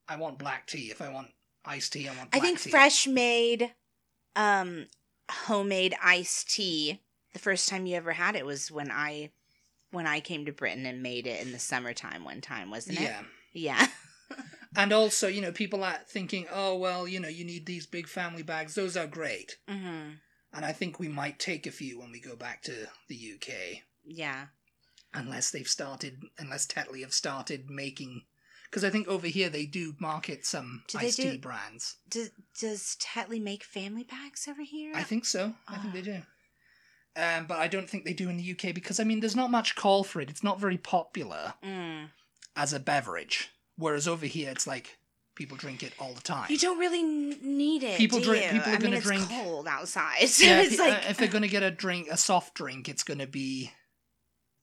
I 0.07 0.15
want 0.17 0.37
black 0.39 0.67
tea. 0.67 0.91
If 0.91 1.01
I 1.01 1.09
want 1.09 1.31
iced 1.65 1.93
tea, 1.93 2.07
I 2.07 2.15
want 2.15 2.29
I 2.33 2.39
think 2.39 2.59
tea. 2.61 2.69
fresh 2.69 3.07
made, 3.07 3.73
um, 4.35 4.87
homemade 5.31 5.95
iced 6.03 6.49
tea. 6.51 7.01
The 7.33 7.39
first 7.39 7.67
time 7.69 7.85
you 7.85 7.95
ever 7.95 8.11
had 8.13 8.35
it 8.35 8.45
was 8.45 8.69
when 8.69 8.91
I, 8.91 9.31
when 9.91 10.05
I 10.05 10.19
came 10.19 10.45
to 10.45 10.51
Britain 10.51 10.85
and 10.85 11.01
made 11.01 11.25
it 11.27 11.41
in 11.41 11.51
the 11.51 11.59
summertime 11.59 12.23
one 12.23 12.41
time, 12.41 12.69
wasn't 12.69 12.99
it? 12.99 13.03
Yeah. 13.03 13.23
Yeah. 13.53 13.87
And 14.75 14.91
also, 14.91 15.27
you 15.27 15.41
know, 15.41 15.51
people 15.51 15.83
are 15.83 15.99
thinking, 16.07 16.47
oh, 16.51 16.75
well, 16.77 17.07
you 17.07 17.19
know, 17.19 17.27
you 17.27 17.45
need 17.45 17.65
these 17.65 17.85
big 17.85 18.07
family 18.07 18.43
bags. 18.43 18.75
Those 18.75 18.97
are 18.97 19.07
great. 19.07 19.57
hmm 19.67 20.11
And 20.53 20.65
I 20.65 20.71
think 20.71 20.99
we 20.99 21.07
might 21.07 21.39
take 21.39 21.65
a 21.67 21.71
few 21.71 21.99
when 21.99 22.11
we 22.11 22.19
go 22.19 22.35
back 22.35 22.61
to 22.63 22.87
the 23.07 23.33
UK. 23.35 23.81
Yeah. 24.05 24.47
unless 25.15 25.51
they've 25.51 25.67
started 25.69 26.23
unless 26.39 26.65
Tetley 26.65 27.01
have 27.01 27.13
started 27.13 27.69
making 27.69 28.23
because 28.65 28.83
I 28.83 28.89
think 28.89 29.07
over 29.07 29.27
here 29.27 29.47
they 29.49 29.67
do 29.67 29.93
market 29.99 30.43
some 30.45 30.83
Do 30.87 30.97
iced 30.97 31.17
tea 31.17 31.37
brands. 31.37 31.97
Does 32.09 32.31
Does 32.59 32.97
Tetley 32.99 33.39
make 33.39 33.63
family 33.63 34.03
bags 34.03 34.47
over 34.47 34.63
here? 34.63 34.91
I 34.95 35.03
think 35.03 35.25
so. 35.25 35.53
I 35.67 35.77
think 35.77 35.89
Ah. 35.89 35.93
they 35.93 36.01
do. 36.01 36.21
Um, 37.15 37.45
but 37.45 37.59
I 37.59 37.67
don't 37.67 37.87
think 37.87 38.05
they 38.05 38.13
do 38.13 38.27
in 38.29 38.37
the 38.37 38.51
UK 38.53 38.73
because 38.73 38.99
I 38.99 39.03
mean 39.03 39.19
there's 39.19 39.35
not 39.35 39.51
much 39.51 39.75
call 39.75 40.03
for 40.03 40.19
it. 40.19 40.29
It's 40.31 40.43
not 40.43 40.59
very 40.59 40.79
popular 40.79 41.53
Mm. 41.63 42.09
as 42.55 42.73
a 42.73 42.79
beverage. 42.79 43.49
Whereas 43.77 44.07
over 44.07 44.25
here 44.25 44.49
it's 44.51 44.67
like 44.67 44.97
people 45.35 45.57
drink 45.57 45.81
it 45.83 45.93
all 45.99 46.13
the 46.13 46.21
time. 46.21 46.45
You 46.49 46.57
don't 46.59 46.77
really 46.79 46.99
n- 46.99 47.37
need 47.41 47.83
it. 47.83 47.97
People 47.97 48.19
drink- 48.19 48.45
you? 48.45 48.51
people 48.59 48.71
are 48.71 48.75
I 48.75 48.79
gonna 48.79 48.97
it's 48.97 49.05
drink- 49.05 49.27
cold 49.29 49.67
outside, 49.67 50.25
so 50.29 50.45
yeah, 50.45 50.61
it's 50.61 50.77
pe- 50.77 50.91
uh, 50.91 50.99
if 51.09 51.17
they're 51.17 51.27
gonna 51.27 51.47
get 51.47 51.63
a 51.63 51.71
drink, 51.71 52.07
a 52.11 52.17
soft 52.17 52.53
drink, 52.53 52.87
it's 52.87 53.03
gonna 53.03 53.27
be 53.27 53.71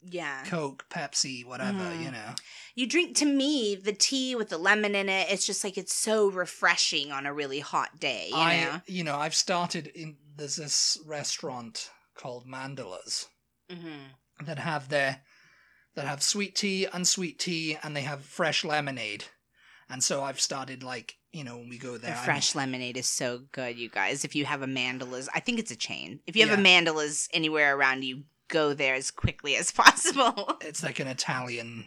yeah. 0.02 0.44
Coke, 0.44 0.86
Pepsi, 0.88 1.44
whatever. 1.44 1.78
Mhm. 1.78 2.04
You 2.04 2.10
know. 2.12 2.34
You 2.74 2.86
drink 2.86 3.16
to 3.18 3.26
me 3.26 3.74
the 3.76 3.92
tea 3.92 4.34
with 4.34 4.48
the 4.48 4.56
lemon 4.56 4.94
in 4.94 5.10
it. 5.10 5.28
It's 5.30 5.44
just 5.44 5.62
like 5.62 5.76
it's 5.76 5.94
so 5.94 6.30
refreshing 6.30 7.12
on 7.12 7.26
a 7.26 7.34
really 7.34 7.60
hot 7.60 8.00
day. 8.00 8.28
You 8.30 8.36
I, 8.36 8.60
know. 8.64 8.80
you 8.86 9.04
know, 9.04 9.16
I've 9.18 9.34
started 9.34 9.88
in. 9.88 10.16
There's 10.36 10.56
this 10.56 10.96
restaurant 11.04 11.90
called 12.14 12.46
Mandola's 12.46 13.28
Mm-hmm. 13.70 14.44
that 14.46 14.58
have 14.58 14.88
their 14.88 15.20
that 15.94 16.06
have 16.06 16.22
sweet 16.22 16.54
tea, 16.54 16.86
unsweet 16.92 17.38
tea, 17.38 17.76
and 17.82 17.96
they 17.96 18.02
have 18.02 18.22
fresh 18.24 18.64
lemonade. 18.64 19.24
And 19.88 20.02
so 20.04 20.22
I've 20.22 20.40
started 20.40 20.82
like 20.82 21.16
you 21.32 21.44
know 21.44 21.56
when 21.58 21.68
we 21.68 21.78
go 21.78 21.96
there, 21.98 22.14
I'm- 22.14 22.24
fresh 22.24 22.54
lemonade 22.54 22.96
is 22.96 23.06
so 23.06 23.42
good, 23.52 23.78
you 23.78 23.88
guys. 23.88 24.24
If 24.24 24.34
you 24.34 24.44
have 24.46 24.62
a 24.62 24.66
Mandola's, 24.66 25.28
I 25.34 25.40
think 25.40 25.58
it's 25.58 25.70
a 25.70 25.76
chain. 25.76 26.20
If 26.26 26.36
you 26.36 26.46
have 26.46 26.58
a 26.58 26.60
Yeah. 26.62 26.80
Mandola's 26.82 27.28
anywhere 27.32 27.76
around 27.76 28.02
you, 28.04 28.24
go 28.48 28.74
there 28.74 28.94
as 28.94 29.10
quickly 29.10 29.56
as 29.56 29.70
possible. 29.84 30.56
It's 30.60 30.82
like 30.82 30.98
an 31.00 31.06
Italian 31.08 31.86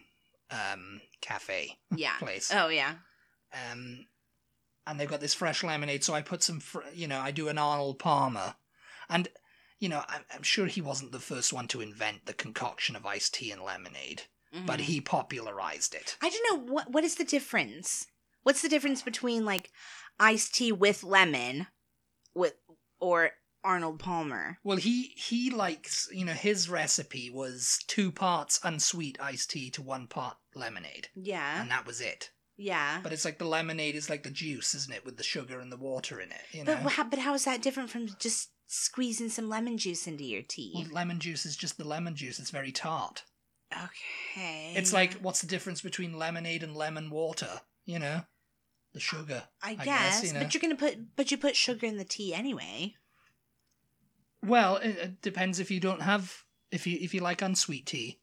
um, 0.51 1.01
cafe 1.21 1.77
yeah. 1.95 2.17
place. 2.19 2.51
Oh 2.53 2.67
yeah. 2.69 2.93
Um, 3.71 4.05
and 4.87 4.99
they've 4.99 5.09
got 5.09 5.21
this 5.21 5.33
fresh 5.33 5.63
lemonade. 5.63 6.03
So 6.03 6.13
I 6.13 6.21
put 6.21 6.43
some, 6.43 6.59
fr- 6.59 6.79
you 6.93 7.07
know, 7.07 7.19
I 7.19 7.31
do 7.31 7.47
an 7.47 7.57
Arnold 7.57 7.99
Palmer, 7.99 8.55
and 9.09 9.27
you 9.84 9.89
know, 9.89 10.04
I'm, 10.08 10.24
I'm 10.34 10.43
sure 10.43 10.65
he 10.67 10.82
wasn't 10.82 11.12
the 11.12 11.19
first 11.19 11.52
one 11.52 11.67
to 11.69 11.82
invent 11.82 12.26
the 12.26 12.34
concoction 12.34 12.96
of 12.96 13.06
iced 13.06 13.34
tea 13.36 13.52
and 13.52 13.62
lemonade, 13.62 14.22
but 14.65 14.80
Mhm. 14.80 14.84
he 14.84 15.02
popularized 15.02 15.93
it. 15.93 16.15
I 16.22 16.30
don't 16.30 16.48
know 16.67 16.74
what 16.74 16.91
what 16.91 17.04
is 17.04 17.15
the 17.15 17.26
difference. 17.38 18.08
What's 18.43 18.62
the 18.62 18.69
difference 18.69 19.02
between 19.02 19.46
like 19.46 19.72
iced 20.19 20.56
tea 20.56 20.72
with 20.72 21.04
lemon, 21.04 21.67
with 22.34 22.54
or 23.00 23.32
Arnold 23.63 24.00
Palmer? 24.00 24.58
Well, 24.63 24.78
he 24.78 25.13
he 25.30 25.50
likes, 25.50 26.08
you 26.12 26.26
know, 26.26 26.34
his 26.50 26.69
recipe 26.69 27.30
was 27.30 27.80
two 27.88 28.10
parts 28.12 28.60
unsweet 28.63 29.17
iced 29.22 29.50
tea 29.52 29.69
to 29.72 29.82
one 29.82 30.08
part 30.08 30.38
lemonade, 30.56 31.10
Yeah. 31.15 31.62
and 31.62 31.69
that 31.72 31.86
was 31.86 32.00
it. 32.02 32.32
Yeah. 32.56 33.00
But 33.02 33.12
it's 33.13 33.26
like 33.26 33.39
the 33.39 33.46
lemonade 33.58 33.96
is 33.96 34.10
like 34.10 34.24
the 34.24 34.30
juice, 34.43 34.76
isn't 34.76 34.93
it, 34.93 35.04
with 35.06 35.17
the 35.17 35.24
sugar 35.24 35.60
and 35.60 35.72
the 35.72 35.78
water 35.91 36.22
in 36.22 36.32
it? 36.32 36.46
You 36.52 36.63
know, 36.63 36.80
But 36.84 37.10
but 37.10 37.19
how 37.19 37.34
is 37.34 37.46
that 37.46 37.62
different 37.62 37.89
from 37.89 38.08
just 38.19 38.50
squeezing 38.73 39.29
some 39.29 39.49
lemon 39.49 39.77
juice 39.77 40.07
into 40.07 40.23
your 40.23 40.41
tea? 40.41 40.71
well, 40.75 40.88
lemon 40.91 41.19
juice 41.19 41.45
is 41.45 41.55
just 41.55 41.77
the 41.77 41.88
lemon 41.88 42.15
juice. 42.15 42.39
It's 42.39 42.49
very 42.49 42.71
tart. 42.71 43.23
okay. 43.71 44.73
It's 44.75 44.93
like 44.93 45.13
what's 45.15 45.41
the 45.41 45.47
difference 45.47 45.81
between 45.81 46.17
lemonade 46.17 46.63
and 46.63 46.75
lemon 46.75 47.09
water? 47.09 47.62
You 47.86 47.99
know, 47.99 48.21
the 48.93 48.99
sugar. 48.99 49.43
I 49.62 49.77
I 49.79 49.86
guess, 49.86 50.23
you 50.23 50.33
know. 50.33 50.39
but 50.39 50.53
you're 50.53 50.62
gonna 50.62 50.75
put 50.75 51.15
but 51.15 51.31
you 51.31 51.38
put 51.38 51.55
sugar 51.55 51.86
in 51.86 51.97
the 51.97 52.05
tea 52.05 52.33
anyway. 52.33 52.95
Well, 54.41 54.77
it, 54.77 54.98
it 54.98 55.21
depends 55.21 55.60
if 55.60 55.71
you 55.71 55.79
don't 55.79 56.02
have 56.02 56.43
if 56.71 56.87
you 56.87 56.98
if 57.00 57.13
you 57.13 57.21
like 57.21 57.41
unsweet 57.41 57.85
tea. 57.85 58.19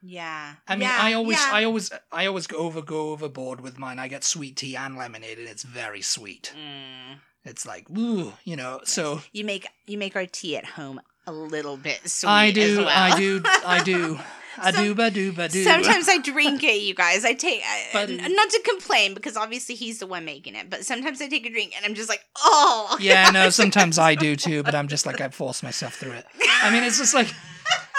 Yeah. 0.00 0.54
I 0.68 0.76
mean, 0.76 0.82
Yeah, 0.88 0.96
I 1.00 1.12
always 1.14 1.38
yeah. 1.38 1.50
I 1.52 1.64
always 1.64 1.90
I 2.12 2.26
always 2.26 2.46
go 2.46 2.58
over 2.58 2.82
go 2.82 3.10
overboard 3.10 3.60
with 3.60 3.78
mine. 3.78 3.98
I 3.98 4.08
get 4.08 4.22
sweet 4.24 4.56
tea 4.56 4.76
and 4.76 4.96
lemonade, 4.96 5.38
and 5.38 5.48
it's 5.48 5.64
very 5.64 6.02
sweet. 6.02 6.54
Mm. 6.56 7.18
It's 7.44 7.66
like 7.66 7.88
ooh, 7.90 8.32
you 8.44 8.56
know. 8.56 8.80
So 8.84 9.22
You 9.32 9.44
make 9.44 9.66
you 9.86 9.98
make 9.98 10.16
our 10.16 10.26
tea 10.26 10.56
at 10.56 10.64
home 10.64 11.00
a 11.26 11.32
little 11.32 11.76
bit 11.76 12.08
sweet. 12.08 12.28
I 12.30 12.46
as 12.48 12.54
do, 12.54 12.78
well. 12.78 12.88
I 12.88 13.18
do, 13.18 13.42
I 13.44 13.82
do, 13.82 14.18
I 14.58 14.70
do, 14.70 14.94
ba 14.94 15.10
do, 15.10 15.32
ba 15.32 15.48
do. 15.48 15.62
Sometimes 15.62 16.08
I 16.08 16.18
drink 16.18 16.64
it, 16.64 16.82
you 16.82 16.94
guys. 16.94 17.24
I 17.24 17.34
take 17.34 17.62
I, 17.94 18.06
not 18.06 18.50
to 18.50 18.60
complain 18.64 19.14
because 19.14 19.36
obviously 19.36 19.74
he's 19.74 19.98
the 19.98 20.06
one 20.06 20.24
making 20.24 20.54
it, 20.54 20.70
but 20.70 20.86
sometimes 20.86 21.20
I 21.20 21.28
take 21.28 21.44
a 21.46 21.50
drink 21.50 21.74
and 21.76 21.84
I'm 21.84 21.94
just 21.94 22.08
like, 22.08 22.24
oh. 22.38 22.96
Yeah, 22.98 23.30
no, 23.30 23.50
sometimes 23.50 23.98
I 23.98 24.14
do 24.14 24.36
too, 24.36 24.62
but 24.62 24.74
I'm 24.74 24.88
just 24.88 25.04
like 25.04 25.20
I 25.20 25.28
force 25.28 25.62
myself 25.62 25.94
through 25.94 26.12
it. 26.12 26.26
I 26.62 26.70
mean, 26.70 26.82
it's 26.82 26.98
just 26.98 27.14
like 27.14 27.28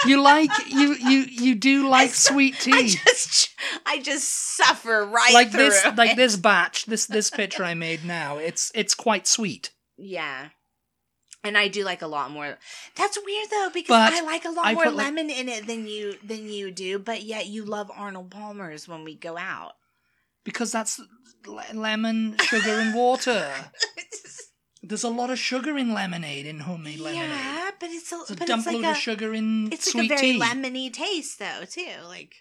you 0.06 0.22
like 0.22 0.50
you 0.70 0.93
you 0.95 1.20
you 1.30 1.56
do 1.56 1.89
like 1.89 2.12
sweet 2.14 2.56
I 2.68 2.82
tea. 2.84 2.88
just 3.06 3.50
I 3.86 4.00
just 4.00 4.56
suffer 4.58 5.06
right 5.06 5.34
Like 5.34 5.52
through 5.52 5.60
this 5.70 5.86
it. 5.86 5.95
like 5.95 6.16
this 6.16 6.36
batch, 6.38 6.86
this 6.86 7.06
this 7.06 7.30
picture 7.30 7.64
I 7.64 7.74
made 7.74 8.06
now, 8.06 8.38
it's 8.38 8.72
it's 8.76 8.93
quite 8.95 9.28
sweet. 9.28 9.72
Yeah. 9.97 10.50
And 11.41 11.58
I 11.58 11.70
do 11.70 11.86
like 11.86 12.02
a 12.02 12.08
lot 12.08 12.32
more. 12.32 12.58
That's 12.95 13.18
weird 13.26 13.50
though 13.50 13.70
because 13.74 13.88
But 13.89 14.14
I 14.14 14.22
like 14.22 14.43
a 14.45 14.50
lot 14.50 14.66
I 14.66 14.74
more 14.74 14.86
put, 14.86 14.93
like- 14.95 15.06
lemon 15.06 15.30
in 15.30 15.47
it 15.50 15.68
than 15.68 15.88
you 15.88 16.16
than 16.24 16.50
you 16.50 16.70
do, 16.72 17.00
but 17.00 17.24
yet 17.24 17.47
you 17.47 17.64
love 17.66 17.89
Arnold 17.95 18.30
Palmer's 18.32 18.88
when 18.88 19.04
we 19.06 19.16
go 19.16 19.38
out. 19.38 19.74
because 20.43 20.72
that's 20.72 21.00
lemon, 21.74 22.36
sugar, 22.41 22.80
and 22.80 22.93
water. 22.95 23.54
There's 24.89 25.03
a 25.03 25.09
lot 25.09 25.29
of 25.29 25.39
sugar 25.39 25.77
in 25.77 25.93
lemonade 25.93 26.45
in 26.45 26.59
homemade 26.61 26.99
lemonade. 26.99 27.29
yeah, 27.29 27.69
but 27.79 27.89
it's 27.91 28.11
a, 28.11 28.15
It's 28.21 28.31
a 28.31 28.35
but 28.35 28.47
dump 28.47 28.59
it's 28.59 28.67
like 28.67 28.75
load 28.75 28.85
a 28.85 28.91
of 28.91 28.97
sugar 28.97 29.33
in 29.33 29.71
it's 29.71 29.91
sweet 29.91 30.09
like 30.09 30.19
a 30.19 30.21
very 30.21 30.33
tea. 30.33 30.39
lemony 30.39 30.91
taste 30.91 31.39
though 31.39 31.63
too. 31.69 31.85
Like 32.07 32.33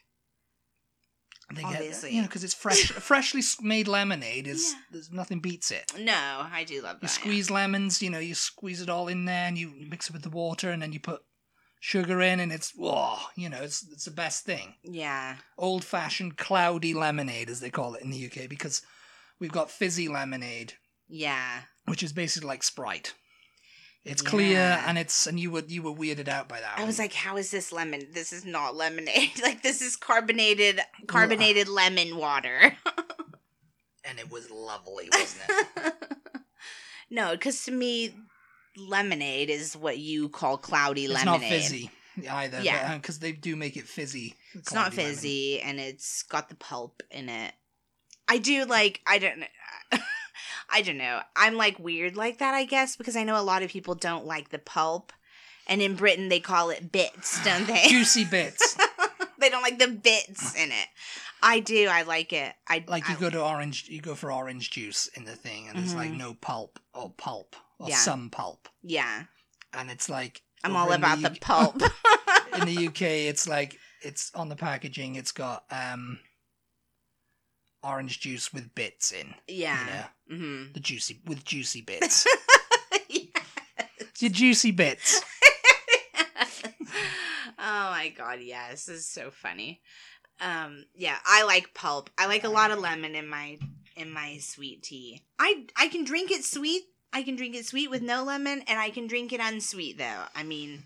They 1.55 1.63
get, 1.63 2.13
you 2.13 2.21
know, 2.23 2.27
because 2.29 2.45
it's 2.45 2.55
fresh, 2.55 2.91
freshly 3.11 3.43
made 3.63 3.89
lemonade. 3.89 4.47
Is 4.47 4.73
Yeah. 4.75 4.81
there's 4.93 5.11
nothing 5.13 5.41
beats 5.41 5.71
it. 5.71 5.93
no, 5.99 6.47
I 6.53 6.65
do 6.67 6.83
love 6.83 7.01
that. 7.01 7.03
You 7.03 7.09
yeah. 7.09 7.21
squeeze 7.21 7.51
lemons, 7.51 8.03
you 8.03 8.11
know, 8.11 8.19
you 8.19 8.35
squeeze 8.35 8.83
it 8.83 8.89
all 8.91 9.09
in 9.09 9.25
there, 9.25 9.47
and 9.47 9.57
you 9.57 9.73
mix 9.89 10.09
it 10.09 10.13
with 10.13 10.23
the 10.23 10.31
water, 10.31 10.71
and 10.71 10.83
then 10.83 10.93
you 10.93 11.01
put 11.01 11.23
sugar 11.81 12.21
in, 12.21 12.41
and 12.41 12.53
it's 12.53 12.73
oh, 12.81 13.29
you 13.37 13.49
know, 13.49 13.63
it's 13.63 13.87
it's 13.93 14.05
the 14.05 14.11
best 14.11 14.45
thing. 14.45 14.75
Yeah. 14.83 15.37
Old 15.57 15.85
fashioned 15.85 16.37
cloudy 16.37 16.93
lemonade, 16.95 17.49
as 17.51 17.61
they 17.61 17.71
call 17.71 17.95
it 17.95 18.03
in 18.03 18.11
the 18.11 18.27
UK, 18.27 18.49
because 18.49 18.83
we've 19.39 19.53
got 19.53 19.71
fizzy 19.71 20.09
lemonade, 20.09 20.75
Yeah. 21.09 21.63
Which 21.89 22.03
is 22.03 22.13
basically 22.13 22.49
like 22.49 22.63
Sprite. 22.63 23.15
It's 24.05 24.23
clear 24.23 24.53
Yeah. 24.53 24.85
and 24.87 24.97
it's 24.97 25.27
and 25.27 25.39
you 25.39 25.51
were 25.51 25.65
you 25.67 25.83
were 25.83 25.93
weirded 25.93 26.29
out 26.29 26.49
by 26.49 26.61
that. 26.61 26.79
I 26.79 26.85
was 26.85 26.99
like, 26.99 27.13
how 27.13 27.37
is 27.37 27.51
this 27.51 27.73
lemon? 27.73 28.07
This 28.13 28.33
is 28.33 28.45
not 28.45 28.75
lemonade. 28.75 29.33
like 29.43 29.63
this 29.63 29.83
is 29.83 29.97
carbonated 29.97 30.81
carbonated 31.07 31.69
lemon 31.69 32.17
water. 32.17 32.77
and 34.05 34.19
it 34.19 34.31
was 34.31 34.51
lovely, 34.51 35.09
wasn't 35.13 35.43
it? 35.77 35.95
no, 37.11 37.33
because 37.33 37.65
to 37.65 37.71
me, 37.73 38.15
lemonade 38.77 39.51
is 39.51 39.77
what 39.77 39.99
you 39.99 40.29
call 40.29 40.57
cloudy 40.57 41.05
it's 41.05 41.13
lemonade. 41.15 41.41
not 41.43 41.49
fizzy 41.51 41.91
either. 42.31 42.61
Yeah. 42.63 42.93
Uh, 42.93 42.97
because 42.97 43.19
they 43.19 43.33
do 43.33 43.57
make 43.57 43.77
it 43.77 43.87
fizzy. 43.87 44.35
It's 44.55 44.73
not 44.73 44.93
cloudy 44.93 44.97
lemon. 45.03 45.15
fizzy, 45.17 45.61
and 45.61 45.79
it's 45.81 46.23
got 46.23 46.49
the 46.49 46.55
pulp 46.57 47.03
in 47.11 47.29
it. 47.29 47.53
I 48.27 48.39
do 48.39 48.65
like. 48.65 49.01
I 49.07 49.19
don't. 49.19 49.45
I 50.71 50.83
don't 50.83 50.99
know. 50.99 51.21
I'm 51.37 51.55
like 51.57 51.79
weird 51.79 52.17
like 52.17 52.39
that, 52.39 52.55
I 52.55 52.65
guess, 52.65 52.97
because 52.97 53.17
I 53.17 53.25
know 53.25 53.39
a 53.39 53.43
lot 53.43 53.63
of 53.63 53.71
people 53.71 53.95
don't 53.95 54.27
like 54.27 54.51
the 54.51 54.59
pulp, 54.59 55.13
and 55.67 55.81
in 55.83 55.95
Britain 55.95 56.29
they 56.29 56.41
call 56.41 56.71
it 56.71 56.91
bits, 56.93 57.43
don't 57.45 57.67
they? 57.67 57.87
Juicy 57.89 58.25
bits. 58.25 58.77
they 59.39 59.49
don't 59.51 59.63
like 59.63 59.79
the 59.79 59.89
bits 59.89 60.55
in 60.55 60.71
it. 60.71 60.87
I 61.43 61.61
do. 61.61 61.87
I 61.89 62.03
like 62.03 62.33
it. 62.33 62.53
I 62.67 62.85
Like 62.89 63.09
you 63.09 63.15
I- 63.17 63.21
go 63.21 63.31
to 63.31 63.43
orange, 63.45 63.89
you 63.89 64.01
go 64.01 64.15
for 64.17 64.33
orange 64.33 64.71
juice 64.71 65.07
in 65.15 65.25
the 65.25 65.37
thing, 65.37 65.69
and 65.69 65.79
it's 65.79 65.95
like 65.95 66.11
no 66.11 66.35
pulp 66.35 66.79
or 66.95 67.11
pulp 67.17 67.55
or 67.79 67.89
Yeah. 67.89 67.97
some 67.97 68.29
pulp, 68.31 68.69
Yeah, 68.83 69.25
and 69.73 69.89
it's 69.91 70.09
like 70.09 70.43
I'm 70.65 70.75
all 70.75 70.91
about 70.93 71.21
the 71.23 71.31
UK 71.31 71.41
pulp. 71.41 71.81
in 72.57 72.65
the 72.67 72.89
UK, 72.89 73.03
it's 73.31 73.47
like 73.47 73.79
it's 74.03 74.33
on 74.35 74.49
the 74.49 74.57
packaging. 74.57 75.15
It's 75.15 75.31
got 75.31 75.65
um 75.71 76.19
orange 77.83 78.21
juice 78.21 78.53
with 78.53 78.75
bits 78.75 79.13
in. 79.13 79.35
yeah. 79.47 79.79
You 80.29 80.37
know, 80.37 80.45
hmm 80.45 80.73
the 80.73 80.81
juicy 80.81 81.21
with 81.27 81.45
juicy 81.45 81.81
bits. 81.87 82.27
Your 84.21 84.31
juicy 84.31 84.73
bits. 84.73 85.23
oh 87.59 87.91
my 87.91 88.13
god, 88.17 88.41
yes, 88.41 88.87
this 88.87 88.97
is 88.99 89.09
so 89.09 89.31
funny. 89.31 89.81
Um, 90.41 90.85
yeah, 90.95 91.17
I 91.25 91.45
like 91.45 91.75
pulp. 91.75 92.11
I 92.19 92.27
like 92.27 92.45
a 92.45 92.49
lot 92.49 92.71
of 92.71 92.79
lemon 92.79 93.15
in 93.15 93.29
my 93.29 93.59
in 93.97 94.11
my 94.13 94.39
sweet 94.39 94.83
tea. 94.83 95.23
I 95.39 95.67
I 95.77 95.89
can 95.89 96.05
drink 96.05 96.31
it 96.31 96.45
sweet. 96.45 96.83
I 97.13 97.23
can 97.23 97.37
drink 97.37 97.55
it 97.57 97.65
sweet 97.67 97.91
with 97.91 98.03
no 98.03 98.25
lemon, 98.25 98.63
and 98.67 98.79
I 98.79 98.91
can 98.91 99.07
drink 99.07 99.33
it 99.33 99.41
unsweet 99.41 99.99
though. 99.99 100.25
I 100.35 100.43
mean, 100.43 100.83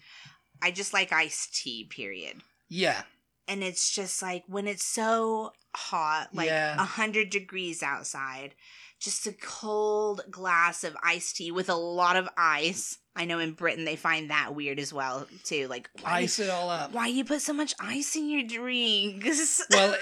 I 0.62 0.70
just 0.70 0.92
like 0.92 1.12
iced 1.12 1.54
tea. 1.54 1.84
Period. 1.84 2.42
Yeah, 2.68 3.02
And 3.48 3.62
it's 3.62 3.90
just 3.90 4.22
like 4.22 4.44
when 4.46 4.66
it's 4.66 4.84
so 4.84 5.52
hot, 5.74 6.34
like 6.34 6.62
a 6.78 6.84
Yeah. 6.84 6.84
hundred 6.84 7.30
degrees 7.30 7.82
outside, 7.82 8.54
just 9.00 9.26
a 9.26 9.32
cold 9.32 10.22
glass 10.30 10.84
of 10.84 10.96
iced 11.02 11.36
tea 11.36 11.50
with 11.50 11.68
a 11.68 11.74
lot 11.74 12.16
of 12.16 12.28
ice. 12.36 12.98
I 13.14 13.24
know 13.26 13.38
in 13.38 13.52
Britain 13.52 13.84
they 13.84 13.96
find 13.96 14.30
that 14.30 14.54
weird 14.54 14.78
as 14.78 14.92
well 14.92 15.26
too. 15.44 15.68
Like 15.68 15.90
why, 16.00 16.20
ice 16.20 16.38
it 16.38 16.48
all 16.48 16.70
up. 16.70 16.92
why 16.92 17.08
you 17.08 17.24
put 17.24 17.42
so 17.42 17.52
much 17.52 17.74
ice 17.80 18.16
in 18.16 18.28
your 18.30 18.42
drinks? 18.42 19.62
Well, 19.70 19.96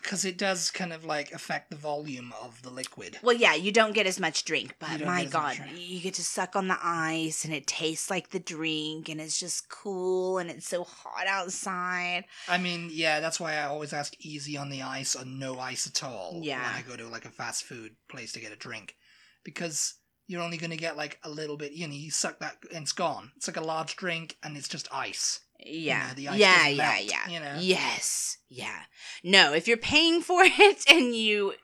because 0.00 0.24
it, 0.24 0.36
does 0.38 0.70
kind 0.70 0.92
of 0.92 1.04
like 1.04 1.32
affect 1.32 1.70
the 1.70 1.76
volume 1.76 2.32
of 2.42 2.60
the 2.62 2.70
liquid. 2.70 3.18
Well, 3.22 3.34
yeah, 3.34 3.54
you 3.54 3.72
don't 3.72 3.92
get 3.94 4.06
as 4.06 4.20
much 4.20 4.44
drink, 4.44 4.74
but 4.78 5.00
my 5.04 5.24
god, 5.24 5.56
you 5.76 6.00
get 6.00 6.14
to 6.14 6.22
suck 6.24 6.54
on 6.56 6.68
the 6.68 6.78
ice 6.82 7.44
and 7.44 7.54
it 7.54 7.66
tastes 7.66 8.10
like 8.10 8.30
the 8.30 8.38
drink 8.40 9.08
and 9.08 9.20
it's 9.20 9.38
just 9.40 9.68
cool 9.68 10.38
and 10.38 10.50
it's 10.50 10.68
so 10.68 10.84
hot 10.84 11.26
outside. 11.26 12.24
I 12.48 12.58
mean, 12.58 12.88
yeah, 12.92 13.20
that's 13.20 13.40
why 13.40 13.54
I 13.56 13.64
always 13.64 13.92
ask 13.92 14.14
easy 14.20 14.56
on 14.56 14.68
the 14.70 14.82
ice 14.82 15.16
or 15.16 15.24
no 15.24 15.58
ice 15.58 15.86
at 15.86 16.04
all 16.04 16.40
Yeah. 16.42 16.60
when 16.62 16.74
I 16.74 16.82
go 16.86 16.96
to 16.96 17.08
like 17.08 17.24
a 17.24 17.30
fast 17.30 17.64
food 17.64 17.96
place 18.08 18.32
to 18.32 18.40
get 18.40 18.52
a 18.52 18.56
drink, 18.56 18.96
because 19.44 19.94
you're 20.26 20.42
only 20.42 20.56
going 20.56 20.70
to 20.70 20.76
get 20.76 20.96
like 20.96 21.18
a 21.22 21.30
little 21.30 21.56
bit. 21.56 21.72
You 21.72 21.86
know, 21.88 21.94
you 21.94 22.10
suck 22.10 22.38
that 22.40 22.56
and 22.72 22.82
it's 22.82 22.92
gone. 22.92 23.32
It's 23.36 23.46
like 23.48 23.56
a 23.56 23.60
large 23.64 23.96
drink 23.96 24.36
and 24.42 24.56
it's 24.56 24.68
just 24.68 24.88
ice. 24.92 25.40
Yeah. 25.64 26.12
the 26.14 26.28
ice 26.28 26.38
yeah, 26.38 26.66
yeah, 26.68 26.82
melt, 26.82 27.04
yeah. 27.04 27.28
you 27.28 27.40
know? 27.40 27.56
Yes. 27.60 28.38
Yeah. 28.48 28.80
No, 29.22 29.52
if 29.52 29.68
you're 29.68 29.76
paying 29.76 30.20
for 30.22 30.40
it 30.44 30.84
and 30.90 31.14
you 31.14 31.54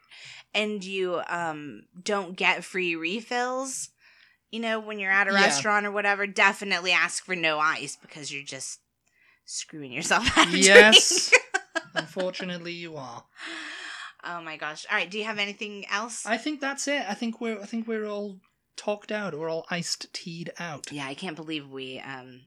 and 0.55 0.85
you 0.85 1.21
um 1.29 1.83
don't 2.03 2.37
get 2.37 2.65
free 2.65 2.97
refills, 2.97 3.91
you 4.51 4.61
know, 4.61 4.79
when 4.81 4.99
you're 4.99 5.11
at 5.13 5.29
a 5.29 5.33
Yeah. 5.33 5.43
restaurant 5.45 5.87
or 5.87 5.91
whatever, 5.91 6.27
definitely 6.27 6.93
ask 6.93 7.25
for 7.25 7.37
no 7.37 7.59
ice 7.59 7.97
because 7.97 8.33
you're 8.33 8.43
just 8.45 8.81
screwing 9.45 9.93
yourself 9.93 10.27
out 10.39 10.49
of 10.49 10.55
Yes. 10.57 11.33
Unfortunately, 11.95 12.73
you 12.73 12.97
are. 12.97 13.25
oh 14.25 14.41
my 14.43 14.57
gosh. 14.57 14.87
All 14.91 14.97
right, 14.97 15.11
do 15.11 15.19
you 15.19 15.25
have 15.25 15.39
anything 15.39 15.85
else? 15.91 16.25
I 16.27 16.37
think 16.37 16.61
that's 16.61 16.87
it. 16.89 17.03
I 17.09 17.15
think 17.15 17.41
we're. 17.41 17.61
I 17.61 17.67
think 17.67 17.89
we're 17.89 18.07
all 18.07 18.39
talked 18.77 19.13
out. 19.13 19.39
We're 19.39 19.51
all 19.51 19.67
iced 19.71 20.13
teed 20.13 20.51
out. 20.59 20.91
yeah, 20.93 21.07
I 21.07 21.15
can't 21.15 21.37
believe 21.37 21.69
we 21.69 21.99
um 22.01 22.43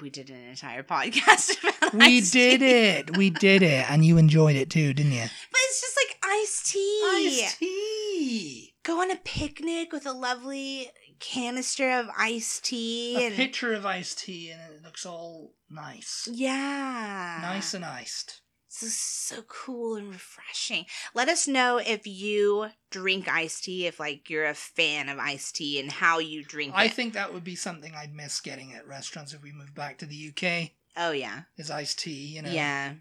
we 0.00 0.10
did 0.10 0.28
an 0.30 0.48
entire 0.48 0.82
podcast 0.82 1.56
about 1.78 1.94
We 1.94 2.18
iced 2.18 2.32
did 2.32 2.60
tea. 2.60 2.66
it. 2.66 3.16
We 3.16 3.30
did 3.30 3.62
it, 3.62 3.88
and 3.90 4.04
you 4.04 4.18
enjoyed 4.18 4.56
it 4.56 4.70
too, 4.70 4.92
didn't 4.92 5.12
you? 5.12 5.22
But 5.22 5.60
it's 5.68 5.80
just 5.80 5.96
like 5.96 6.18
iced 6.24 6.66
tea. 6.72 7.02
Iced 7.14 7.58
tea. 7.58 8.74
go 8.82 9.00
on 9.00 9.10
a 9.10 9.16
picnic 9.16 9.92
with 9.92 10.04
a 10.06 10.12
lovely 10.12 10.90
canister 11.20 11.90
of 11.92 12.08
iced 12.18 12.64
tea 12.64 13.16
A 13.16 13.26
and 13.26 13.34
picture 13.36 13.72
of 13.72 13.86
iced 13.86 14.18
tea, 14.18 14.50
and 14.50 14.60
it 14.74 14.82
looks 14.82 15.06
all 15.06 15.54
nice, 15.70 16.28
yeah 16.32 17.38
nice 17.42 17.72
and 17.72 17.84
iced. 17.84 18.40
This 18.80 18.90
is 18.90 18.96
so 18.98 19.42
cool 19.42 19.94
and 19.96 20.08
refreshing 20.10 20.84
let 21.14 21.28
us 21.28 21.46
know 21.46 21.78
if 21.78 22.06
you 22.06 22.66
drink 22.90 23.28
iced 23.28 23.64
tea 23.64 23.86
if 23.86 24.00
like 24.00 24.28
you're 24.28 24.46
a 24.46 24.54
fan 24.54 25.08
of 25.08 25.18
iced 25.18 25.56
tea 25.56 25.78
and 25.80 25.90
how 25.92 26.18
you 26.18 26.42
drink 26.44 26.72
it. 26.74 26.78
I 26.78 26.84
it 26.86 26.92
think 26.92 27.14
that 27.14 27.32
would 27.32 27.44
be 27.44 27.54
something 27.56 27.94
I'd 27.94 28.14
miss 28.14 28.40
getting 28.40 28.72
at 28.74 28.86
restaurants 28.86 29.32
if 29.32 29.42
we 29.42 29.52
moved 29.52 29.74
back 29.74 29.98
to 29.98 30.06
the 30.06 30.32
UK. 30.36 30.70
oh 30.96 31.12
yeah 31.12 31.42
Is 31.56 31.70
iced 31.70 31.98
tea, 32.00 32.34
you 32.34 32.42
know? 32.42 32.50
yeah 32.50 32.94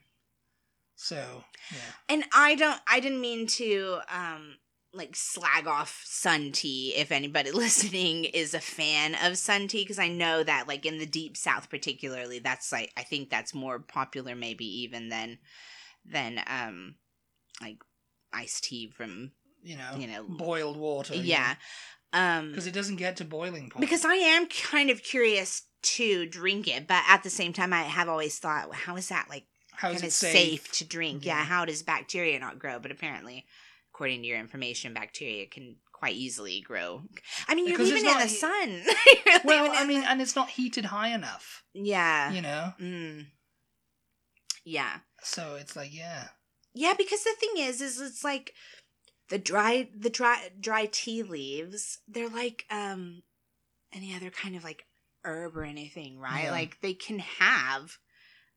So 0.95 1.43
yeah, 1.71 1.77
and 2.07 2.23
i 2.33 2.55
don't 2.55 2.79
i 2.87 2.99
didn't 2.99 3.21
mean 3.21 3.47
to 3.47 3.99
um 4.13 4.57
like 4.93 5.15
slag 5.15 5.67
off 5.67 6.03
sun 6.05 6.51
tea 6.51 6.93
if 6.95 7.11
anybody 7.11 7.51
listening 7.51 8.25
is 8.25 8.53
a 8.53 8.59
fan 8.59 9.15
of 9.23 9.37
sun 9.37 9.67
tea 9.67 9.83
because 9.83 9.99
i 9.99 10.07
know 10.07 10.43
that 10.43 10.67
like 10.67 10.85
in 10.85 10.99
the 10.99 11.05
deep 11.05 11.35
south 11.35 11.69
particularly 11.69 12.39
that's 12.39 12.71
like 12.71 12.91
i 12.97 13.03
think 13.03 13.29
that's 13.29 13.53
more 13.53 13.79
popular 13.79 14.35
maybe 14.35 14.65
even 14.65 15.09
than 15.09 15.37
than 16.05 16.39
um 16.47 16.95
like 17.61 17.77
iced 18.31 18.63
tea 18.65 18.89
from 18.89 19.31
you 19.63 19.77
know, 19.77 19.95
you 19.97 20.07
know 20.07 20.23
boiled 20.23 20.77
water. 20.77 21.15
yeah 21.15 21.55
um 22.11 22.49
because 22.49 22.67
it 22.67 22.73
doesn't 22.73 22.97
get 22.97 23.17
to 23.17 23.25
boiling 23.25 23.69
point. 23.69 23.81
because 23.81 24.05
i 24.05 24.15
am 24.15 24.47
kind 24.47 24.89
of 24.89 25.01
curious 25.01 25.63
to 25.81 26.25
drink 26.25 26.67
it 26.67 26.87
but 26.87 27.03
at 27.07 27.23
the 27.23 27.29
same 27.29 27.53
time 27.53 27.73
i 27.73 27.81
have 27.81 28.09
always 28.09 28.37
thought 28.39 28.73
how 28.73 28.95
is 28.95 29.09
that 29.09 29.25
like 29.29 29.45
how 29.75 29.89
is 29.89 30.03
it 30.03 30.13
safe? 30.13 30.33
safe? 30.33 30.71
to 30.73 30.85
drink. 30.85 31.25
Yeah. 31.25 31.37
Yeah. 31.37 31.43
how 31.45 31.65
does 31.65 31.83
bacteria 31.83 32.39
not 32.39 32.59
grow? 32.59 32.79
But 32.79 32.91
apparently, 32.91 33.45
according 33.93 34.21
to 34.21 34.27
your 34.27 34.39
information, 34.39 34.93
bacteria 34.93 35.45
can 35.45 35.75
quite 35.91 36.15
easily 36.15 36.61
grow. 36.61 37.03
I 37.47 37.55
mean, 37.55 37.67
you're 37.67 37.77
Because 37.77 37.93
leaving 37.93 38.09
in 38.09 38.17
the 38.17 38.25
he- 38.25 38.35
sun. 38.35 38.83
Well, 39.45 39.71
I 39.73 39.85
mean, 39.85 40.01
the- 40.01 40.09
and 40.09 40.21
it's 40.21 40.35
not 40.35 40.49
heated 40.49 40.85
high 40.85 41.09
enough. 41.09 41.63
yeah, 41.73 42.31
You 42.31 42.41
know, 42.41 42.73
mm. 42.79 43.25
yeah, 44.65 44.97
so 45.21 45.55
it's 45.59 45.75
like 45.75 45.93
yeah, 45.95 46.27
yeah. 46.73 46.93
Because 46.97 47.23
the 47.23 47.35
thing 47.39 47.63
is, 47.63 47.81
is 47.81 47.99
it's 47.99 48.23
like 48.23 48.53
the 49.29 49.37
dry, 49.39 49.89
the 49.97 50.09
dry, 50.09 50.49
dry 50.59 50.87
tea 50.91 51.23
leaves. 51.23 51.99
They're 52.07 52.29
like 52.29 52.65
um 52.69 53.23
any 53.93 54.15
other 54.15 54.29
kind 54.29 54.55
of 54.55 54.63
like 54.63 54.85
herb 55.23 55.55
or 55.57 55.63
anything, 55.63 56.17
right? 56.19 56.45
Yeah. 56.45 56.51
Like 56.51 56.79
they 56.81 56.93
can 56.93 57.19
have 57.19 57.97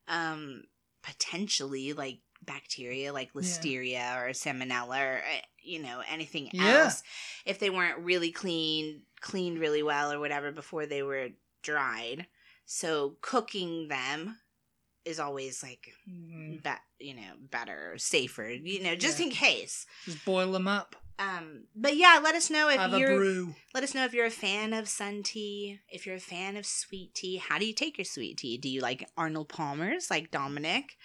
um 0.07 0.63
potentially 1.03 1.93
like 1.93 2.19
bacteria 2.47 3.13
like 3.13 3.29
Yeah. 3.35 3.41
listeria 3.41 4.17
or 4.23 4.29
salmonella 4.31 4.99
or 4.99 5.17
uh, 5.17 5.41
you 5.61 5.79
know 5.83 6.01
anything 6.09 6.49
Yeah. 6.53 6.83
else 6.85 7.03
if 7.45 7.59
they 7.59 7.69
weren't 7.69 7.99
really 7.99 8.31
clean 8.31 9.03
cleaned 9.21 9.59
really 9.59 9.83
well 9.83 10.11
or 10.11 10.19
whatever 10.19 10.51
before 10.51 10.85
they 10.87 11.03
were 11.03 11.29
dried. 11.61 12.25
So 12.65 13.17
cooking 13.21 13.87
them 13.89 14.39
is 15.05 15.19
always 15.19 15.61
like 15.63 15.87
Mm, 16.09 16.63
be- 16.63 17.05
you 17.05 17.13
know 17.15 17.33
better, 17.39 17.97
safer, 17.97 18.49
you 18.49 18.81
know, 18.81 18.95
just 18.95 19.19
Yeah. 19.19 19.25
in 19.27 19.31
case. 19.31 19.85
Just 20.05 20.23
boil 20.25 20.51
them 20.53 20.67
up. 20.67 20.95
Um, 21.19 21.63
but 21.75 21.97
yeah, 21.97 22.19
let 22.23 22.35
us 22.35 22.49
know 22.51 22.69
if 22.69 22.79
Have 22.79 22.93
you're 22.99 23.47
let 23.73 23.83
us 23.83 23.95
know 23.95 24.05
if 24.05 24.13
you're 24.13 24.27
a 24.27 24.31
fan 24.31 24.71
of 24.73 24.87
sun 24.87 25.23
tea, 25.23 25.79
if 25.89 26.05
you're 26.05 26.15
a 26.15 26.19
fan 26.19 26.55
of 26.55 26.65
sweet 26.65 27.15
tea. 27.15 27.37
How 27.37 27.57
do 27.57 27.65
you 27.65 27.73
take 27.73 27.97
your 27.97 28.05
sweet 28.05 28.37
tea? 28.37 28.57
Do 28.59 28.69
you 28.69 28.81
like 28.81 29.09
Arnold 29.17 29.49
Palmer's, 29.49 30.11
like 30.11 30.29
Dominic? 30.29 30.95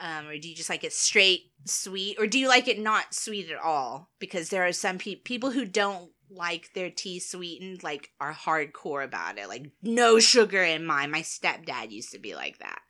Um, 0.00 0.26
or 0.28 0.36
do 0.38 0.48
you 0.48 0.54
just 0.54 0.70
like 0.70 0.84
it 0.84 0.92
straight 0.92 1.52
sweet? 1.66 2.16
Or 2.18 2.26
do 2.26 2.38
you 2.38 2.48
like 2.48 2.68
it 2.68 2.78
not 2.78 3.14
sweet 3.14 3.50
at 3.50 3.58
all? 3.62 4.10
Because 4.18 4.48
there 4.48 4.66
are 4.66 4.72
some 4.72 4.98
pe- 4.98 5.14
people 5.14 5.50
who 5.52 5.64
don't 5.64 6.10
like 6.30 6.72
their 6.74 6.90
tea 6.90 7.20
sweetened, 7.20 7.82
like 7.84 8.10
are 8.20 8.32
hardcore 8.32 9.04
about 9.04 9.38
it. 9.38 9.48
Like, 9.48 9.70
no 9.82 10.18
sugar 10.18 10.62
in 10.62 10.84
mine. 10.84 11.10
My 11.10 11.22
stepdad 11.22 11.90
used 11.90 12.10
to 12.12 12.18
be 12.18 12.34
like 12.34 12.58
that. 12.58 12.80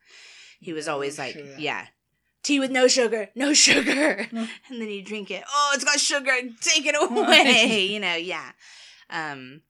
He 0.61 0.73
was 0.73 0.87
No 0.87 0.95
always 0.95 1.19
like, 1.19 1.35
sugar. 1.35 1.55
yeah. 1.59 1.87
Tea 2.43 2.61
with 2.61 2.71
no 2.71 2.89
sugar, 2.89 3.29
no 3.35 3.53
sugar. 3.55 4.27
No. 4.33 4.47
And 4.71 4.81
then 4.81 4.89
you 4.91 5.03
drink 5.03 5.31
it. 5.31 5.45
Oh, 5.53 5.73
it's 5.75 5.85
got 5.85 6.01
sugar. 6.01 6.33
Take 6.61 6.87
it 6.87 6.95
away. 7.01 7.87
you 7.91 8.01
know, 8.01 8.15
yeah. 8.15 8.53
Um, 9.11 9.61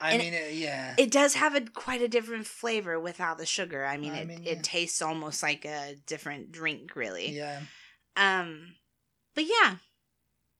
I 0.00 0.12
And 0.12 0.22
mean, 0.22 0.34
uh, 0.34 0.46
yeah. 0.50 0.94
it 0.96 1.10
does 1.10 1.34
have 1.34 1.54
a 1.54 1.60
quite 1.60 2.00
a 2.02 2.08
different 2.08 2.46
flavor 2.46 2.98
without 2.98 3.38
the 3.38 3.46
sugar. 3.46 3.84
I 3.84 3.96
mean, 3.98 4.12
I 4.12 4.20
it, 4.20 4.26
mean, 4.28 4.42
it 4.46 4.62
tastes 4.62 5.02
almost 5.02 5.42
like 5.42 5.64
a 5.64 5.96
different 6.06 6.52
drink, 6.52 6.96
really. 6.96 7.30
yeah. 7.30 7.60
Um, 8.16 8.74
but 9.34 9.44
yeah, 9.44 9.76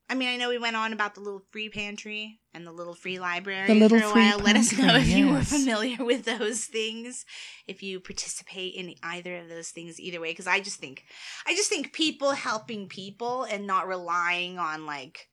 I 0.09 0.15
mean, 0.15 0.29
I 0.29 0.37
know 0.37 0.49
we 0.49 0.57
went 0.57 0.75
on 0.75 0.93
about 0.93 1.15
the 1.15 1.21
little 1.21 1.41
free 1.51 1.69
pantry 1.69 2.39
and 2.53 2.65
the 2.67 2.71
little 2.71 2.93
free 2.93 3.17
library 3.19 3.67
The 3.67 3.75
little 3.75 3.99
for 3.99 4.05
a 4.05 4.11
free 4.11 4.21
while. 4.29 4.39
Let 4.39 4.55
us 4.57 4.71
know 4.77 4.85
pantry, 4.87 5.11
if 5.11 5.17
you 5.17 5.29
were 5.29 5.41
familiar 5.43 5.97
with 6.05 6.25
those 6.25 6.65
things, 6.65 7.25
if 7.67 7.81
you 7.81 7.99
participate 7.99 8.73
in 8.75 8.93
either 9.03 9.37
of 9.37 9.49
those 9.49 9.69
things, 9.69 9.99
either 9.99 10.19
way. 10.19 10.31
Because 10.31 10.47
I 10.47 10.59
just 10.59 10.79
think, 10.79 11.03
I 11.47 11.55
just 11.55 11.69
think 11.69 11.93
people 11.93 12.31
helping 12.31 12.87
people 12.87 13.43
and 13.43 13.65
not 13.67 13.87
relying 13.87 14.59
on 14.59 14.85
like 14.85 15.27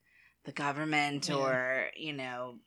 the 0.44 0.52
government 0.52 1.28
Yeah. 1.28 1.34
or 1.36 1.86
you 1.96 2.12
know 2.12 2.58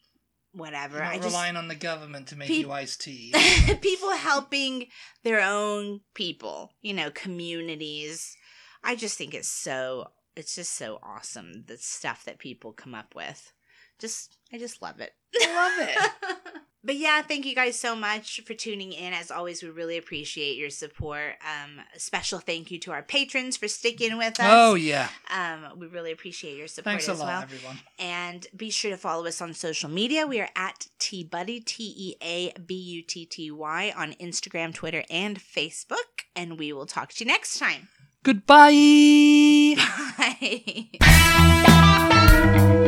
whatever. 0.54 0.96
You're 0.96 1.06
not 1.06 1.14
I 1.14 1.18
just 1.18 1.28
relying 1.30 1.56
on 1.56 1.68
the 1.68 1.76
government 1.76 2.28
to 2.28 2.36
make 2.36 2.48
Peop- 2.48 2.66
you 2.66 2.72
iced 2.72 3.02
tea. 3.02 3.34
people 3.82 4.12
helping 4.12 4.88
their 5.24 5.42
own 5.42 6.02
people, 6.14 6.72
you 6.82 6.94
know, 6.94 7.12
communities. 7.12 8.36
I 8.84 8.96
just 8.96 9.18
think 9.18 9.34
it's 9.34 9.52
so 9.52 10.08
it's 10.36 10.56
just 10.56 10.76
so 10.76 11.00
awesome 11.04 11.66
the 11.68 11.78
stuff 11.78 12.24
that 12.26 12.40
people 12.40 12.74
come 12.74 12.96
up 12.96 13.16
with. 13.16 13.52
Just 14.00 14.38
I 14.52 14.58
just 14.58 14.82
love 14.82 15.00
it. 15.00 15.14
I 15.36 15.78
love 15.80 15.90
it. 15.90 16.58
but 16.84 16.96
yeah, 16.96 17.22
thank 17.22 17.46
you 17.46 17.54
guys 17.54 17.80
so 17.80 17.96
much 17.96 18.42
for 18.46 18.54
tuning 18.54 18.92
in. 18.92 19.14
As 19.14 19.30
always, 19.32 19.62
we 19.62 19.70
really 19.70 19.98
appreciate 19.98 20.58
your 20.58 20.70
support. 20.70 21.36
Um, 21.42 21.80
a 21.96 22.00
special 22.00 22.40
thank 22.40 22.72
you 22.72 22.80
to 22.80 22.92
our 22.92 23.04
patrons 23.04 23.58
for 23.58 23.68
sticking 23.68 24.18
with 24.18 24.40
us. 24.40 24.48
Oh 24.50 24.74
yeah. 24.76 25.10
Um, 25.34 25.78
we 25.80 25.88
really 25.88 26.12
appreciate 26.12 26.58
your 26.58 26.68
support 26.68 26.94
Thanks 26.94 27.08
a 27.08 27.12
as 27.12 27.20
lot, 27.20 27.28
well. 27.28 27.42
everyone. 27.44 27.80
And 28.00 28.48
be 28.56 28.70
sure 28.70 28.92
to 28.92 28.98
follow 28.98 29.26
us 29.28 29.42
on 29.42 29.54
social 29.54 29.90
media. 29.90 30.26
We 30.26 30.40
are 30.42 30.50
at 30.56 30.88
Tea 31.00 31.24
Butty, 31.24 31.60
T 31.60 31.94
E 31.98 32.16
A 32.22 32.54
B 32.60 32.74
U 32.76 33.02
T 33.04 33.26
T 33.26 33.52
Y, 33.52 33.94
on 33.96 34.14
Instagram, 34.14 34.74
Twitter, 34.74 35.04
and 35.10 35.40
Facebook. 35.40 36.26
And 36.36 36.58
we 36.58 36.74
will 36.74 36.86
talk 36.86 37.14
to 37.14 37.24
you 37.24 37.28
next 37.28 37.60
time. 37.60 37.90
Goodbye. 38.24 39.76
Bye. 41.02 42.88